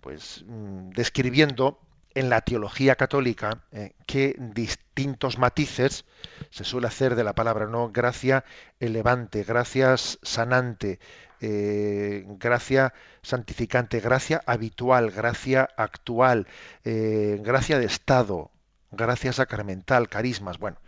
pues 0.00 0.44
mm, 0.46 0.90
describiendo 0.90 1.80
en 2.14 2.28
la 2.28 2.40
teología 2.40 2.96
católica 2.96 3.62
eh, 3.72 3.92
que 4.06 4.34
distintos 4.38 5.38
matices 5.38 6.04
se 6.50 6.64
suele 6.64 6.88
hacer 6.88 7.14
de 7.14 7.24
la 7.24 7.34
palabra, 7.34 7.66
¿no? 7.66 7.90
Gracia 7.90 8.44
elevante, 8.80 9.44
gracias 9.44 10.18
sanante, 10.22 10.98
eh, 11.40 12.24
gracia 12.38 12.92
santificante, 13.22 14.00
gracia 14.00 14.42
habitual, 14.46 15.10
gracia 15.10 15.68
actual, 15.76 16.46
eh, 16.84 17.38
gracia 17.42 17.78
de 17.78 17.86
estado, 17.86 18.50
gracia 18.90 19.32
sacramental, 19.32 20.08
carismas. 20.08 20.58
Bueno, 20.58 20.78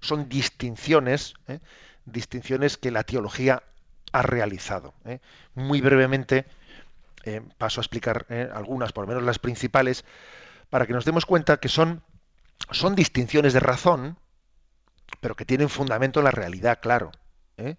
son 0.00 0.28
distinciones, 0.28 1.34
distinciones 2.04 2.76
que 2.76 2.90
la 2.90 3.04
teología 3.04 3.62
ha 4.12 4.22
realizado. 4.22 4.94
Muy 5.54 5.80
brevemente 5.80 6.44
paso 7.58 7.80
a 7.80 7.82
explicar 7.82 8.26
algunas, 8.52 8.92
por 8.92 9.04
lo 9.04 9.08
menos 9.08 9.22
las 9.22 9.38
principales, 9.38 10.04
para 10.70 10.86
que 10.86 10.92
nos 10.92 11.04
demos 11.04 11.24
cuenta 11.26 11.58
que 11.58 11.68
son, 11.68 12.02
son 12.70 12.94
distinciones 12.94 13.52
de 13.52 13.60
razón, 13.60 14.18
pero 15.20 15.36
que 15.36 15.44
tienen 15.44 15.68
fundamento 15.68 16.20
en 16.20 16.24
la 16.24 16.30
realidad, 16.30 16.80
claro. 16.80 17.12
¿eh? 17.56 17.76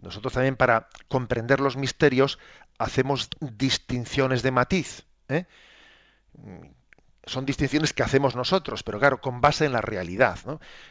Nosotros 0.00 0.32
también 0.32 0.56
para 0.56 0.88
comprender 1.08 1.60
los 1.60 1.76
misterios 1.76 2.38
hacemos 2.78 3.30
distinciones 3.40 4.42
de 4.42 4.50
matiz. 4.52 5.04
¿eh? 5.28 5.46
Son 7.24 7.44
distinciones 7.44 7.92
que 7.92 8.02
hacemos 8.02 8.36
nosotros, 8.36 8.82
pero 8.82 8.98
claro, 8.98 9.20
con 9.20 9.40
base 9.40 9.66
en 9.66 9.72
la 9.72 9.80
realidad. 9.80 10.38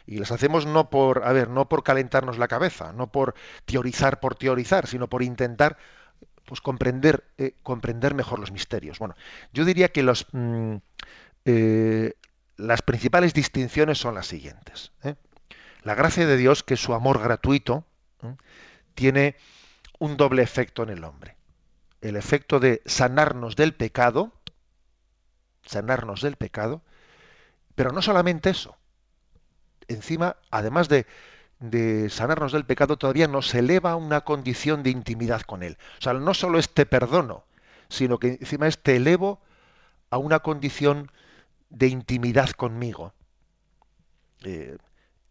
Y 0.06 0.18
las 0.18 0.30
hacemos 0.30 0.66
no 0.66 0.90
por, 0.90 1.24
a 1.24 1.32
ver, 1.32 1.48
no 1.48 1.68
por 1.68 1.82
calentarnos 1.82 2.38
la 2.38 2.48
cabeza, 2.48 2.92
no 2.92 3.10
por 3.10 3.34
teorizar 3.64 4.20
por 4.20 4.34
teorizar, 4.34 4.86
sino 4.86 5.08
por 5.08 5.22
intentar 5.22 5.78
pues 6.44 6.60
comprender, 6.60 7.24
eh, 7.36 7.54
comprender 7.62 8.14
mejor 8.14 8.38
los 8.38 8.52
misterios. 8.52 8.98
Bueno, 8.98 9.14
yo 9.52 9.64
diría 9.64 9.88
que 9.88 10.02
mm, 10.02 10.76
eh, 11.44 12.14
las 12.56 12.82
principales 12.82 13.34
distinciones 13.34 13.98
son 13.98 14.14
las 14.14 14.26
siguientes. 14.26 14.92
La 15.82 15.94
gracia 15.94 16.26
de 16.26 16.36
Dios, 16.36 16.62
que 16.62 16.74
es 16.74 16.80
su 16.80 16.94
amor 16.94 17.20
gratuito, 17.20 17.84
tiene 18.98 19.36
un 20.00 20.16
doble 20.16 20.42
efecto 20.42 20.82
en 20.82 20.88
el 20.88 21.04
hombre. 21.04 21.36
El 22.00 22.16
efecto 22.16 22.58
de 22.58 22.82
sanarnos 22.84 23.54
del 23.54 23.72
pecado, 23.74 24.32
sanarnos 25.64 26.20
del 26.20 26.34
pecado, 26.34 26.82
pero 27.76 27.92
no 27.92 28.02
solamente 28.02 28.50
eso. 28.50 28.76
Encima, 29.86 30.36
además 30.50 30.88
de 30.88 31.06
de 31.60 32.08
sanarnos 32.08 32.52
del 32.52 32.64
pecado 32.64 32.96
todavía 32.96 33.26
nos 33.26 33.54
eleva 33.54 33.92
a 33.92 33.96
una 33.96 34.20
condición 34.20 34.82
de 34.82 34.90
intimidad 34.90 35.42
con 35.42 35.62
Él. 35.62 35.76
O 35.98 36.02
sea, 36.02 36.12
no 36.14 36.34
solo 36.34 36.58
es 36.58 36.70
te 36.70 36.86
perdono, 36.86 37.44
sino 37.88 38.18
que 38.18 38.38
encima 38.40 38.68
es 38.68 38.78
te 38.78 38.96
elevo 38.96 39.40
a 40.10 40.18
una 40.18 40.40
condición 40.40 41.10
de 41.70 41.88
intimidad 41.88 42.50
conmigo. 42.50 43.12
Eh, 44.44 44.78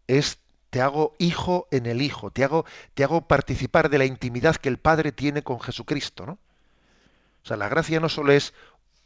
es 0.07 0.39
te 0.69 0.81
hago 0.81 1.15
hijo 1.17 1.67
en 1.71 1.85
el 1.85 2.01
hijo, 2.01 2.31
te 2.31 2.43
hago, 2.43 2.65
te 2.93 3.03
hago 3.03 3.27
participar 3.27 3.89
de 3.89 3.97
la 3.97 4.05
intimidad 4.05 4.55
que 4.55 4.69
el 4.69 4.77
Padre 4.77 5.11
tiene 5.11 5.43
con 5.43 5.59
Jesucristo, 5.59 6.25
¿no? 6.25 6.33
O 7.43 7.47
sea, 7.47 7.57
la 7.57 7.69
gracia 7.69 7.99
no 7.99 8.09
solo 8.09 8.33
es 8.33 8.53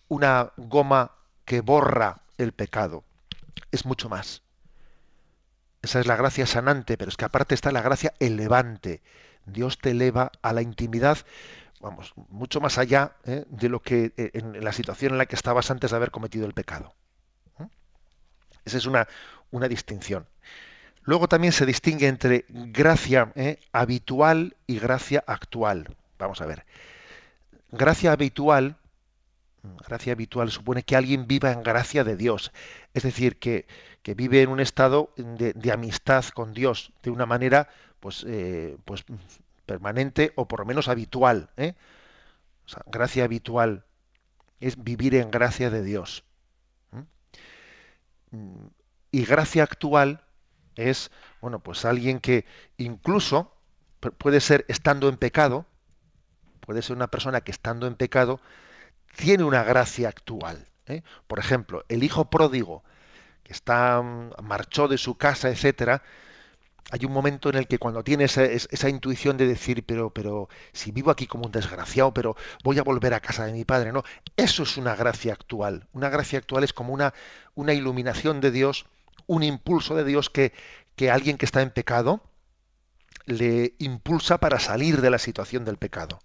una 0.07 0.51
goma 0.57 1.11
que 1.45 1.61
borra 1.61 2.21
el 2.37 2.53
pecado, 2.53 3.03
es 3.71 3.85
mucho 3.85 4.09
más. 4.09 4.41
Esa 5.81 5.99
es 5.99 6.07
la 6.07 6.15
gracia 6.15 6.45
sanante, 6.45 6.97
pero 6.97 7.09
es 7.09 7.17
que 7.17 7.25
aparte 7.25 7.55
está 7.55 7.71
la 7.71 7.81
gracia 7.81 8.13
elevante. 8.19 9.01
Dios 9.45 9.79
te 9.79 9.91
eleva 9.91 10.31
a 10.41 10.53
la 10.53 10.61
intimidad, 10.61 11.17
vamos, 11.79 12.13
mucho 12.29 12.61
más 12.61 12.77
allá 12.77 13.13
¿eh? 13.25 13.45
de 13.49 13.69
lo 13.69 13.81
que 13.81 14.13
eh, 14.17 14.31
en 14.33 14.63
la 14.63 14.71
situación 14.71 15.13
en 15.13 15.17
la 15.17 15.25
que 15.25 15.35
estabas 15.35 15.71
antes 15.71 15.91
de 15.91 15.97
haber 15.97 16.11
cometido 16.11 16.45
el 16.45 16.53
pecado. 16.53 16.93
¿eh? 17.59 17.67
Esa 18.65 18.77
es 18.77 18.85
una, 18.85 19.07
una 19.49 19.67
distinción. 19.67 20.27
Luego 21.03 21.27
también 21.27 21.53
se 21.53 21.65
distingue 21.65 22.07
entre 22.07 22.45
gracia 22.49 23.33
habitual 23.71 24.55
y 24.67 24.79
gracia 24.79 25.23
actual. 25.25 25.95
Vamos 26.19 26.41
a 26.41 26.45
ver. 26.45 26.65
Gracia 27.71 28.11
habitual, 28.11 28.75
gracia 29.87 30.13
habitual 30.13 30.51
supone 30.51 30.83
que 30.83 30.95
alguien 30.95 31.27
viva 31.27 31.51
en 31.51 31.63
gracia 31.63 32.03
de 32.03 32.17
Dios. 32.17 32.51
Es 32.93 33.03
decir, 33.03 33.39
que 33.39 33.65
que 34.01 34.13
vive 34.13 34.41
en 34.41 34.49
un 34.49 34.59
estado 34.59 35.13
de, 35.15 35.71
amistad 35.71 36.25
con 36.25 36.53
Dios 36.53 36.91
de 37.03 37.11
una 37.11 37.25
manera 37.25 37.69
pues, 37.99 38.25
eh, 38.27 38.77
pues 38.85 39.03
permanente 39.65 40.33
o 40.35 40.47
por 40.47 40.61
lo 40.61 40.65
menos 40.65 40.87
habitual. 40.87 41.49
¿eh? 41.57 41.73
gracia 42.87 43.25
habitual 43.25 43.83
es 44.59 44.81
vivir 44.83 45.15
en 45.15 45.29
gracia 45.29 45.69
de 45.69 45.83
Dios. 45.83 46.23
Y 49.11 49.25
gracia 49.25 49.63
actual 49.63 50.23
es, 50.75 51.11
bueno, 51.41 51.59
pues 51.59 51.85
alguien 51.85 52.19
que 52.19 52.45
incluso 52.77 53.53
puede 54.17 54.39
ser 54.39 54.65
estando 54.67 55.09
en 55.09 55.17
pecado, 55.17 55.65
puede 56.61 56.81
ser 56.81 56.95
una 56.95 57.07
persona 57.07 57.41
que 57.41 57.51
estando 57.51 57.87
en 57.87 57.95
pecado 57.95 58.39
tiene 59.15 59.43
una 59.43 59.63
gracia 59.63 60.09
actual. 60.09 60.67
¿eh? 60.87 61.03
Por 61.27 61.39
ejemplo, 61.39 61.83
el 61.89 62.03
hijo 62.03 62.29
pródigo 62.29 62.83
está 63.45 64.01
mm, 64.01 64.31
marchó 64.43 64.87
de 64.87 64.97
su 64.97 65.15
casa, 65.15 65.49
etcétera, 65.49 66.01
hay 66.89 67.05
un 67.05 67.13
momento 67.13 67.49
en 67.49 67.55
el 67.55 67.67
que 67.67 67.77
cuando 67.77 68.03
tiene 68.03 68.25
esa, 68.25 68.89
intuición 68.89 69.37
de 69.37 69.47
decir, 69.47 69.85
pero, 69.85 70.09
pero 70.09 70.49
si 70.73 70.91
vivo 70.91 71.09
aquí 71.09 71.25
como 71.25 71.45
un 71.45 71.51
desgraciado, 71.51 72.13
pero 72.13 72.35
voy 72.63 72.79
a 72.79 72.83
volver 72.83 73.13
a 73.13 73.21
casa 73.21 73.45
de 73.45 73.53
mi 73.53 73.63
padre, 73.63 73.93
no, 73.93 74.03
eso 74.35 74.63
es 74.63 74.75
una 74.77 74.95
gracia 74.95 75.31
actual. 75.31 75.87
Una 75.93 76.09
gracia 76.09 76.39
actual 76.39 76.63
es 76.63 76.73
como 76.73 76.93
una, 76.93 77.13
una 77.55 77.73
iluminación 77.73 78.41
de 78.41 78.51
Dios, 78.51 78.87
un 79.27 79.43
impulso 79.43 79.95
de 79.95 80.03
Dios 80.03 80.29
que, 80.29 80.53
que 80.95 81.11
alguien 81.11 81.37
que 81.37 81.45
está 81.45 81.61
en 81.61 81.71
pecado 81.71 82.21
le 83.25 83.75
impulsa 83.79 84.39
para 84.39 84.59
salir 84.59 85.01
de 85.01 85.09
la 85.09 85.19
situación 85.19 85.65
del 85.65 85.77
pecado 85.77 86.19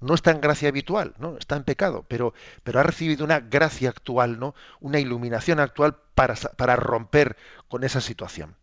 no 0.00 0.14
está 0.14 0.30
en 0.30 0.40
gracia 0.40 0.68
habitual, 0.68 1.14
¿no? 1.18 1.36
Está 1.38 1.56
en 1.56 1.64
pecado, 1.64 2.04
pero, 2.08 2.34
pero 2.62 2.80
ha 2.80 2.82
recibido 2.82 3.24
una 3.24 3.40
gracia 3.40 3.90
actual, 3.90 4.38
¿no? 4.38 4.54
Una 4.80 5.00
iluminación 5.00 5.60
actual 5.60 5.96
para, 6.14 6.34
para 6.34 6.76
romper 6.76 7.36
con 7.68 7.84
esa 7.84 8.00
situación. 8.00 8.56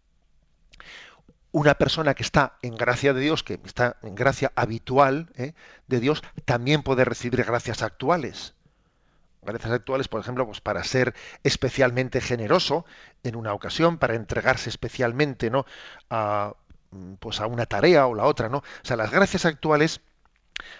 Una 1.51 1.75
persona 1.75 2.13
que 2.13 2.23
está 2.23 2.57
en 2.61 2.75
gracia 2.75 3.13
de 3.13 3.21
Dios, 3.21 3.43
que 3.43 3.59
está 3.63 3.97
en 4.01 4.15
gracia 4.15 4.51
habitual 4.55 5.29
¿eh? 5.35 5.53
de 5.87 5.99
Dios, 6.01 6.21
también 6.43 6.83
puede 6.83 7.05
recibir 7.05 7.43
gracias 7.45 7.81
actuales. 7.81 8.55
Gracias 9.45 9.71
actuales, 9.71 10.07
por 10.07 10.21
ejemplo, 10.21 10.45
pues 10.45 10.61
para 10.61 10.83
ser 10.83 11.13
especialmente 11.43 12.21
generoso 12.21 12.85
en 13.23 13.35
una 13.35 13.53
ocasión, 13.53 13.97
para 13.97 14.15
entregarse 14.15 14.69
especialmente, 14.69 15.49
¿no? 15.49 15.65
A, 16.09 16.55
pues 17.19 17.39
a 17.41 17.47
una 17.47 17.65
tarea 17.65 18.07
o 18.07 18.15
la 18.15 18.25
otra, 18.25 18.49
¿no? 18.49 18.57
O 18.57 18.63
sea, 18.83 18.97
las 18.97 19.11
gracias 19.11 19.45
actuales 19.45 20.01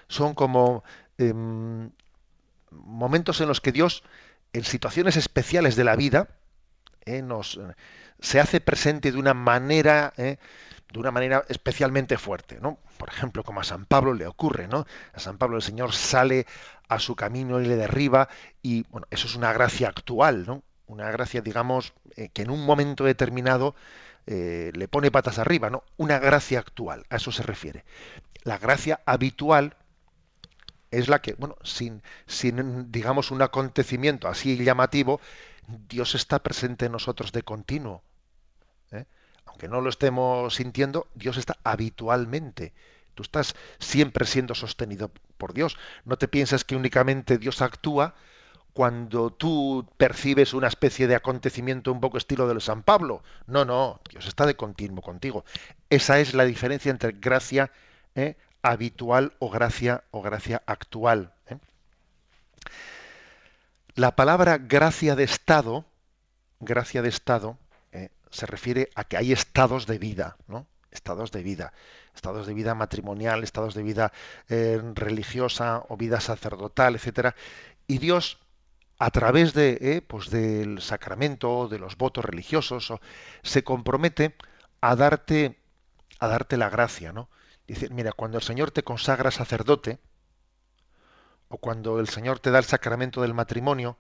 son 0.08 0.34
como 0.34 0.84
em, 1.18 1.92
momentos 2.72 3.42
en 3.42 3.48
los 3.48 3.62
que 3.62 3.72
Dios, 3.72 4.04
en 4.54 4.64
situaciones 4.64 5.18
especiales 5.18 5.76
de 5.76 5.84
la 5.84 5.96
vida, 5.96 6.30
eh, 7.06 7.22
nos 7.22 7.60
se 8.20 8.40
hace 8.40 8.62
presente 8.62 9.12
de 9.12 9.18
una 9.18 9.34
manera 9.34 10.14
eh, 10.18 10.38
de 10.96 11.02
una 11.02 11.12
manera 11.12 11.44
especialmente 11.50 12.18
fuerte, 12.18 12.58
¿no? 12.62 12.80
Por 12.98 13.10
ejemplo, 13.10 13.44
como 13.44 13.60
a 13.60 13.66
San 13.66 13.86
Pablo 13.86 14.14
le 14.14 14.26
ocurre, 14.26 14.70
¿no? 14.70 14.88
A 15.14 15.20
San 15.20 15.38
Pablo 15.38 15.58
el 15.58 15.62
Señor 15.62 15.92
sale 15.94 16.48
a 16.88 17.00
su 17.00 17.18
camino 17.18 17.60
y 17.60 17.66
le 17.66 17.76
derriba 17.76 18.30
y 18.62 18.84
bueno, 18.84 19.06
eso 19.12 19.28
es 19.28 19.36
una 19.36 19.52
gracia 19.52 19.90
actual, 19.90 20.46
¿no? 20.48 20.64
Una 20.88 21.12
gracia, 21.12 21.42
digamos, 21.42 21.94
eh, 22.16 22.30
que 22.30 22.44
en 22.44 22.50
un 22.50 22.66
momento 22.66 23.04
determinado 23.04 23.76
le 24.28 24.88
pone 24.88 25.12
patas 25.12 25.38
arriba, 25.38 25.70
¿no? 25.70 25.84
Una 25.98 26.18
gracia 26.18 26.58
actual, 26.58 27.06
a 27.12 27.18
eso 27.18 27.32
se 27.32 27.44
refiere. 27.44 27.86
La 28.42 28.58
gracia 28.58 29.00
habitual 29.06 29.76
es 30.90 31.10
la 31.10 31.22
que, 31.22 31.34
bueno, 31.34 31.58
sin, 31.64 32.02
sin, 32.26 32.92
digamos, 32.92 33.30
un 33.30 33.44
acontecimiento 33.44 34.28
así 34.28 34.58
llamativo, 34.64 35.20
Dios 35.90 36.16
está 36.16 36.42
presente 36.42 36.88
en 36.88 36.94
nosotros 36.94 37.32
de 37.34 37.44
continuo. 37.44 38.02
Aunque 39.56 39.70
no 39.70 39.80
lo 39.80 39.90
estemos 39.90 40.54
sintiendo, 40.54 41.08
Dios 41.16 41.38
está 41.38 41.56
habitualmente. 41.64 42.74
Tú 43.14 43.24
estás 43.24 43.56
siempre 43.80 44.26
siendo 44.26 44.54
sostenido 44.54 45.12
por 45.38 45.54
Dios. 45.54 45.78
No 46.04 46.18
te 46.18 46.28
piensas 46.28 46.66
que 46.66 46.76
únicamente 46.76 47.38
Dios 47.38 47.62
actúa 47.62 48.16
cuando 48.74 49.32
tú 49.32 49.90
percibes 49.96 50.54
una 50.54 50.68
especie 50.68 51.08
de 51.08 51.16
acontecimiento 51.16 51.94
un 51.94 52.02
poco 52.02 52.18
estilo 52.18 52.54
de 52.54 52.60
San 52.60 52.84
Pablo. 52.84 53.24
No, 53.48 53.64
no, 53.64 54.02
Dios 54.10 54.28
está 54.28 54.46
de 54.46 54.58
continuo 54.58 55.02
contigo. 55.02 55.46
Esa 55.90 56.20
es 56.20 56.34
la 56.34 56.44
diferencia 56.44 56.92
entre 56.92 57.14
gracia 57.14 57.72
¿eh? 58.14 58.36
habitual 58.62 59.36
o 59.40 59.50
gracia 59.50 60.04
o 60.12 60.22
gracia 60.22 60.64
actual. 60.66 61.32
¿eh? 61.48 61.60
La 63.94 64.18
palabra 64.18 64.58
gracia 64.58 65.16
de 65.16 65.24
estado, 65.24 65.86
gracia 66.60 67.02
de 67.02 67.08
estado. 67.08 67.58
Se 68.36 68.46
refiere 68.46 68.90
a 68.96 69.04
que 69.06 69.18
hay 69.18 69.32
estados 69.32 69.88
de 69.88 69.98
vida, 69.98 70.38
¿no? 70.48 70.68
Estados 70.92 71.32
de 71.32 71.44
vida, 71.44 71.74
estados 72.14 72.48
de 72.48 72.54
vida 72.54 72.76
matrimonial, 72.76 73.44
estados 73.44 73.74
de 73.74 73.84
vida 73.84 74.14
religiosa 74.48 75.84
o 75.90 75.98
vida 75.98 76.22
sacerdotal, 76.22 76.96
etcétera. 76.96 77.36
Y 77.86 77.98
Dios 77.98 78.40
a 78.98 79.12
través 79.12 79.54
de, 79.54 79.78
eh, 79.82 80.02
pues 80.02 80.30
del 80.30 80.82
sacramento, 80.82 81.68
de 81.68 81.80
los 81.80 81.98
votos 81.98 82.24
religiosos, 82.24 82.94
se 83.44 83.64
compromete 83.64 84.36
a 84.82 84.96
darte, 84.96 85.60
a 86.20 86.28
darte 86.28 86.58
la 86.58 86.70
gracia, 86.70 87.12
¿no? 87.12 87.30
Dice, 87.68 87.90
mira, 87.90 88.12
cuando 88.12 88.38
el 88.38 88.44
Señor 88.44 88.72
te 88.72 88.84
consagra 88.84 89.32
sacerdote, 89.32 90.00
o 91.50 91.58
cuando 91.58 92.00
el 92.00 92.10
Señor 92.10 92.40
te 92.40 92.52
da 92.52 92.60
el 92.60 92.66
sacramento 92.66 93.22
del 93.22 93.34
matrimonio, 93.34 93.98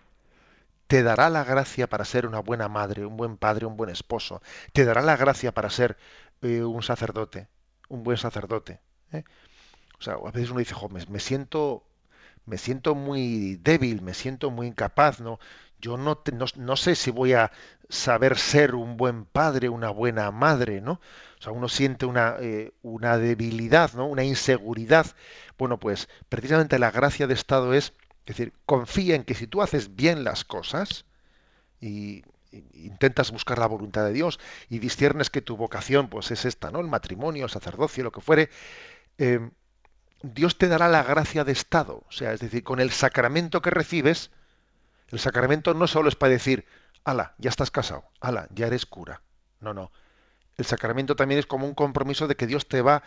te 0.88 1.03
dará 1.03 1.29
la 1.29 1.43
gracia 1.43 1.88
para 1.88 2.05
ser 2.05 2.25
una 2.25 2.39
buena 2.39 2.67
madre, 2.67 3.05
un 3.05 3.17
buen 3.17 3.38
padre, 3.38 3.65
un 3.65 3.77
buen 3.77 3.89
esposo. 3.89 4.41
Te 4.73 4.86
dará 4.86 5.01
la 5.01 5.17
gracia 5.17 5.51
para 5.53 5.69
ser 5.69 5.97
eh, 6.41 6.63
un 6.63 6.83
sacerdote, 6.83 7.47
un 7.89 8.03
buen 8.03 8.17
sacerdote. 8.17 8.79
¿eh? 9.11 9.23
O 9.99 10.01
sea, 10.01 10.15
a 10.15 10.31
veces 10.31 10.49
uno 10.49 10.59
dice, 10.59 10.75
me, 11.09 11.19
siento, 11.19 11.83
me 12.45 12.57
siento 12.57 12.95
muy 12.95 13.55
débil, 13.57 14.01
me 14.01 14.13
siento 14.13 14.51
muy 14.51 14.67
incapaz, 14.67 15.19
¿no? 15.19 15.39
Yo 15.79 15.97
no, 15.97 16.21
no, 16.55 16.77
sé 16.77 16.95
si 16.95 17.11
voy 17.11 17.33
a 17.33 17.51
saber 17.89 18.38
ser 18.38 18.75
un 18.75 18.97
buen 18.97 19.25
padre, 19.25 19.69
una 19.69 19.89
buena 19.89 20.31
madre, 20.31 20.81
¿no? 20.81 20.93
O 21.39 21.41
sea, 21.41 21.51
uno 21.51 21.67
siente 21.67 22.05
una, 22.05 22.38
eh, 22.39 22.73
una 22.81 23.17
debilidad, 23.17 23.93
¿no? 23.93 24.07
Una 24.07 24.23
inseguridad. 24.23 25.05
Bueno, 25.57 25.79
pues 25.79 26.09
precisamente 26.29 26.79
la 26.79 26.91
gracia 26.91 27.27
de 27.27 27.33
Estado 27.33 27.73
es 27.73 27.93
es 28.26 28.36
decir, 28.36 28.53
confía 28.65 29.15
en 29.15 29.23
que 29.23 29.36
si 29.36 29.45
tú 29.45 29.61
haces 29.61 29.95
bien 29.95 30.23
las 30.23 30.43
cosas 30.43 31.05
y, 31.80 32.23
intentas 32.73 33.32
buscar 33.32 33.59
la 33.59 33.67
voluntad 33.67 34.05
de 34.05 34.13
Dios 34.13 34.39
y 34.69 34.80
disciernes 34.80 35.30
que 35.30 35.41
tu 35.41 35.57
vocación 35.57 36.07
pues 36.07 36.32
es 36.32 36.45
esta, 36.45 36.71
¿no? 36.71 36.80
El 36.80 36.88
matrimonio, 36.88 37.43
el 37.43 37.49
sacerdocio, 37.49 38.03
lo 38.03 38.13
que 38.13 38.21
fuere, 38.21 38.49
eh, 39.17 39.49
Dios 40.21 40.57
te 40.57 40.69
dará 40.69 40.88
la 40.88 41.03
gracia 41.03 41.43
de 41.43 41.51
estado. 41.51 42.03
O 42.07 42.11
sea, 42.11 42.32
es 42.32 42.39
decir, 42.39 42.63
con 42.63 42.80
el 42.80 42.91
sacramento 42.91 43.61
que 43.61 43.71
recibes, 43.71 44.32
el 45.09 45.19
sacramento 45.19 45.73
no 45.73 45.86
solo 45.86 46.07
es 46.07 46.15
para 46.15 46.32
decir, 46.32 46.65
ala, 47.03 47.36
ya 47.39 47.49
estás 47.49 47.71
casado, 47.71 48.05
ala, 48.21 48.47
ya 48.51 48.67
eres 48.67 48.86
cura. 48.86 49.21
No, 49.59 49.73
no. 49.73 49.91
El 50.57 50.65
sacramento 50.65 51.17
también 51.17 51.39
es 51.39 51.45
como 51.45 51.67
un 51.67 51.76
compromiso 51.76 52.28
de 52.28 52.36
que 52.36 52.47
Dios 52.47 52.69
te 52.69 52.82
va, 52.82 53.03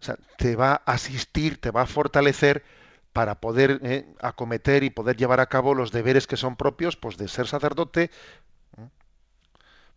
o 0.00 0.04
sea, 0.04 0.16
te 0.38 0.54
va 0.54 0.80
a 0.86 0.92
asistir, 0.92 1.60
te 1.60 1.72
va 1.72 1.82
a 1.82 1.86
fortalecer 1.86 2.62
para 3.12 3.40
poder 3.40 3.80
eh, 3.82 4.06
acometer 4.20 4.84
y 4.84 4.90
poder 4.90 5.16
llevar 5.16 5.40
a 5.40 5.46
cabo 5.46 5.74
los 5.74 5.92
deberes 5.92 6.26
que 6.26 6.36
son 6.36 6.56
propios 6.56 6.96
pues 6.96 7.16
de 7.16 7.28
ser 7.28 7.46
sacerdote 7.46 8.10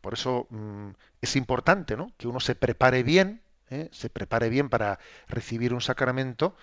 por 0.02 0.14
eso 0.14 0.48
mm, 0.50 0.90
es 1.22 1.36
importante 1.36 1.98
¿no? 1.98 2.12
que 2.18 2.28
uno 2.28 2.40
se 2.40 2.56
prepare 2.56 3.04
bien 3.04 3.42
¿eh? 3.70 3.90
se 3.92 4.10
prepare 4.10 4.50
bien 4.50 4.70
para 4.70 5.00
recibir 5.28 5.74
un 5.74 5.82
sacramento 5.82 6.56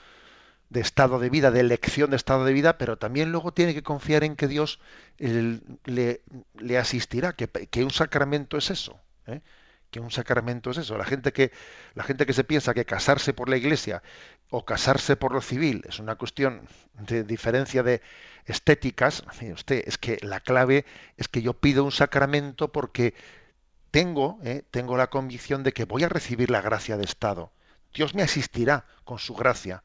de 0.73 0.81
estado 0.81 1.19
de 1.19 1.29
vida, 1.29 1.51
de 1.51 1.61
elección 1.61 2.11
de 2.11 2.17
estado 2.17 2.45
de 2.47 2.53
vida, 2.55 2.79
pero 2.79 2.97
también 2.97 3.31
luego 3.31 3.53
tiene 3.53 3.75
que 3.75 3.83
confiar 3.83 4.25
en 4.25 4.37
que 4.37 4.49
Dios 4.49 4.81
le, 5.19 6.79
asistirá, 6.79 7.35
que, 7.35 7.85
un 7.85 7.91
sacramento 7.91 8.57
es 8.57 8.71
eso. 8.71 8.99
¿eh? 9.27 9.43
Que 9.93 10.01
un 10.01 10.11
sacramento 10.11 10.70
es 10.70 10.78
eso. 10.78 10.97
La 10.97 11.05
gente 11.05 11.32
que, 11.32 11.53
la 11.95 12.03
gente 12.03 12.26
que 12.26 12.32
se 12.32 12.43
piensa 12.43 12.74
que 12.74 12.86
casarse 12.86 13.34
por 13.34 13.49
la 13.49 13.59
iglesia 13.59 14.03
o 14.51 14.64
casarse 14.64 15.16
por 15.16 15.32
lo 15.32 15.43
civil 15.43 15.84
es 15.86 16.01
una 16.01 16.16
cuestión 16.16 16.62
de 16.95 17.22
diferencia 17.22 17.82
de 17.82 18.01
estéticas, 18.47 19.22
usted, 19.55 19.84
es 19.86 19.99
que 19.99 20.18
la 20.22 20.40
clave 20.40 20.86
es 21.18 21.28
que 21.28 21.43
yo 21.43 21.53
pido 21.53 21.84
un 21.84 21.93
sacramento 21.93 22.72
porque 22.72 23.14
tengo, 23.90 24.38
eh, 24.43 24.64
tengo 24.70 24.97
la 24.97 25.11
convicción 25.11 25.62
de 25.62 25.72
que 25.72 25.84
voy 25.84 26.05
a 26.05 26.09
recibir 26.09 26.51
la 26.51 26.62
gracia 26.62 26.97
de 26.97 27.05
Estado. 27.05 27.53
Dios 27.95 28.14
me 28.14 28.22
asistirá 28.22 28.86
con 29.05 29.18
su 29.18 29.34
gracia 29.34 29.84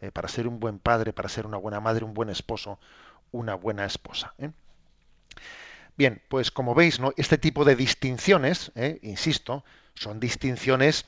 eh, 0.00 0.10
para 0.12 0.28
ser 0.28 0.46
un 0.46 0.60
buen 0.60 0.78
padre, 0.78 1.14
para 1.14 1.30
ser 1.30 1.46
una 1.46 1.56
buena 1.56 1.80
madre, 1.80 2.04
un 2.04 2.12
buen 2.12 2.28
esposo, 2.28 2.78
una 3.32 3.54
buena 3.54 3.86
esposa. 3.86 4.34
¿eh? 4.38 4.50
Bien, 5.96 6.20
pues 6.28 6.50
como 6.50 6.74
veis, 6.74 7.00
¿no? 7.00 7.12
este 7.16 7.38
tipo 7.38 7.64
de 7.64 7.74
distinciones, 7.74 8.70
¿eh? 8.74 8.98
insisto, 9.02 9.64
son 9.94 10.20
distinciones 10.20 11.06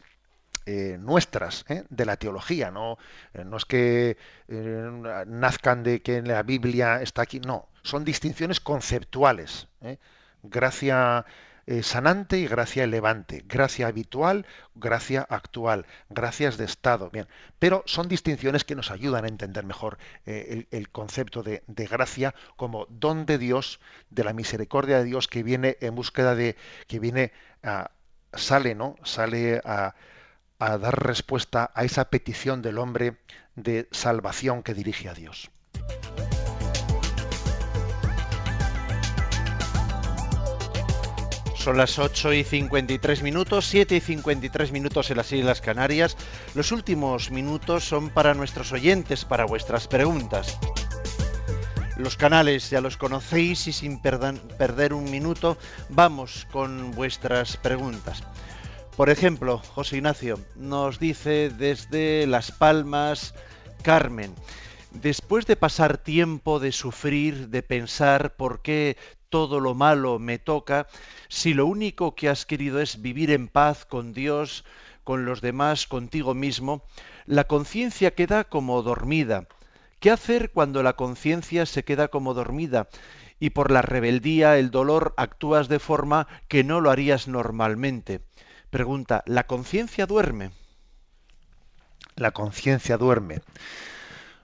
eh, 0.64 0.96
nuestras 0.98 1.66
¿eh? 1.68 1.84
de 1.90 2.06
la 2.06 2.16
teología, 2.16 2.70
no, 2.70 2.96
no 3.44 3.56
es 3.56 3.64
que 3.66 4.16
nazcan 5.26 5.82
de 5.82 6.00
que 6.00 6.22
la 6.22 6.42
Biblia 6.42 7.02
está 7.02 7.22
aquí, 7.22 7.40
no, 7.40 7.68
son 7.82 8.04
distinciones 8.04 8.60
conceptuales. 8.60 9.68
Gracia 10.42 11.26
eh, 11.70 11.82
sanante 11.82 12.38
y 12.38 12.46
gracia 12.46 12.84
elevante, 12.84 13.44
gracia 13.46 13.88
habitual, 13.88 14.46
gracia 14.74 15.26
actual, 15.28 15.84
gracias 16.08 16.56
de 16.56 16.64
estado. 16.64 17.10
Bien, 17.10 17.28
pero 17.58 17.82
son 17.84 18.08
distinciones 18.08 18.64
que 18.64 18.74
nos 18.74 18.90
ayudan 18.90 19.26
a 19.26 19.28
entender 19.28 19.66
mejor 19.66 19.98
eh, 20.24 20.66
el, 20.70 20.88
concepto 20.88 21.42
de, 21.42 21.62
gracia 21.66 22.34
como 22.56 22.86
don 22.88 23.26
de 23.26 23.36
Dios, 23.36 23.80
de 24.08 24.24
la 24.24 24.32
misericordia 24.32 24.96
de 24.96 25.04
Dios 25.04 25.28
que 25.28 25.42
viene 25.42 25.76
en 25.82 25.94
búsqueda 25.94 26.34
de, 26.34 26.56
que 26.86 27.00
viene 27.00 27.32
a, 27.62 27.90
sale, 28.32 28.74
¿no? 28.74 28.96
Sale 29.04 29.60
a, 29.62 29.94
a 30.58 30.78
dar 30.78 31.04
respuesta 31.04 31.70
a 31.74 31.84
esa 31.84 32.08
petición 32.08 32.62
del 32.62 32.78
hombre 32.78 33.18
de 33.56 33.88
salvación 33.90 34.62
que 34.62 34.72
dirige 34.72 35.10
a 35.10 35.12
Dios. 35.12 35.50
Son 41.58 41.76
las 41.76 41.98
8 41.98 42.32
y 42.34 42.44
53 42.44 43.22
minutos, 43.22 43.66
7 43.66 43.96
y 43.96 44.00
53 44.00 44.70
minutos 44.70 45.10
en 45.10 45.16
las 45.16 45.32
Islas 45.32 45.60
Canarias. 45.60 46.16
Los 46.54 46.70
últimos 46.70 47.32
minutos 47.32 47.84
son 47.84 48.10
para 48.10 48.32
nuestros 48.32 48.72
oyentes, 48.72 49.24
para 49.24 49.44
vuestras 49.44 49.88
preguntas. 49.88 50.56
Los 51.96 52.16
canales 52.16 52.70
ya 52.70 52.80
los 52.80 52.96
conocéis 52.96 53.66
y 53.66 53.72
sin 53.72 54.00
perder 54.00 54.94
un 54.94 55.10
minuto 55.10 55.58
vamos 55.88 56.46
con 56.52 56.92
vuestras 56.92 57.56
preguntas. 57.56 58.22
Por 58.96 59.10
ejemplo, 59.10 59.58
José 59.58 59.96
Ignacio 59.96 60.38
nos 60.54 61.00
dice 61.00 61.50
desde 61.50 62.28
Las 62.28 62.52
Palmas, 62.52 63.34
Carmen, 63.82 64.32
después 64.92 65.44
de 65.46 65.56
pasar 65.56 65.98
tiempo 65.98 66.60
de 66.60 66.70
sufrir, 66.70 67.48
de 67.48 67.62
pensar 67.62 68.36
por 68.36 68.62
qué 68.62 68.96
todo 69.30 69.60
lo 69.60 69.74
malo 69.74 70.18
me 70.18 70.38
toca, 70.38 70.86
si 71.28 71.54
lo 71.54 71.66
único 71.66 72.14
que 72.14 72.28
has 72.28 72.46
querido 72.46 72.80
es 72.80 73.02
vivir 73.02 73.30
en 73.30 73.48
paz 73.48 73.84
con 73.84 74.12
Dios, 74.12 74.64
con 75.04 75.24
los 75.24 75.40
demás, 75.40 75.86
contigo 75.86 76.34
mismo, 76.34 76.82
la 77.26 77.44
conciencia 77.44 78.14
queda 78.14 78.44
como 78.44 78.82
dormida. 78.82 79.46
¿Qué 80.00 80.10
hacer 80.10 80.50
cuando 80.52 80.82
la 80.82 80.94
conciencia 80.94 81.66
se 81.66 81.84
queda 81.84 82.08
como 82.08 82.34
dormida 82.34 82.88
y 83.40 83.50
por 83.50 83.70
la 83.70 83.82
rebeldía, 83.82 84.58
el 84.58 84.70
dolor, 84.70 85.14
actúas 85.16 85.68
de 85.68 85.78
forma 85.78 86.28
que 86.46 86.62
no 86.62 86.80
lo 86.80 86.90
harías 86.90 87.26
normalmente? 87.26 88.20
Pregunta, 88.70 89.22
¿la 89.26 89.46
conciencia 89.46 90.06
duerme? 90.06 90.50
La 92.16 92.32
conciencia 92.32 92.96
duerme. 92.96 93.40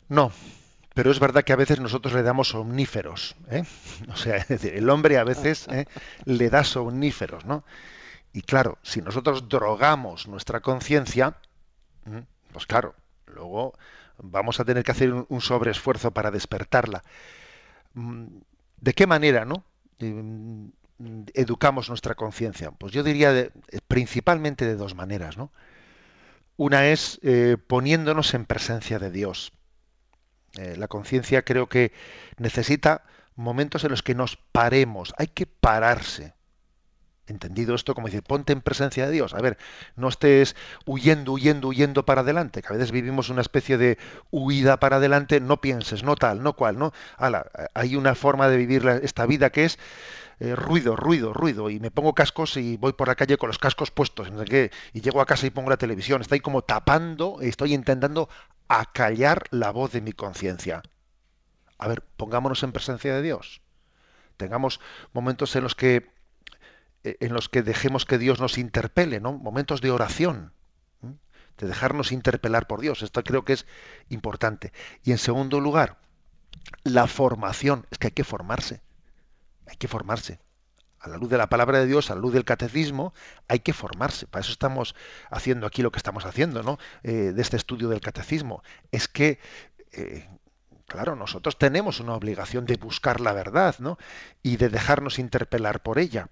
No, 0.08 0.32
pero 0.94 1.10
es 1.10 1.18
verdad 1.18 1.42
que 1.42 1.52
a 1.52 1.56
veces 1.56 1.80
nosotros 1.80 2.14
le 2.14 2.22
damos 2.22 2.48
somníferos. 2.48 3.34
¿eh? 3.50 3.64
O 4.12 4.16
sea, 4.16 4.36
es 4.36 4.48
decir, 4.48 4.74
el 4.74 4.88
hombre 4.88 5.18
a 5.18 5.24
veces 5.24 5.66
¿eh? 5.68 5.86
le 6.24 6.48
da 6.48 6.64
somníferos, 6.64 7.44
¿no? 7.44 7.64
Y 8.32 8.42
claro, 8.42 8.78
si 8.82 9.02
nosotros 9.02 9.48
drogamos 9.48 10.26
nuestra 10.26 10.60
conciencia, 10.60 11.36
pues 12.52 12.66
claro, 12.66 12.94
luego 13.26 13.74
vamos 14.18 14.58
a 14.58 14.64
tener 14.64 14.82
que 14.82 14.90
hacer 14.90 15.12
un, 15.12 15.40
sobreesfuerzo 15.40 16.10
para 16.12 16.32
despertarla. 16.32 17.04
Mm, 17.94 18.38
¿De 18.80 18.92
qué 18.92 19.06
manera, 19.06 19.44
no? 19.44 19.64
Mm, 20.00 20.68
educamos 21.34 21.88
nuestra 21.88 22.16
conciencia. 22.16 22.72
Pues 22.72 22.92
yo 22.92 23.04
diría 23.04 23.50
principalmente 23.86 24.66
de 24.66 24.74
dos 24.74 24.96
maneras, 24.96 25.36
¿no? 25.36 25.52
Una 26.56 26.86
es 26.88 27.20
eh, 27.22 27.56
poniéndonos 27.64 28.34
en 28.34 28.46
presencia 28.46 28.98
de 28.98 29.10
Dios 29.10 29.52
eh, 30.58 30.76
la 30.76 30.88
conciencia 30.88 31.42
creo 31.42 31.68
que 31.68 31.92
necesita 32.38 33.04
momentos 33.36 33.84
en 33.84 33.90
los 33.90 34.02
que 34.02 34.14
nos 34.14 34.36
paremos. 34.36 35.14
Hay 35.18 35.28
que 35.28 35.46
pararse. 35.46 36.34
Entendido 37.26 37.74
esto 37.74 37.94
como 37.94 38.08
decir, 38.08 38.22
ponte 38.22 38.52
en 38.52 38.60
presencia 38.60 39.06
de 39.06 39.12
Dios. 39.12 39.32
A 39.32 39.40
ver, 39.40 39.56
no 39.96 40.08
estés 40.08 40.56
huyendo, 40.84 41.32
huyendo, 41.32 41.68
huyendo 41.68 42.04
para 42.04 42.20
adelante, 42.20 42.60
que 42.60 42.68
a 42.68 42.76
veces 42.76 42.92
vivimos 42.92 43.30
una 43.30 43.40
especie 43.40 43.78
de 43.78 43.98
huida 44.30 44.78
para 44.78 44.96
adelante, 44.96 45.40
no 45.40 45.60
pienses, 45.60 46.02
no 46.02 46.16
tal, 46.16 46.42
no 46.42 46.52
cual, 46.52 46.78
¿no? 46.78 46.92
hay 47.72 47.96
una 47.96 48.14
forma 48.14 48.48
de 48.48 48.58
vivir 48.58 48.86
esta 49.02 49.24
vida 49.24 49.48
que 49.50 49.64
es 49.64 49.78
eh, 50.40 50.54
ruido, 50.54 50.96
ruido, 50.96 51.32
ruido, 51.32 51.70
y 51.70 51.80
me 51.80 51.90
pongo 51.90 52.12
cascos 52.12 52.58
y 52.58 52.76
voy 52.76 52.92
por 52.92 53.08
la 53.08 53.14
calle 53.14 53.38
con 53.38 53.46
los 53.46 53.58
cascos 53.58 53.90
puestos, 53.90 54.28
y 54.92 55.00
llego 55.00 55.20
a 55.22 55.26
casa 55.26 55.46
y 55.46 55.50
pongo 55.50 55.70
la 55.70 55.78
televisión, 55.78 56.20
estoy 56.20 56.40
como 56.40 56.60
tapando, 56.62 57.38
estoy 57.40 57.72
intentando 57.72 58.28
acallar 58.68 59.44
la 59.50 59.70
voz 59.70 59.92
de 59.92 60.00
mi 60.00 60.12
conciencia. 60.12 60.82
A 61.78 61.88
ver, 61.88 62.02
pongámonos 62.16 62.62
en 62.62 62.72
presencia 62.72 63.14
de 63.14 63.22
Dios. 63.22 63.60
Tengamos 64.36 64.80
momentos 65.12 65.54
en 65.56 65.62
los 65.62 65.74
que 65.74 66.14
eh, 67.04 67.18
en 67.20 67.34
los 67.34 67.48
que 67.48 67.62
dejemos 67.62 68.06
que 68.06 68.18
Dios 68.18 68.40
nos 68.40 68.58
interpele, 68.58 69.20
¿no? 69.20 69.32
Momentos 69.32 69.80
de 69.80 69.90
oración, 69.90 70.52
de 71.58 71.68
dejarnos 71.68 72.10
interpelar 72.10 72.66
por 72.66 72.80
Dios. 72.80 73.02
Esto 73.02 73.22
creo 73.22 73.44
que 73.44 73.52
es 73.52 73.66
importante. 74.08 74.72
Y 75.04 75.12
en 75.12 75.18
segundo 75.18 75.60
lugar, 75.60 75.98
la 76.82 77.06
formación, 77.06 77.86
es 77.90 77.98
que 77.98 78.08
hay 78.08 78.12
que 78.12 78.24
formarse, 78.24 78.82
hay 79.66 79.76
que 79.76 79.86
formarse. 79.86 80.40
A 81.04 81.08
la 81.08 81.18
luz 81.18 81.28
de 81.28 81.36
la 81.36 81.48
palabra 81.48 81.78
de 81.78 81.86
Dios, 81.86 82.10
a 82.10 82.14
la 82.14 82.20
luz 82.20 82.32
del 82.32 82.44
catecismo, 82.44 83.12
hay 83.46 83.60
que 83.60 83.74
formarse. 83.74 84.26
Para 84.26 84.40
eso 84.40 84.52
estamos 84.52 84.94
haciendo 85.30 85.66
aquí 85.66 85.82
lo 85.82 85.92
que 85.92 85.98
estamos 85.98 86.24
haciendo, 86.24 86.62
¿no? 86.62 86.78
Eh, 87.02 87.32
de 87.34 87.42
este 87.42 87.56
estudio 87.58 87.90
del 87.90 88.00
catecismo. 88.00 88.62
Es 88.90 89.06
que 89.06 89.38
eh, 89.92 90.26
claro, 90.86 91.14
nosotros 91.14 91.58
tenemos 91.58 92.00
una 92.00 92.14
obligación 92.14 92.66
de 92.66 92.76
buscar 92.76 93.20
la 93.20 93.32
verdad, 93.32 93.76
¿no? 93.80 93.98
Y 94.42 94.56
de 94.56 94.68
dejarnos 94.68 95.18
interpelar 95.18 95.82
por 95.82 95.98
ella. 95.98 96.28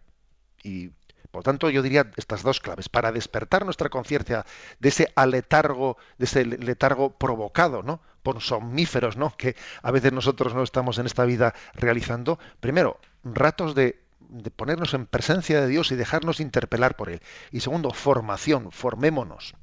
Y 0.62 0.90
por 1.30 1.42
tanto, 1.42 1.70
yo 1.70 1.82
diría 1.82 2.10
estas 2.16 2.42
dos 2.42 2.60
claves 2.60 2.88
para 2.88 3.10
despertar 3.10 3.64
nuestra 3.64 3.88
conciencia 3.88 4.44
de 4.80 4.88
ese 4.90 5.12
aletargo, 5.16 5.96
de 6.18 6.26
ese 6.26 6.44
letargo 6.44 7.16
provocado, 7.16 7.82
¿no? 7.82 8.00
por 8.22 8.40
somníferos, 8.40 9.16
¿no? 9.16 9.34
que 9.36 9.56
a 9.82 9.90
veces 9.90 10.12
nosotros 10.12 10.54
no 10.54 10.62
estamos 10.62 10.98
en 10.98 11.06
esta 11.06 11.24
vida 11.24 11.54
realizando. 11.74 12.38
Primero, 12.60 13.00
ratos 13.24 13.74
de, 13.74 14.01
de 14.28 14.50
ponernos 14.50 14.94
en 14.94 15.06
presencia 15.06 15.60
de 15.60 15.68
Dios 15.68 15.92
y 15.92 15.96
dejarnos 15.96 16.40
interpelar 16.40 16.96
por 16.96 17.10
él. 17.10 17.20
Y 17.50 17.60
segundo, 17.60 17.90
formación, 17.90 18.72
formémonos. 18.72 19.54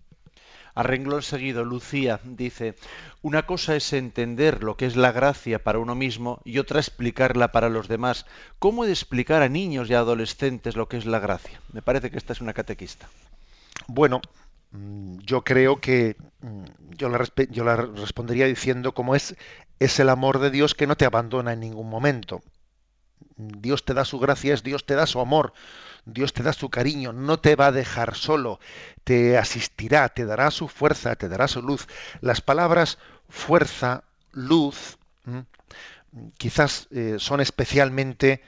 A 0.76 0.84
renglón 0.84 1.24
seguido, 1.24 1.66
Lucía 1.66 2.22
dice, 2.24 2.76
una 3.22 3.45
cosa 3.45 3.76
es 3.76 3.91
entender 3.91 4.64
lo 4.64 4.78
que 4.78 4.86
es 4.86 4.95
la 4.95 5.12
gracia 5.12 5.64
para 5.64 5.80
uno 5.80 5.95
mismo 5.95 6.41
y 6.45 6.60
otra 6.60 6.80
explicarla 6.80 7.51
para 7.51 7.70
los 7.70 7.88
demás. 7.88 8.26
¿Cómo 8.60 8.86
de 8.86 8.91
explicar 8.91 9.41
a 9.41 9.49
niños 9.49 9.89
y 9.89 9.93
a 9.93 9.99
adolescentes 9.99 10.76
lo 10.76 10.88
que 10.88 10.97
es 10.97 11.05
la 11.05 11.20
gracia? 11.20 11.60
Me 11.74 11.82
parece 11.82 12.12
que 12.12 12.18
esta 12.18 12.34
es 12.34 12.41
una 12.41 12.53
catequista. 12.53 13.10
Bueno, 13.88 14.22
mm, 14.72 15.18
yo 15.20 15.43
creo 15.43 15.82
que 15.82 16.16
mm, 16.41 16.64
yo 16.95 17.10
la, 17.10 17.28
yo 17.49 17.64
la 17.64 17.76
respondería 17.76 18.45
diciendo 18.45 18.93
cómo 18.93 19.16
es, 19.16 19.36
es 19.80 19.99
el 19.99 20.10
amor 20.10 20.39
de 20.39 20.51
Dios 20.51 20.76
que 20.76 20.88
no 20.88 20.95
te 20.95 21.05
abandona 21.05 21.53
en 21.53 21.60
ningún 21.62 21.89
momento. 21.89 22.41
Dios 23.40 23.86
te 23.86 23.94
da 23.94 24.04
su 24.04 24.20
gracia, 24.20 24.54
es 24.54 24.64
Dios 24.64 24.86
te 24.86 24.96
da 24.96 25.08
su 25.08 25.20
amor. 25.20 25.54
Dios 26.06 26.34
te 26.34 26.44
da 26.44 26.54
su 26.54 26.70
cariño, 26.70 27.14
no 27.14 27.40
te 27.40 27.56
va 27.56 27.68
a 27.68 27.72
dejar 27.72 28.16
solo, 28.16 28.60
te 29.04 29.38
asistirá, 29.38 30.10
te 30.10 30.26
dará 30.26 30.52
su 30.52 30.68
fuerza, 30.68 31.16
te 31.16 31.30
dará 31.30 31.48
su 31.48 31.62
luz. 31.62 31.88
Las 32.22 32.42
palabras 32.42 32.98
fuerza, 33.28 34.04
luz, 34.32 34.98
quizás 36.38 36.88
eh, 36.92 37.16
son 37.20 37.42
especialmente 37.42 38.42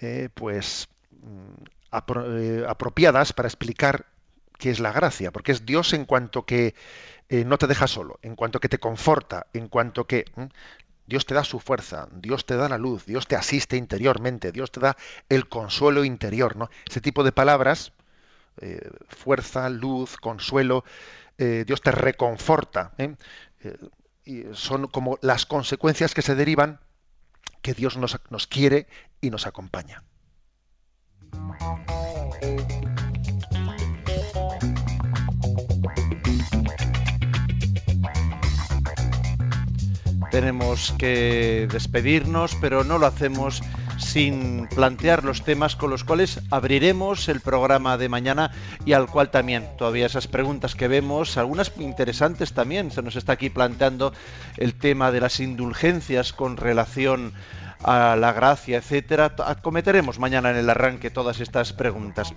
eh, 0.00 0.28
pues 0.34 0.88
mm, 1.20 1.98
eh, 2.26 2.64
apropiadas 2.66 3.32
para 3.32 3.48
explicar 3.48 4.06
qué 4.58 4.70
es 4.70 4.80
la 4.80 4.92
gracia, 4.92 5.32
porque 5.32 5.52
es 5.52 5.66
Dios 5.66 5.92
en 5.92 6.04
cuanto 6.04 6.44
que 6.46 6.74
no 7.46 7.56
te 7.56 7.66
deja 7.66 7.86
solo, 7.86 8.18
en 8.20 8.36
cuanto 8.36 8.60
que 8.60 8.68
te 8.68 8.76
conforta, 8.76 9.46
en 9.54 9.68
cuanto 9.68 10.06
que 10.06 10.26
Dios 11.06 11.26
te 11.26 11.34
da 11.34 11.44
su 11.44 11.60
fuerza, 11.60 12.08
Dios 12.12 12.46
te 12.46 12.56
da 12.56 12.68
la 12.68 12.78
luz, 12.78 13.04
Dios 13.06 13.26
te 13.26 13.36
asiste 13.36 13.76
interiormente, 13.76 14.52
Dios 14.52 14.70
te 14.70 14.80
da 14.80 14.96
el 15.28 15.48
consuelo 15.48 16.04
interior, 16.04 16.56
¿no? 16.56 16.70
Ese 16.88 17.00
tipo 17.00 17.24
de 17.24 17.32
palabras, 17.32 17.92
eh, 18.60 18.90
fuerza, 19.08 19.68
luz, 19.68 20.16
consuelo, 20.16 20.84
eh, 21.38 21.64
Dios 21.66 21.80
te 21.80 21.90
reconforta, 21.90 22.92
¿eh? 22.98 23.14
y 24.24 24.44
son 24.52 24.86
como 24.86 25.18
las 25.22 25.46
consecuencias 25.46 26.14
que 26.14 26.22
se 26.22 26.34
derivan 26.34 26.80
que 27.62 27.74
Dios 27.74 27.96
nos, 27.96 28.20
nos 28.30 28.46
quiere 28.46 28.86
y 29.20 29.30
nos 29.30 29.46
acompaña. 29.46 30.02
Tenemos 40.32 40.94
que 40.98 41.68
despedirnos, 41.70 42.56
pero 42.58 42.84
no 42.84 42.96
lo 42.96 43.06
hacemos 43.06 43.62
sin 43.98 44.66
plantear 44.74 45.24
los 45.24 45.44
temas 45.44 45.76
con 45.76 45.90
los 45.90 46.04
cuales 46.04 46.40
abriremos 46.50 47.28
el 47.28 47.42
programa 47.42 47.98
de 47.98 48.08
mañana 48.08 48.50
y 48.86 48.94
al 48.94 49.08
cual 49.08 49.30
también 49.30 49.68
todavía 49.76 50.06
esas 50.06 50.28
preguntas 50.28 50.74
que 50.74 50.88
vemos, 50.88 51.36
algunas 51.36 51.70
interesantes 51.78 52.54
también, 52.54 52.90
se 52.90 53.02
nos 53.02 53.14
está 53.16 53.34
aquí 53.34 53.50
planteando 53.50 54.14
el 54.56 54.74
tema 54.74 55.12
de 55.12 55.20
las 55.20 55.38
indulgencias 55.38 56.32
con 56.32 56.56
relación 56.56 57.34
a 57.84 58.16
la 58.16 58.32
gracia, 58.32 58.78
etcétera. 58.78 59.34
Acometeremos 59.44 60.18
mañana 60.18 60.50
en 60.50 60.56
el 60.56 60.70
arranque 60.70 61.10
todas 61.10 61.40
estas 61.40 61.74
preguntas. 61.74 62.32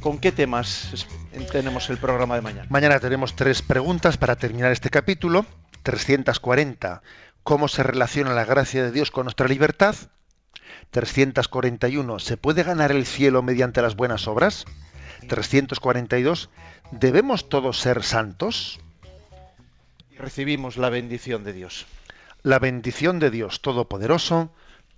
¿Con 0.00 0.18
qué 0.18 0.30
temas 0.30 1.06
tenemos 1.52 1.88
el 1.88 1.96
programa 1.96 2.34
de 2.34 2.42
mañana? 2.42 2.66
Mañana 2.68 3.00
tenemos 3.00 3.34
tres 3.34 3.62
preguntas 3.62 4.18
para 4.18 4.36
terminar 4.36 4.72
este 4.72 4.90
capítulo. 4.90 5.46
340, 5.88 7.00
¿cómo 7.42 7.66
se 7.66 7.82
relaciona 7.82 8.34
la 8.34 8.44
gracia 8.44 8.82
de 8.82 8.92
Dios 8.92 9.10
con 9.10 9.24
nuestra 9.24 9.48
libertad? 9.48 9.96
341, 10.90 12.18
¿se 12.18 12.36
puede 12.36 12.62
ganar 12.62 12.92
el 12.92 13.06
cielo 13.06 13.40
mediante 13.40 13.80
las 13.80 13.96
buenas 13.96 14.28
obras? 14.28 14.66
342, 15.28 16.50
¿debemos 16.90 17.48
todos 17.48 17.80
ser 17.80 18.02
santos? 18.02 18.80
Recibimos 20.18 20.76
la 20.76 20.90
bendición 20.90 21.42
de 21.42 21.54
Dios. 21.54 21.86
La 22.42 22.58
bendición 22.58 23.18
de 23.18 23.30
Dios 23.30 23.62
Todopoderoso, 23.62 24.52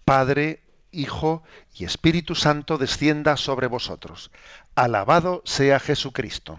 Padre, 0.05 0.61
Hijo 0.91 1.45
y 1.72 1.84
Espíritu 1.84 2.34
Santo 2.34 2.78
descienda 2.78 3.36
sobre 3.36 3.68
vosotros. 3.68 4.32
Alabado 4.74 5.41
sea 5.45 5.78
Jesucristo. 5.78 6.59